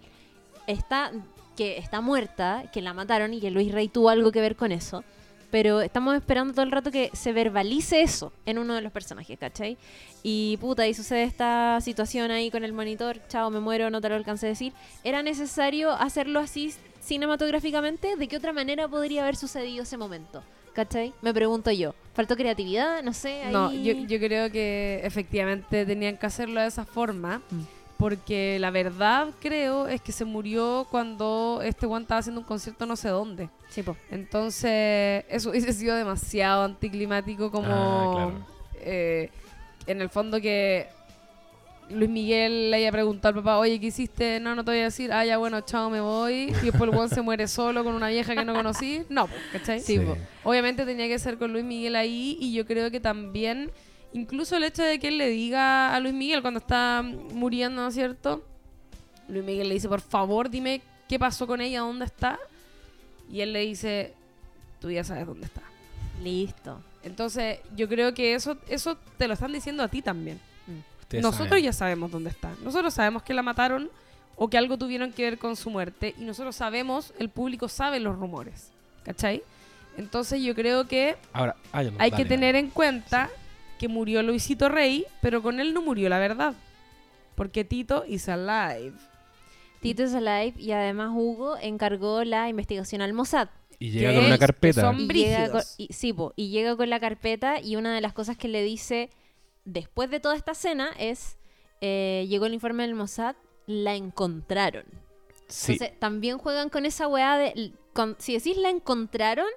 [0.70, 1.12] Está.
[1.58, 4.72] que está muerta, que la mataron y que Luis Rey tuvo algo que ver con
[4.72, 5.04] eso.
[5.52, 9.38] Pero estamos esperando todo el rato que se verbalice eso en uno de los personajes,
[9.38, 9.78] ¿cachai?
[10.22, 14.10] Y puta, y sucede esta situación ahí con el monitor, chao, me muero, no te
[14.10, 14.74] lo alcancé a decir.
[15.04, 18.16] ¿Era necesario hacerlo así cinematográficamente?
[18.16, 20.44] ¿De qué otra manera podría haber sucedido ese momento?
[20.74, 21.14] ¿Cachai?
[21.22, 21.96] Me pregunto yo.
[22.14, 23.04] ¿Faltó creatividad?
[23.04, 23.44] No sé.
[23.44, 23.52] Ahí...
[23.52, 27.40] No, yo, yo creo que efectivamente tenían que hacerlo de esa forma.
[27.50, 27.79] Mm.
[28.00, 32.86] Porque la verdad, creo, es que se murió cuando este Juan estaba haciendo un concierto
[32.86, 33.50] no sé dónde.
[33.68, 33.96] Sí, po.
[34.10, 37.68] Entonces, eso hubiese sido demasiado anticlimático como...
[37.68, 38.46] Ah, claro.
[38.76, 39.30] eh,
[39.86, 40.88] en el fondo que
[41.90, 44.40] Luis Miguel le haya preguntado al papá, oye, ¿qué hiciste?
[44.40, 45.12] No, no te voy a decir.
[45.12, 46.54] Ah, ya, bueno, chao, me voy.
[46.62, 49.04] Y después el Juan se muere solo con una vieja que no conocí.
[49.10, 49.82] No, ¿cachai?
[49.82, 50.16] Sí, po.
[50.44, 53.72] Obviamente tenía que ser con Luis Miguel ahí y yo creo que también,
[54.14, 57.04] incluso el hecho de que él le diga a Luis Miguel cuando está
[57.34, 58.44] muriendo, ¿no es cierto?
[59.28, 62.40] Luis Miguel le dice, por favor, dime qué pasó con ella, dónde está.
[63.32, 64.14] Y él le dice,
[64.80, 65.62] tú ya sabes dónde está.
[66.24, 66.82] Listo.
[67.04, 70.40] Entonces, yo creo que eso, eso te lo están diciendo a ti también.
[71.02, 71.64] Ustedes Nosotros saben.
[71.64, 72.52] ya sabemos dónde está.
[72.64, 73.90] Nosotros sabemos que la mataron
[74.36, 76.14] o que algo tuvieron que ver con su muerte.
[76.18, 78.72] Y nosotros sabemos, el público sabe los rumores.
[79.04, 79.42] ¿Cachai?
[79.98, 82.66] Entonces yo creo que Ahora, ah, ya no, hay dale, que tener dale.
[82.66, 83.30] en cuenta
[83.80, 86.54] que murió Luisito Rey, pero con él no murió la verdad.
[87.36, 88.94] Porque Tito is alive.
[89.82, 93.48] Tito is alive y además Hugo encargó la investigación al Mossad.
[93.80, 94.82] Y llega con una es- que carpeta.
[94.82, 98.02] son- Y llega, con, y, sí, po, y llega con la carpeta y una de
[98.02, 99.10] las cosas que le dice
[99.64, 101.38] después de toda esta escena es,
[101.80, 103.36] eh, llegó el informe del Mossad,
[103.68, 104.84] la encontraron.
[105.48, 105.74] Sí.
[105.74, 109.48] Entonces también juegan con esa weá de, con- si decís la encontraron,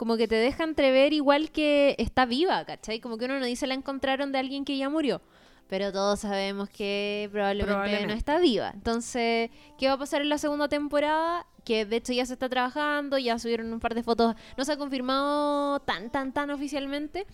[0.00, 3.00] como que te deja entrever igual que está viva, ¿cachai?
[3.00, 5.20] Como que uno no dice la encontraron de alguien que ya murió.
[5.68, 8.06] Pero todos sabemos que probablemente, Probablemente.
[8.06, 8.70] no está viva.
[8.72, 11.46] Entonces, ¿qué va a pasar en la segunda temporada?
[11.66, 14.36] Que de hecho ya se está trabajando, ya subieron un par de fotos.
[14.56, 17.26] No se ha confirmado tan, tan, tan oficialmente.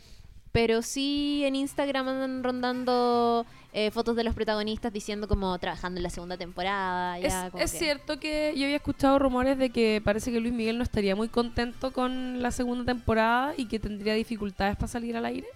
[0.50, 3.46] Pero sí en Instagram andan rondando
[3.78, 7.18] eh, fotos de los protagonistas diciendo como trabajando en la segunda temporada.
[7.18, 10.40] Es, Ya, como es que- cierto que yo había escuchado rumores de que parece que
[10.40, 14.88] Luis Miguel no estaría muy contento con la segunda temporada y que tendría dificultades para
[14.88, 15.46] salir al aire.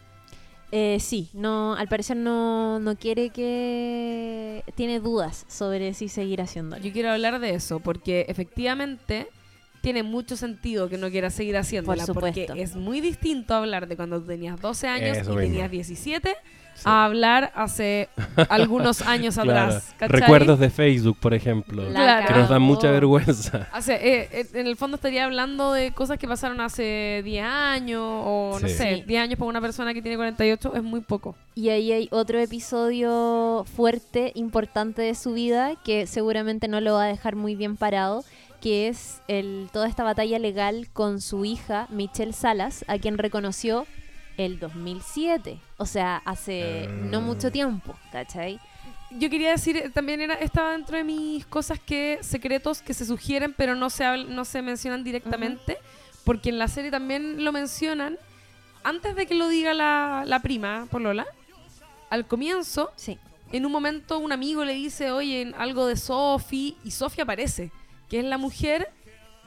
[0.72, 4.62] Eh, sí, no, al parecer no, no quiere que...
[4.74, 6.82] Tiene dudas sobre si seguir haciéndolo.
[6.82, 9.28] Yo quiero hablar de eso porque efectivamente
[9.80, 13.96] tiene mucho sentido que no quiera seguir haciéndola Por porque es muy distinto hablar de
[13.96, 15.40] cuando tú tenías 12 años Eso y mismo.
[15.52, 16.36] tenías 17
[16.74, 16.82] Sí.
[16.86, 18.08] a hablar hace
[18.48, 19.94] algunos años atrás.
[20.00, 21.82] Recuerdos de Facebook, por ejemplo.
[21.90, 22.26] La Claro.
[22.28, 23.68] Que nos dan mucha vergüenza.
[23.72, 28.02] Hace, eh, eh, en el fondo estaría hablando de cosas que pasaron hace 10 años
[28.02, 28.74] o no Sí.
[28.74, 29.02] sé, Sí.
[29.06, 31.34] 10 años para una persona que tiene 48 es muy poco.
[31.54, 37.04] Y ahí hay otro episodio fuerte, importante de su vida, que seguramente no lo va
[37.04, 38.24] a dejar muy bien parado,
[38.60, 43.86] que es el, toda esta batalla legal con su hija, Michelle Salas, a quien reconoció
[44.44, 45.58] el 2007.
[45.76, 47.20] O sea, hace no Ah.
[47.20, 48.58] mucho tiempo, ¿cachai?
[49.12, 53.04] Yo quería decir, eh, también era, estaba dentro de mis cosas que secretos que se
[53.04, 55.78] sugieren pero no se habl- no se mencionan directamente,
[56.24, 58.18] porque en la serie también lo mencionan,
[58.84, 61.26] antes de que lo diga la, la prima, por Lola,
[62.08, 63.18] al comienzo, Sí.
[63.52, 67.72] en un momento un amigo le dice, oye, algo de Sophie, y Sophie aparece,
[68.08, 68.90] que es la mujer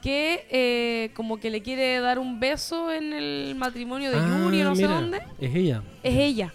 [0.04, 4.64] que eh, como que le quiere dar un beso en el matrimonio de Yuri, Ah,
[4.64, 5.22] no sé dónde.
[5.40, 5.82] Es ella.
[6.02, 6.52] Es ella.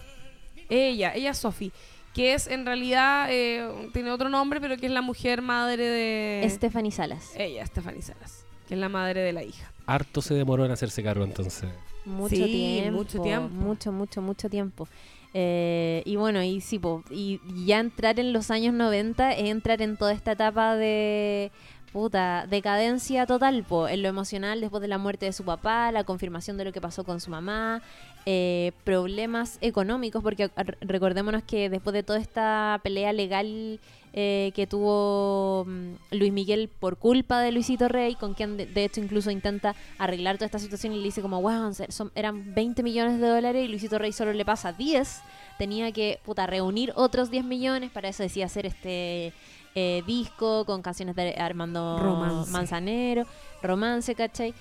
[0.68, 1.72] Ella, ella es Sophie.
[2.14, 6.48] Que es en realidad, eh, tiene otro nombre, pero que es la mujer madre de.
[6.48, 7.32] Stephanie Salas.
[7.36, 8.46] Ella, Stephanie Salas.
[8.68, 9.72] Que es la madre de la hija.
[9.84, 11.68] Harto se demoró en hacerse cargo entonces.
[12.04, 12.98] Mucho Sí, tiempo.
[12.98, 13.48] mucho tiempo.
[13.48, 14.86] Mucho, mucho, mucho tiempo.
[15.34, 19.80] Eh, y bueno, y sí, po, y ya entrar en los años 90 es entrar
[19.82, 21.52] en toda esta etapa de
[21.92, 26.04] puta decadencia total, po, en lo emocional después de la muerte de su papá, la
[26.04, 27.82] confirmación de lo que pasó con su mamá,
[28.26, 30.50] eh, problemas económicos, porque
[30.80, 33.80] recordémonos que después de toda esta pelea legal
[34.12, 39.00] eh, que tuvo mm, Luis Miguel por culpa de Luisito Rey, con quien de, hecho
[39.00, 41.72] incluso intenta arreglar toda esta situación y le dice como, wow,
[42.14, 45.22] eran 20 millones de dólares y Luisito Rey solo le pasa 10,
[45.58, 49.32] tenía que puta, reunir otros 10 millones, para eso decía hacer este
[49.74, 52.50] eh, disco con canciones de Armando Romance.
[52.50, 53.26] Manzanero,
[53.62, 54.54] romance, ¿cachai?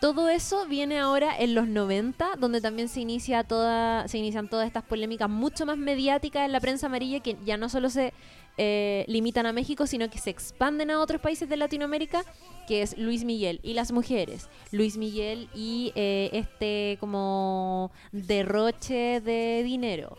[0.00, 4.68] Todo eso viene ahora en los 90, donde también se inicia toda, se inician todas
[4.68, 8.12] estas polémicas mucho más mediáticas en la prensa amarilla que ya no solo se
[8.58, 12.22] eh, limitan a México, sino que se expanden a otros países de Latinoamérica,
[12.68, 19.64] que es Luis Miguel y las mujeres, Luis Miguel y eh, este como derroche de
[19.64, 20.16] dinero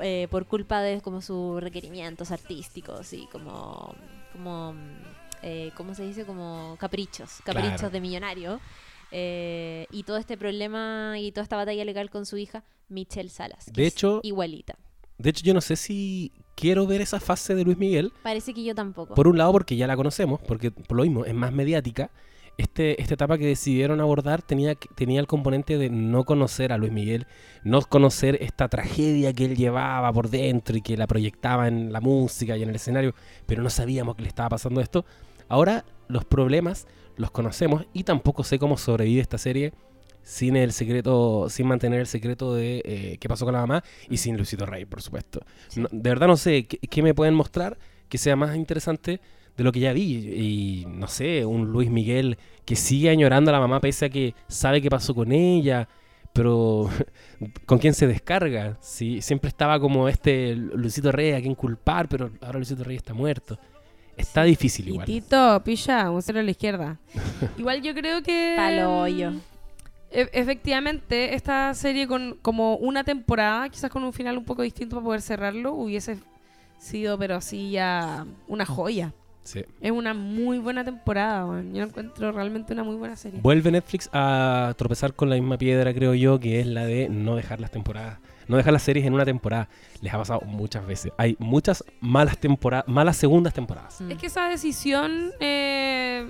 [0.00, 3.94] eh, por culpa de como sus requerimientos artísticos y como
[4.32, 4.74] como
[5.42, 6.24] eh, ¿cómo se dice?
[6.24, 7.90] como caprichos, caprichos Claro.
[7.90, 8.60] de millonario.
[9.16, 13.66] Eh, y todo este problema y toda esta batalla legal con su hija, Michelle Salas.
[13.66, 14.76] que De es hecho- igualita.
[15.18, 18.12] De hecho, yo no sé si quiero ver esa fase de Luis Miguel.
[18.24, 19.14] Parece que yo tampoco.
[19.14, 22.10] Por un lado, porque ya la conocemos, porque por lo mismo es más mediática.
[22.56, 26.92] Este, esta etapa que decidieron abordar tenía, tenía el componente de no conocer a Luis
[26.92, 27.26] Miguel,
[27.64, 32.00] no conocer esta tragedia que él llevaba por dentro y que la proyectaba en la
[32.00, 33.14] música y en el escenario,
[33.46, 35.04] pero no sabíamos que le estaba pasando esto.
[35.48, 36.86] Ahora los problemas
[37.16, 39.72] los conocemos y tampoco sé cómo sobrevive esta serie
[40.22, 44.16] sin el secreto, sin mantener el secreto de eh, qué pasó con la mamá y
[44.16, 45.40] sin Luisito Rey, por supuesto.
[45.68, 45.80] Sí.
[45.80, 47.78] No- de verdad no sé ¿qué, qué me pueden mostrar
[48.08, 49.20] que sea más interesante
[49.56, 50.82] de lo que ya vi.
[50.82, 54.34] Y no sé, un Luis Miguel que sigue añorando a la mamá pese a que
[54.48, 55.88] sabe qué pasó con ella,
[56.32, 56.88] pero
[57.66, 58.76] ¿con quién se descarga?
[58.80, 63.14] Si siempre estaba como este Luisito Rey a quien culpar, pero ahora Luisito Rey está
[63.14, 63.58] muerto.
[64.16, 65.06] Está difícil Y igual.
[65.06, 66.98] Tito, pilla, un cero a la izquierda.
[67.58, 68.54] Igual yo creo que.
[68.56, 69.32] Palo hoyo.
[69.32, 69.40] mm,
[70.12, 74.94] e- efectivamente, esta serie con como una temporada, quizás con un final un poco distinto
[74.94, 76.18] para poder cerrarlo, hubiese
[76.78, 79.12] sido, pero así ya una joya.
[79.44, 79.62] Sí.
[79.80, 81.74] Es una muy buena temporada, weón.
[81.74, 83.40] Yo encuentro realmente una muy buena serie.
[83.42, 87.36] Vuelve Netflix a tropezar con la misma piedra, creo yo, que es la de no
[87.36, 88.18] dejar las temporadas,
[88.48, 89.68] no dejar las series en una temporada.
[90.00, 91.12] Les ha pasado muchas veces.
[91.18, 94.00] Hay muchas malas temporadas, malas segundas temporadas.
[94.00, 94.10] Mm.
[94.12, 96.26] Es que esa decisión, eh,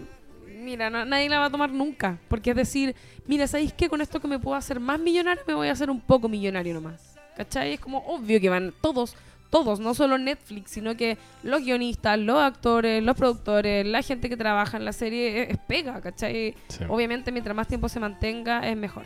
[0.60, 2.18] mira, na- nadie la va a tomar nunca.
[2.28, 2.96] Porque es decir,
[3.26, 3.88] mira, ¿sabéis qué?
[3.88, 6.74] Con esto que me puedo hacer más millonario, me voy a hacer un poco millonario
[6.74, 7.14] nomás.
[7.36, 7.74] ¿Cachai?
[7.74, 9.16] Es como obvio que van todos,
[9.54, 14.36] todos, no solo Netflix, sino que los guionistas, los actores, los productores, la gente que
[14.36, 16.54] trabaja en la serie, es, es pega, ¿cachai?
[16.68, 16.84] Sí.
[16.88, 19.04] Obviamente, mientras más tiempo se mantenga, es mejor.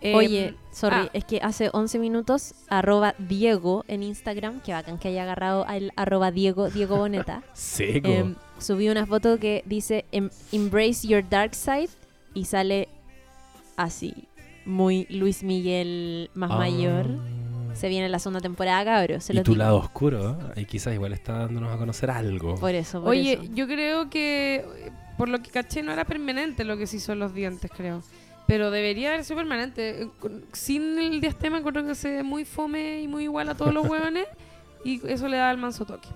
[0.00, 1.10] Eh, Oye, sorry, ah.
[1.12, 5.92] es que hace 11 minutos, arroba Diego en Instagram, que bacán que haya agarrado al
[5.96, 8.08] arroba Diego, Diego Boneta, Seco.
[8.08, 11.88] em, subí una foto que dice em- Embrace your dark side
[12.34, 12.88] y sale
[13.76, 14.14] así,
[14.66, 16.56] muy Luis Miguel más Ah.
[16.58, 17.06] mayor.
[17.74, 19.24] Se viene la segunda temporada, cabros.
[19.24, 19.64] Se y tu digo.
[19.64, 20.52] lado oscuro, ¿eh?
[20.56, 22.54] ahí quizás igual está dándonos a conocer algo.
[22.56, 23.44] Por eso, por Oye, eso.
[23.54, 27.12] yo creo que eh, por lo que caché no era permanente lo que se hizo
[27.12, 28.02] en los dientes, creo.
[28.46, 30.02] Pero debería haber sido permanente.
[30.02, 30.08] Eh,
[30.52, 33.86] Sin el diastema encuentro que se ve muy fome y muy igual a todos los
[33.88, 34.26] hueones
[34.84, 36.08] y eso le da el manso toque.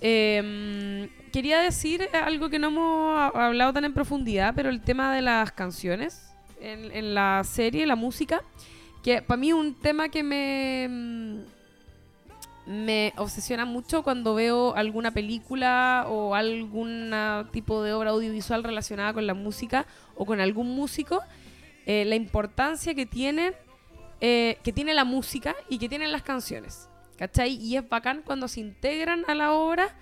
[0.00, 5.14] Em, quería decir algo que no hemos ha- hablado tan en profundidad, pero el tema
[5.14, 8.42] de las canciones en, en la serie, la música,
[9.04, 10.88] que para mí un tema que me...
[10.90, 11.54] mm,
[12.66, 17.12] me obsesiona mucho cuando veo alguna película o algún
[17.52, 21.20] tipo de obra audiovisual relacionada con la música o con algún músico,
[21.84, 23.52] eh, la importancia que tienen,
[24.22, 26.88] eh, que tiene la música y que tienen las canciones.
[27.18, 27.54] ¿Cachai?
[27.56, 29.94] Y es bacán cuando se integran a la obra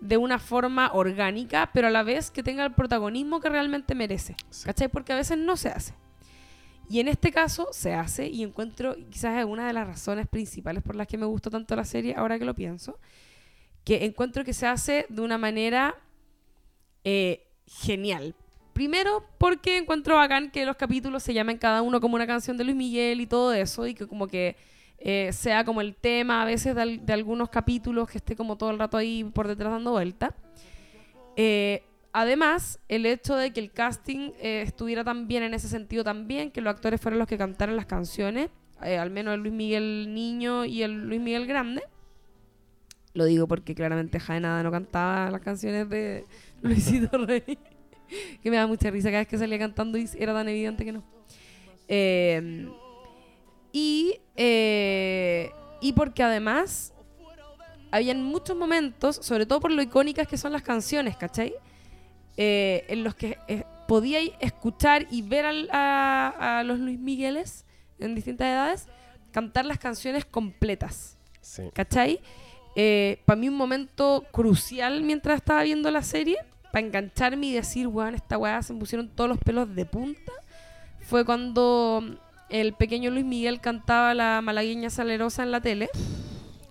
[0.00, 4.36] de una forma orgánica, pero a la vez que tenga el protagonismo que realmente merece.
[4.50, 4.66] Sí.
[4.66, 4.88] ¿Cachai?
[4.88, 5.94] Porque a veces no se hace.
[6.92, 10.82] Y en este caso se hace y encuentro quizás es una de las razones principales
[10.82, 12.98] por las que me gustó tanto la serie, ahora que lo pienso,
[13.82, 15.94] que encuentro que se hace de una manera
[17.02, 18.34] eh, genial.
[18.74, 22.64] Primero, porque encuentro bacán que los capítulos se llamen cada uno como una canción de
[22.64, 24.56] Luis Miguel y todo eso, y que como que
[24.98, 28.56] eh, sea como el tema a veces de, al- de algunos capítulos que esté como
[28.56, 30.34] todo el rato ahí por detrás dando vuelta.
[31.36, 31.82] Eh,
[32.12, 36.50] además, el hecho de que el casting eh, estuviera tan bien en ese sentido también,
[36.50, 38.50] que los actores fueron los que cantaran las canciones,
[38.82, 41.82] eh, al menos el Luis Miguel niño y el Luis Miguel grande.
[43.14, 46.24] Lo digo porque claramente Jaenada no cantaba las canciones de
[46.62, 47.58] Luisito Rey.
[48.42, 50.92] que me da mucha risa cada vez que salía cantando y era tan evidente que
[50.92, 51.04] no.
[51.88, 52.68] Eh,
[53.72, 56.92] y, eh, y porque además
[57.90, 61.54] habían muchos momentos, sobre todo por lo icónicas que son las canciones, ¿cachai?
[62.36, 67.64] Eh, en los que eh, podíais escuchar y ver al- a, a los Luis Migueles
[67.98, 68.88] en distintas edades
[69.32, 71.18] cantar las canciones completas.
[71.40, 71.62] Sí.
[71.74, 72.20] ¿Cachai?
[73.26, 76.38] para mí un momento crucial mientras estaba viendo la serie,
[76.72, 80.32] para engancharme y decir, weón, esta weá se me pusieron todos los pelos de punta,
[81.00, 82.02] fue cuando
[82.48, 85.90] el pequeño Luis Miguel cantaba la malagueña salerosa en la tele,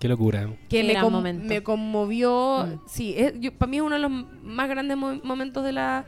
[0.02, 0.46] Qué locura.
[0.46, 1.44] que Qué me, gran con- momento.
[1.46, 2.66] me conmovió.
[2.66, 2.80] Mm.
[2.88, 3.16] Sí,
[3.56, 4.10] para mí es uno de los
[4.42, 6.04] más grandes mo- momentos de la,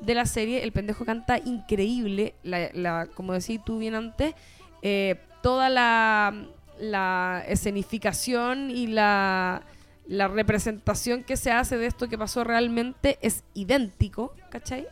[0.00, 0.62] de la serie.
[0.62, 4.34] El pendejo canta increíble, la, la- como decís tú bien antes,
[4.82, 6.34] eh, toda la,
[6.78, 9.62] la escenificación y la,
[10.06, 14.86] la representación que se hace de esto que pasó realmente es idéntico, ¿cachai?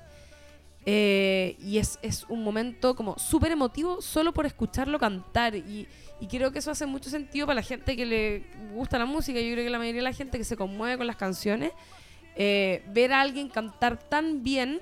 [0.88, 5.56] Eh, y es, es un momento como súper emotivo solo por escucharlo cantar.
[5.56, 5.88] Y,
[6.20, 9.40] y creo que eso hace mucho sentido para la gente que le gusta la música.
[9.40, 11.72] Yo creo que la mayoría de la gente que se conmueve con las canciones,
[12.36, 14.80] eh, ver a alguien cantar tan bien,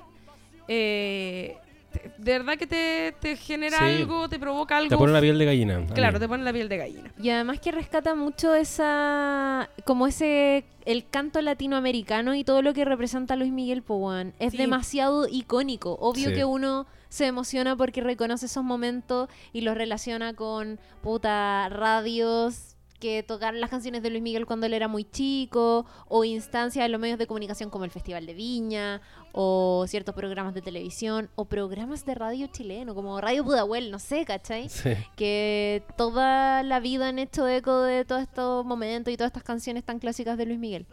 [0.68, 1.56] eh,
[1.94, 3.84] te- de verdad que te, te genera Sí.
[3.84, 4.88] algo, te provoca algo.
[4.90, 5.86] Te pone la piel de gallina.
[5.94, 7.12] Claro, te pone la piel de gallina.
[7.22, 9.68] Y además que rescata mucho esa.
[9.84, 10.64] como ese.
[10.84, 14.34] el canto latinoamericano y todo lo que representa Luis Miguel Powán.
[14.38, 14.58] Es Sí.
[14.58, 15.96] demasiado icónico.
[15.98, 16.34] Obvio Sí.
[16.34, 23.22] que uno se emociona porque reconoce esos momentos y los relaciona con puta radios que
[23.22, 27.00] tocaron las canciones de Luis Miguel cuando él era muy chico, o instancias en los
[27.00, 29.00] medios de comunicación como el Festival de Viña,
[29.36, 34.24] o ciertos programas de televisión, o programas de radio chileno, como Radio Pudahuel, no sé,
[34.24, 34.68] ¿cachai?
[34.68, 34.92] Sí.
[35.16, 39.82] que toda la vida han hecho eco de todos estos momentos y todas estas canciones
[39.82, 40.86] tan clásicas de Luis Miguel.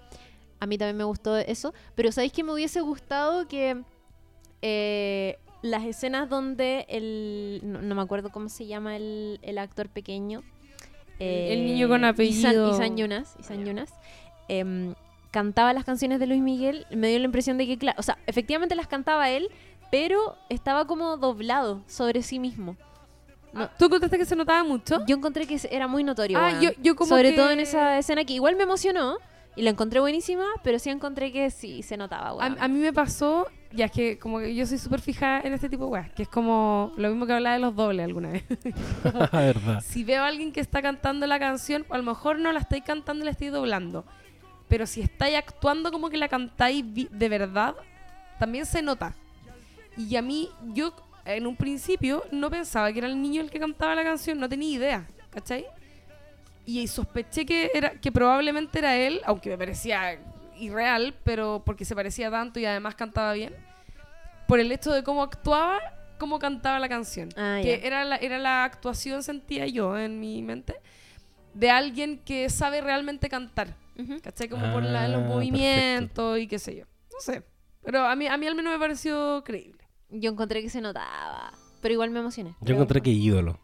[0.59, 3.84] A mí también me gustó eso, pero ¿sabéis que me hubiese gustado que
[4.61, 7.61] eh, las escenas donde el...
[7.63, 10.41] No, no me acuerdo cómo se llama el, el actor pequeño.
[11.19, 12.72] eh, El niño con Isan, apellido.
[12.72, 13.93] Isan Yunas, Isan Yunas,
[14.47, 14.93] em,
[15.31, 18.17] cantaba las canciones de Luis Miguel, me dio la impresión de que, claro, o sea,
[18.27, 19.49] efectivamente las cantaba él,
[19.89, 22.75] pero estaba como doblado sobre sí mismo.
[23.53, 25.03] No, ¿Tú contaste que se notaba mucho?
[25.05, 26.37] yo encontré que era muy notorio.
[26.39, 29.17] Ah, yo, yo como Sobre que- todo en esa escena que igual me emocionó
[29.57, 32.93] y la encontré buenísima, pero sí encontré que sí se notaba, A, a mí me
[32.93, 36.09] pasó, ya es que como que yo soy súper fija en este tipo de weas,
[36.11, 38.43] que es como lo mismo que hablaba de los dobles alguna vez.
[39.33, 39.81] verdad.
[39.85, 42.83] si veo a alguien que está cantando la canción, a lo mejor no la estáis
[42.85, 44.05] cantando y la estáis doblando.
[44.72, 47.76] Pero si estáis actuando como que la cantáis de verdad,
[48.39, 49.14] también se nota.
[49.98, 50.95] Y a mí, yo
[51.26, 54.48] en un principio no pensaba que era el niño el que cantaba la canción, no
[54.48, 55.65] tenía idea, ¿cachai?
[56.65, 60.18] Y sospeché que, era, que probablemente era él, aunque me parecía
[60.57, 63.53] irreal, pero porque se parecía tanto y además cantaba bien,
[64.48, 65.81] por el hecho de cómo actuaba,
[66.18, 67.27] cómo cantaba la canción.
[67.35, 70.76] Ah, que era la, era la actuación, sentía yo en mi mente,
[71.53, 73.75] de alguien que sabe realmente cantar.
[74.23, 74.49] ¿Cachai?
[74.49, 76.85] Como por la- los Ah, movimientos y qué sé yo.
[77.11, 77.43] No sé.
[77.83, 79.83] Pero a mí, a mí al menos me pareció creíble.
[80.09, 82.55] Yo encontré que se notaba, pero igual me emocioné.
[82.61, 83.59] Yo encontré que ídolo.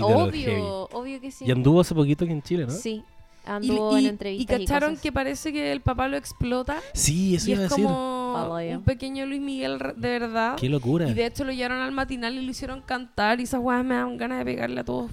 [0.00, 1.44] Obvio, obvio que sí.
[1.46, 2.70] Y anduvo hace poquito aquí en Chile, ¿no?
[2.72, 3.02] Sí,
[3.46, 5.02] Y, anduvo y- en y entrevistas y, cacharon cosas.
[5.02, 6.78] que parece que el papá lo explota.
[6.94, 7.84] Sí, eso y iba a es decir.
[7.84, 10.56] como un pequeño Luis Miguel de verdad.
[10.56, 11.08] Qué locura.
[11.08, 13.40] Y Y, de hecho lo llevaron al matinal y lo hicieron cantar.
[13.40, 15.10] Y esas weas me dan ganas de pegarle a todos.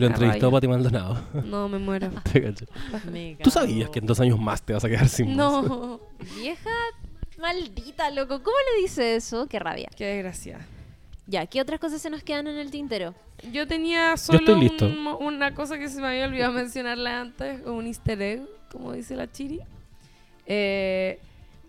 [0.00, 0.50] Lo entrevistó.
[0.50, 1.18] Pati Maldonado.
[1.44, 2.10] No, me muero.
[2.32, 2.66] Te cacho.
[3.12, 5.66] Me ¿Tú sabías que en dos años más te vas a quedar sin voz?
[5.68, 6.00] no.
[6.40, 6.70] Vieja
[7.38, 8.42] maldita, loco.
[8.42, 9.46] ¿Cómo le dice eso?
[9.46, 9.88] Qué rabia.
[9.96, 10.66] Qué desgracia.
[11.26, 13.14] Ya, ¿qué otras cosas se nos quedan en el tintero?
[13.52, 14.86] Yo tenía solo estoy listo.
[14.86, 18.92] un mo- una cosa que se me había olvidado mencionarla antes, un easter egg, como
[18.92, 19.60] dice la Chiri.
[20.46, 21.18] Eh,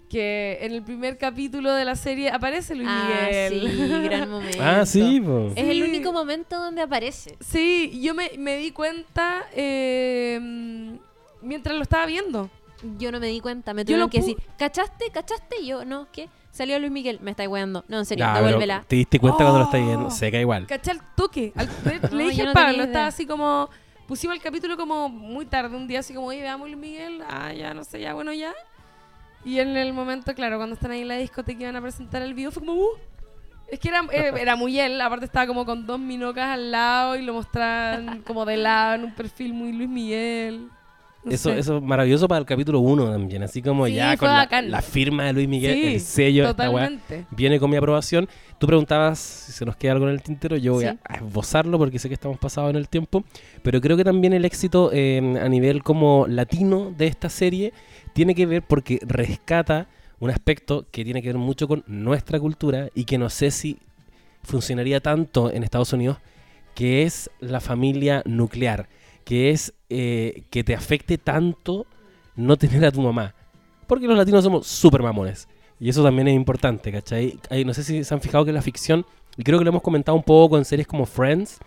[0.09, 3.71] que en el primer capítulo de la serie aparece Luis ah, Miguel.
[3.71, 4.57] sí, gran momento.
[4.61, 5.51] Ah, sí, po.
[5.55, 7.35] Es el único momento donde aparece.
[7.39, 10.39] Sí, yo me, me di cuenta eh,
[11.41, 12.49] mientras lo estaba viendo.
[12.99, 15.09] Yo no me di cuenta, me tuvieron lo que decir, ¿cachaste?
[15.11, 15.55] ¿Cachaste?
[15.61, 16.29] Y yo, no, ¿qué?
[16.51, 17.83] Salió Luis Miguel, me estáis weando.
[17.87, 18.85] No, en serio, pero devuélvela.
[18.87, 19.85] te diste cuenta cuando lo estás Oh.
[19.85, 20.11] viendo.
[20.11, 20.67] Seca igual.
[20.67, 21.51] ¿Caché al toque?
[21.55, 23.69] Al- le, No, le dije yo al no Pablo, estaba así como...
[24.07, 27.23] Pusimos el capítulo como muy tarde, un día así como, oye, veamos Luis Miguel.
[27.27, 28.53] Ah, ya, no sé, ya, bueno, ya.
[29.45, 32.21] Y en el momento, claro, cuando están ahí en la discoteca y iban a presentar
[32.23, 32.87] el video, fue como, uh,
[33.69, 37.15] es que era, era, era muy él, aparte estaba como con dos minocas al lado
[37.15, 40.67] y lo mostraban como de lado en un perfil muy Luis Miguel.
[41.23, 41.57] No Eso, sé.
[41.57, 44.81] eso es maravilloso para el capítulo 1 también, así como Sí, ya con la, la
[44.83, 46.91] firma de Luis Miguel, Sí, el sello esta weá,
[47.31, 48.29] viene con mi aprobación.
[48.59, 50.89] Tú preguntabas si se nos queda algo en el tintero, yo voy Sí.
[50.89, 53.23] a, a esbozarlo porque sé que estamos pasados en el tiempo,
[53.63, 57.73] pero creo que también el éxito eh, a nivel como latino de esta serie
[58.15, 59.89] tiene que ver porque rescata
[60.21, 63.77] un aspecto que tiene que ver mucho con nuestra cultura y que no sé si
[64.41, 66.19] funcionaría tanto en Estados Unidos,
[66.75, 68.87] que es la familia nuclear,
[69.25, 71.87] que es eh, que te afecte tanto
[72.37, 73.35] no tener a tu mamá.
[73.85, 75.49] Porque los latinos somos súper mamones.
[75.77, 77.37] Y eso también es importante, ¿cachai?
[77.65, 79.05] No sé si se han fijado que la ficción,
[79.35, 81.59] y creo que lo hemos comentado un poco en series como Friends,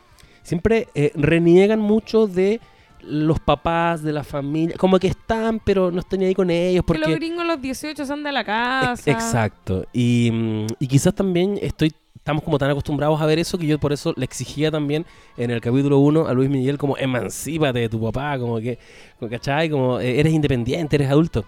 [0.42, 2.58] siempre eh, reniegan mucho de
[3.02, 6.84] los papás, de la familia, como que están, pero no están ahí con ellos.
[6.84, 9.10] Que los Porque gringos los 18 son de la casa.
[9.10, 9.86] Exacto.
[9.92, 11.92] Y, mm, y quizás también estoy
[12.28, 15.06] estamos como tan acostumbrados a ver eso que yo por eso le exigía también
[15.38, 18.78] en el capítulo 1 a Luis Miguel como emancípate de tu papá, como que,
[19.18, 19.70] como, ¿cachai?
[19.70, 21.46] Como eh, eres independiente, eres adulto.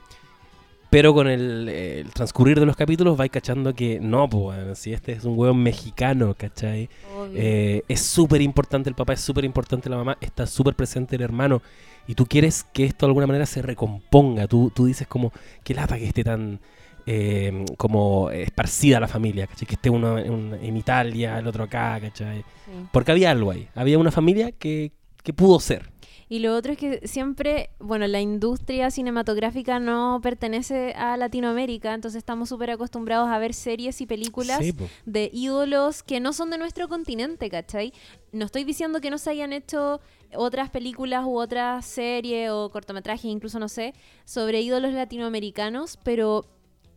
[0.90, 5.12] Pero con el, el transcurrir de los capítulos vais cachando que no, pues, si este
[5.12, 6.90] es un hueón mexicano, ¿cachai?
[7.32, 11.22] Eh, es súper importante el papá, es súper importante la mamá, está súper presente el
[11.22, 11.62] hermano.
[12.08, 14.48] Y tú quieres que esto de alguna manera se recomponga.
[14.48, 16.58] Tú, tú dices como, qué lata que esté tan
[17.06, 19.68] eh, como esparcida la familia, ¿cachai?
[19.68, 22.38] Que esté uno en, en Italia, el otro acá, ¿cachai?
[22.38, 22.72] Sí.
[22.90, 23.68] Porque había algo ahí.
[23.76, 24.90] Había una familia que,
[25.22, 25.88] que pudo ser.
[26.32, 32.18] Y lo otro es que siempre, bueno, la industria cinematográfica no pertenece a Latinoamérica, entonces
[32.18, 34.72] estamos súper acostumbrados a ver series y películas Sí,
[35.06, 37.92] de ídolos que no son de nuestro continente, ¿cachai?
[38.30, 40.00] No estoy diciendo que no se hayan hecho
[40.32, 43.92] otras películas u otras series o cortometrajes, incluso no sé,
[44.24, 46.46] sobre ídolos latinoamericanos, pero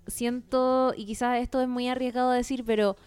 [0.05, 2.97] siento, y quizás esto es muy arriesgado a decir, pero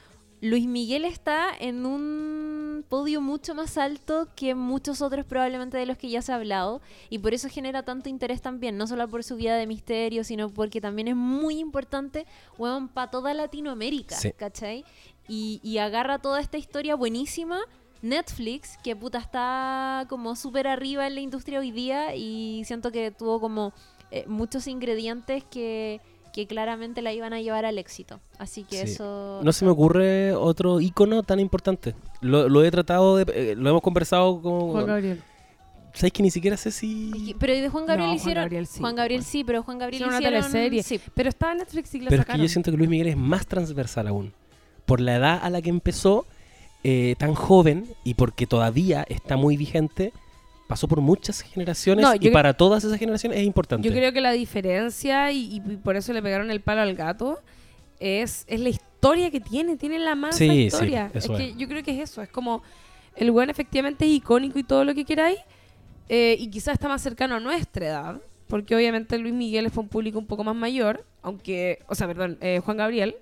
[0.41, 5.97] Luis Miguel está en un podio mucho más alto que muchos otros probablemente de los
[5.97, 9.25] que ya se ha hablado y por eso genera tanto interés también, no solo por
[9.25, 12.27] su vida de misterio, sino porque también es muy importante,
[12.59, 14.33] weón, para toda Latinoamérica, Sí.
[14.33, 14.85] ¿cachai?
[15.27, 17.61] Y, y agarra toda esta historia buenísima.
[18.03, 23.11] Netflix, que puta está como súper arriba en la industria hoy día y siento que
[23.11, 23.73] tuvo como
[24.11, 26.01] eh, muchos ingredientes que,
[26.37, 28.21] que claramente la iban a llevar al éxito.
[28.39, 28.93] Así que Sí.
[28.93, 29.41] eso...
[29.43, 31.95] No se me ocurre otro ícono tan importante.
[32.21, 33.25] Lo, lo he tratado de...
[33.35, 34.71] eh, lo hemos conversado con...
[34.71, 35.23] Juan Gabriel.
[35.95, 37.35] ¿Sabes que ni siquiera sé si...
[37.41, 38.43] Pero ¿y de Juan Gabriel No, Juan hicieron?
[38.45, 39.31] Gabriel sí, Juan Gabriel bueno.
[39.33, 40.53] sí, pero Juan Gabriel Hicieron una hicieron...
[40.53, 40.83] teleserie.
[40.83, 41.01] Sí.
[41.15, 43.17] Pero estaba en Netflix y la Pero es que yo siento que Luis Miguel es
[43.17, 44.33] más transversal aún.
[44.85, 46.27] Por la edad a la que empezó,
[46.85, 50.13] eh, tan joven, y porque todavía está muy vigente,
[50.67, 53.87] pasó por muchas generaciones No, y para todas esas generaciones es importante.
[53.89, 57.41] Yo creo que la diferencia, y, y por eso le pegaron el palo al gato,
[58.01, 59.77] es, es la historia que tiene.
[59.77, 61.11] Tiene la más Sí, historia.
[61.15, 61.31] es es.
[61.31, 62.23] que yo creo que es eso.
[62.23, 62.63] Es como
[63.15, 65.39] el buen efectivamente es icónico y todo lo que queráis.
[66.09, 68.21] eh, y quizás está más cercano a nuestra edad.
[68.49, 71.05] Porque obviamente Luis Miguel es para un público un poco más mayor.
[71.23, 73.17] Aunque, o sea, perdón, eh, Juan Gabriel.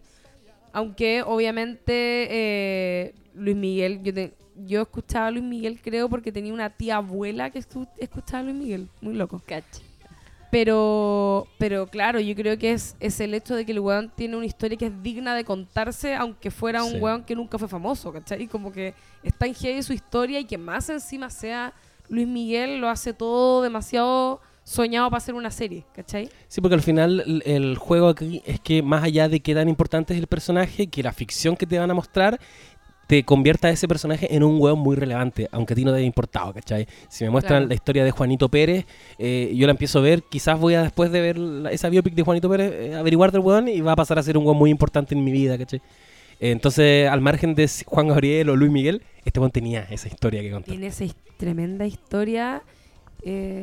[0.73, 1.93] Aunque obviamente
[2.31, 6.97] eh, Luis Miguel, yo, te- yo escuchaba a Luis Miguel creo porque tenía una tía
[6.97, 8.89] abuela que escuchaba a Luis Miguel.
[9.01, 9.43] Muy loco.
[9.47, 9.81] Cacha.
[10.51, 14.37] Pero, pero claro, yo creo que es, es el hecho de que el weón tiene
[14.37, 16.99] una historia que es digna de contarse, aunque fuera un Sí.
[17.01, 18.47] weón que nunca fue famoso, ¿cachai?
[18.47, 18.95] Como que
[19.25, 21.73] está en heavy su historia y que más encima sea
[22.09, 26.31] Luis Miguel lo hace todo demasiado soñado para hacer una serie, ¿cachai?
[26.47, 30.15] Sí, porque al final el juego aquí es que más allá de qué tan importante
[30.15, 32.39] es el personaje, que la ficción que te van a mostrar
[33.07, 35.99] te convierta a ese personaje en un hueón muy relevante, aunque a ti no te
[35.99, 36.87] haya importado, ¿cachai?
[37.09, 37.69] Si me muestran Claro.
[37.69, 38.87] la historia de Juanito Pérez,
[39.19, 42.15] eh, yo la empiezo a ver, quizás voy a después de ver la- esa biopic
[42.15, 44.57] de Juanito Pérez, eh, averiguar del hueón y va a pasar a ser un hueón
[44.57, 45.81] muy importante en mi vida, ¿cachai?
[46.41, 50.41] Eh, entonces, al margen de Juan Gabriel o Luis Miguel, este hueón tenía esa historia
[50.41, 50.71] que contar.
[50.71, 51.05] Tiene esa
[51.37, 52.63] tremenda historia,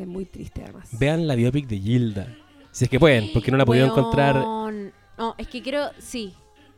[0.06, 0.88] muy triste además.
[0.98, 2.36] Vean la biopic de Gilda,
[2.70, 4.36] si es que pueden, porque no la he podido encontrar.
[5.18, 6.32] No, es que creo, sí.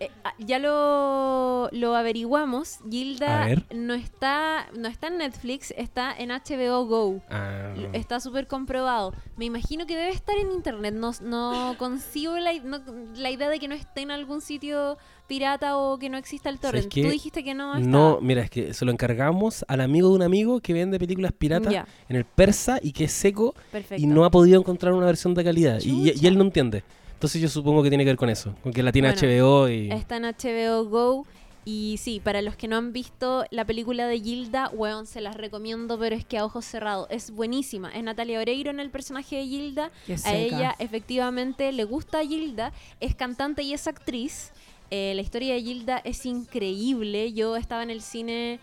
[0.04, 2.78] Eh, ah, ya lo, lo averiguamos.
[2.90, 7.20] Gilda no está, no está en Netflix, está en HBO Go.
[7.30, 9.12] Ah, Está súper comprobado.
[9.36, 10.94] Me imagino que debe estar en internet.
[10.94, 12.82] No, no consigo la, no-
[13.16, 16.58] la idea de que no esté en algún sitio pirata o que no exista el
[16.58, 17.06] ¿Sabes torrent.
[17.06, 17.86] Tú dijiste que no está.
[17.88, 21.32] No, mira, es que se lo encargamos al amigo de un amigo que vende películas
[21.32, 21.72] piratas
[22.08, 24.02] en el persa y que es seco perfecto.
[24.02, 25.80] y no ha podido encontrar una versión de calidad.
[25.82, 26.82] Y, él no entiende.
[27.24, 29.68] Entonces yo supongo que tiene que ver con eso, con que la tiene Bueno, HBO
[29.70, 29.90] y...
[29.90, 31.26] Está en HBO Go.
[31.64, 35.34] Y sí, para los que no han visto la película de Gilda, weón, se las
[35.34, 37.06] recomiendo, pero es que a ojos cerrados.
[37.08, 37.88] Es buenísima.
[37.92, 39.90] Es Natalia Oreiro en el personaje de Gilda.
[40.26, 42.74] A ella efectivamente le gusta a Gilda.
[43.00, 44.52] Es cantante y es actriz.
[44.90, 47.32] Eh, la historia de Gilda es increíble.
[47.32, 48.60] Yo estaba en el cine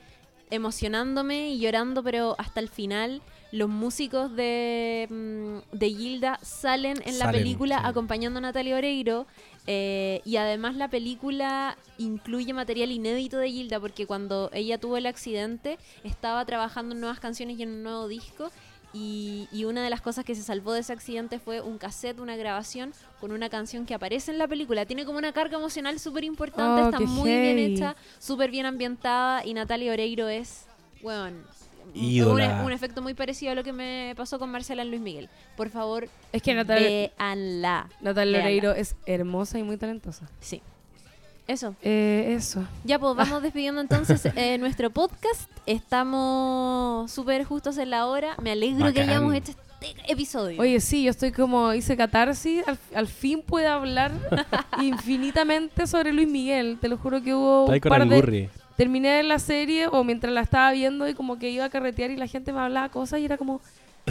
[0.51, 7.19] emocionándome y llorando, pero hasta el final los músicos de, mm, de Gilda salen en
[7.19, 7.83] la Salen, película sí.
[7.85, 9.27] acompañando a Natalia Oreiro.
[9.67, 15.05] eh, y además la película incluye material inédito de Gilda porque cuando ella tuvo el
[15.05, 18.49] accidente estaba trabajando en nuevas canciones y en un nuevo disco
[18.93, 22.19] y, y una de las cosas que se salvó de ese accidente fue un cassette,
[22.19, 22.91] una grabación
[23.21, 24.85] con una canción que aparece en la película.
[24.85, 29.45] Tiene como una carga emocional súper importante, Oh, está muy bien hecha, súper bien ambientada
[29.45, 30.65] y Natalia Oreiro es,
[31.01, 31.37] bueno,
[31.93, 32.59] Ídola.
[32.59, 35.29] un, un efecto muy parecido a lo que me pasó con Marcela en Luis Miguel.
[35.57, 36.87] Por favor, Es que Natalia,
[37.19, 37.89] véanla.
[38.01, 38.45] Natalia véanla.
[38.45, 40.29] Oreiro es hermosa y muy talentosa.
[40.39, 40.61] Sí.
[41.47, 41.75] Eso.
[41.81, 42.65] Eh, eso.
[42.85, 45.49] Ya, pues vamos despidiendo entonces eh, nuestro podcast.
[45.65, 48.35] Estamos súper justos en la hora.
[48.41, 50.61] Me alegro que hayamos hecho este episodio.
[50.61, 54.11] Oye, sí, yo estoy como, hice catarsis, al, al fin pude hablar
[54.81, 56.77] infinitamente sobre Luis Miguel.
[56.79, 58.49] Te lo juro que hubo Está ahí un con par el de...
[58.81, 62.17] Terminé la serie o mientras la estaba viendo y como que iba a carretear y
[62.17, 63.61] la gente me hablaba cosas y era como,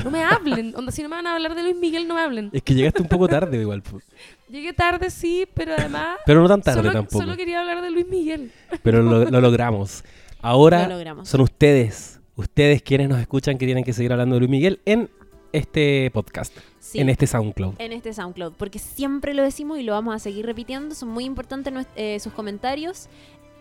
[0.05, 0.72] no me hablen.
[0.76, 2.51] Onda, si no me van a hablar de Luis Miguel, no me hablen.
[2.52, 3.82] Es que llegaste un poco tarde igual.
[3.82, 3.98] po.
[4.48, 6.18] Llegué tarde, sí, pero además...
[6.24, 7.18] Pero no tan tarde solo, tampoco.
[7.18, 8.52] solo quería hablar de Luis Miguel.
[8.84, 10.05] Pero lo, lo logramos.
[10.40, 11.28] Ahora Lo logramos.
[11.28, 15.10] son ustedes, ustedes quienes nos escuchan que tienen que seguir hablando de Luis Miguel en
[15.52, 17.01] este podcast, Sí.
[17.01, 17.74] en este SoundCloud.
[17.78, 20.94] en este SoundCloud, porque siempre lo decimos y lo vamos a seguir repitiendo.
[20.94, 23.09] Son muy importantes eh, sus comentarios.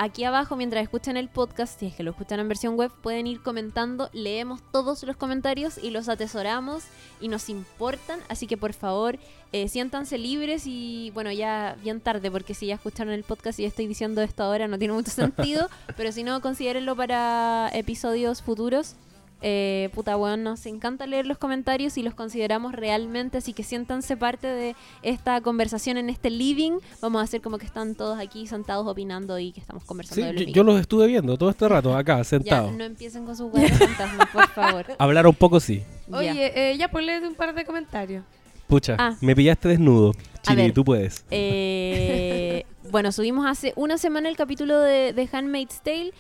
[0.02, 3.28] Aquí abajo, mientras escuchan el podcast, si es que lo escuchan en versión web, pueden
[3.28, 4.10] ir comentando.
[4.14, 6.86] Leemos todos los comentarios y los atesoramos
[7.20, 8.22] y nos importan.
[8.30, 9.20] Así que por favor,
[9.52, 13.66] eh, siéntanse libres y bueno, ya bien tarde, porque si ya escucharon el podcast y
[13.66, 15.70] estoy diciendo esto ahora, no tiene mucho sentido.
[15.98, 18.96] pero si no, considérenlo para episodios futuros.
[19.42, 24.18] Eh, puta weón, nos encanta leer los comentarios y los consideramos realmente, así que siéntanse
[24.18, 26.80] parte de esta conversación en este living.
[27.02, 30.38] Vamos a hacer como que están todos aquí sentados opinando y que estamos conversando Sí,
[30.38, 32.74] de yo, yo los estuve viendo todo este rato acá, sentados.
[32.74, 34.86] no empiecen con sus de fantasmas, por favor.
[35.00, 35.84] Hablar un poco sí.
[36.12, 38.24] Oye, eh, ya pues léete un par de comentarios.
[38.68, 39.16] Pucha, Ah.
[39.22, 40.12] me pillaste desnudo.
[40.44, 40.74] Chiri, ver.
[40.74, 41.26] tú puedes.
[41.32, 46.14] Eh, bueno, subimos hace una semana el capítulo de, de Handmaid's Tale.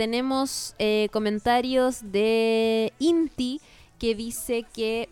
[0.00, 3.60] Tenemos eh, comentarios de Inti
[3.98, 5.10] que dice que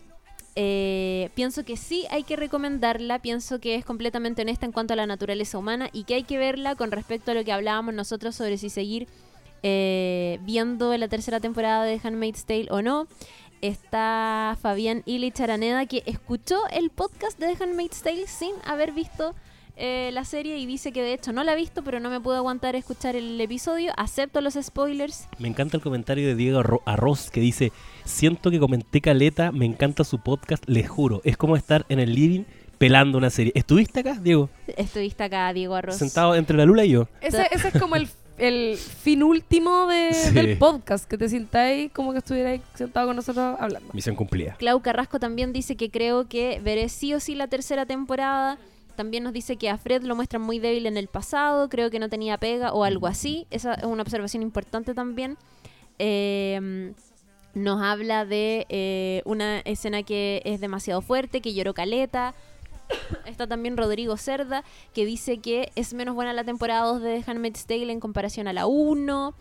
[0.55, 4.95] eh, pienso que sí hay que recomendarla, pienso que es completamente honesta en cuanto a
[4.95, 8.35] la naturaleza humana y que hay que verla con respecto a lo que hablábamos nosotros
[8.35, 9.07] sobre si seguir
[9.61, 13.05] eh, viendo la tercera temporada de Handmaid's Tale o no.
[13.61, 19.35] Está Fabián Illich Araneda que escuchó el podcast de The Handmaid's Tale sin haber visto
[19.79, 22.19] eh, la serie y dice que de hecho no la ha visto, pero no me
[22.19, 23.91] puedo aguantar escuchar el episodio.
[23.97, 25.27] Acepto los spoilers.
[25.39, 27.71] Me encanta el comentario de Diego Arro- Arroz que dice,
[28.05, 32.13] siento que comenté caleta, me encanta su podcast, les juro, es como estar en el
[32.13, 32.43] living
[32.77, 33.51] pelando una serie.
[33.55, 34.49] ¿Estuviste acá, Diego?
[34.77, 35.95] Estuviste acá, Diego Arroz.
[35.97, 37.07] Sentado entre la Lula y yo.
[37.21, 38.07] Ese, ese es como el,
[38.37, 40.31] el fin último de- Sí.
[40.33, 43.89] del podcast, que te sintáis como que estuvierais sentado con nosotros hablando.
[43.93, 44.55] Misión cumplida.
[44.59, 48.57] Clau Carrasco también dice que creo que veré sí o sí la tercera temporada.
[48.99, 51.99] También nos dice que a Fred lo muestran muy débil en el pasado, creo que
[51.99, 53.47] no tenía pega o algo así.
[53.49, 55.37] Esa es una observación importante también.
[55.99, 56.91] Eh,
[57.53, 62.35] nos habla de eh, una escena que es demasiado fuerte, que lloró Caleta.
[63.25, 64.63] Está también Rodrigo Cerda,
[64.93, 68.47] que dice que es menos buena la temporada 2 de The Handmaid's Tale en comparación
[68.47, 69.33] a la 1.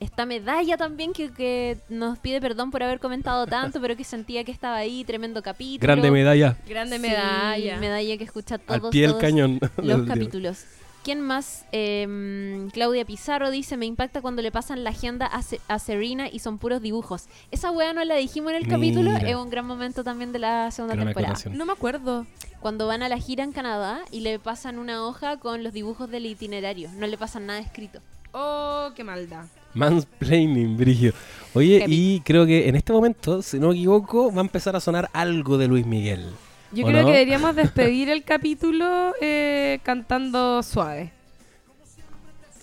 [0.00, 4.44] Está Medalla también, que, que nos pide perdón por haber comentado tanto, pero que sentía
[4.44, 5.80] que estaba ahí, tremendo capítulo.
[5.80, 6.58] Grande medalla.
[6.68, 7.78] Grande Sí, medalla.
[7.78, 9.58] medalla que escucha todos, Al pie del todos cañón.
[9.78, 10.64] los capítulos.
[11.06, 11.64] ¿Quién más?
[11.70, 16.28] Em, Claudia Pizarro dice, me impacta cuando le pasan la agenda a, Se- a Serena
[16.28, 17.26] y son puros dibujos.
[17.52, 20.72] Esa weá no la dijimos en el capítulo, es un gran momento también de la
[20.72, 21.34] segunda Gran temporada.
[21.34, 21.56] acotación.
[21.56, 22.26] No me acuerdo.
[22.58, 26.10] Cuando van a la gira en Canadá y le pasan una hoja con los dibujos
[26.10, 28.00] del itinerario, no le pasan nada escrito.
[28.32, 29.44] Oh, qué maldad.
[29.74, 31.12] Mansplaining, Brigio.
[31.54, 34.80] Oye, y creo que en este momento, si no me equivoco, va a empezar a
[34.80, 36.26] sonar algo de Luis Miguel.
[36.72, 37.06] Yo ¿O creo no?
[37.06, 41.12] que deberíamos despedir el capítulo eh, cantando suave.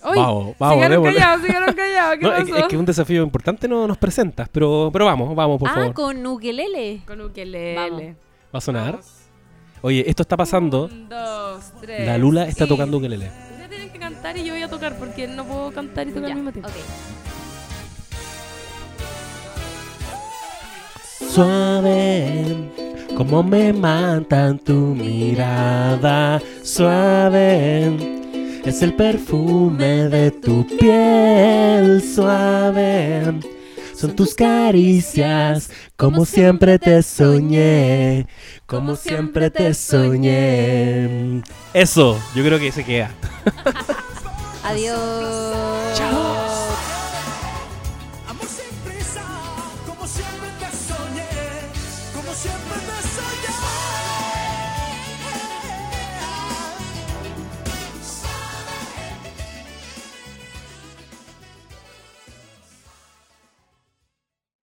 [0.06, 2.16] Uy, Vamos, vamos, se quedaron callados, se quedaron callados.
[2.18, 2.56] ¿Qué No, es, pasó?
[2.58, 5.94] es que un desafío importante no nos presentas, pero, pero vamos, vamos, por ah, favor.
[5.94, 7.00] con ukelele.
[7.06, 7.74] Con ukelele.
[7.74, 8.02] Vamos.
[8.54, 8.90] ¿Va a sonar?
[8.92, 9.06] Vamos.
[9.80, 10.84] Oye, esto está pasando.
[10.92, 12.06] Un, dos, tres.
[12.06, 13.28] La Lula está y- tocando ukelele.
[13.28, 16.28] Ustedes tienen que cantar y yo voy a tocar porque no puedo cantar y tocar
[16.28, 16.68] Ya, al mismo tiempo.
[16.68, 16.76] ok.
[21.34, 22.70] Suave,
[23.16, 26.40] como me matan tu mirada.
[26.62, 33.40] Suave, es el perfume de tu piel suave.
[33.96, 38.28] Son tus caricias, como siempre te soñé,
[38.64, 41.42] como siempre te soñé.
[41.72, 43.10] Eso, yo creo que se queda.
[44.62, 45.00] Adiós.
[45.96, 46.23] Chao.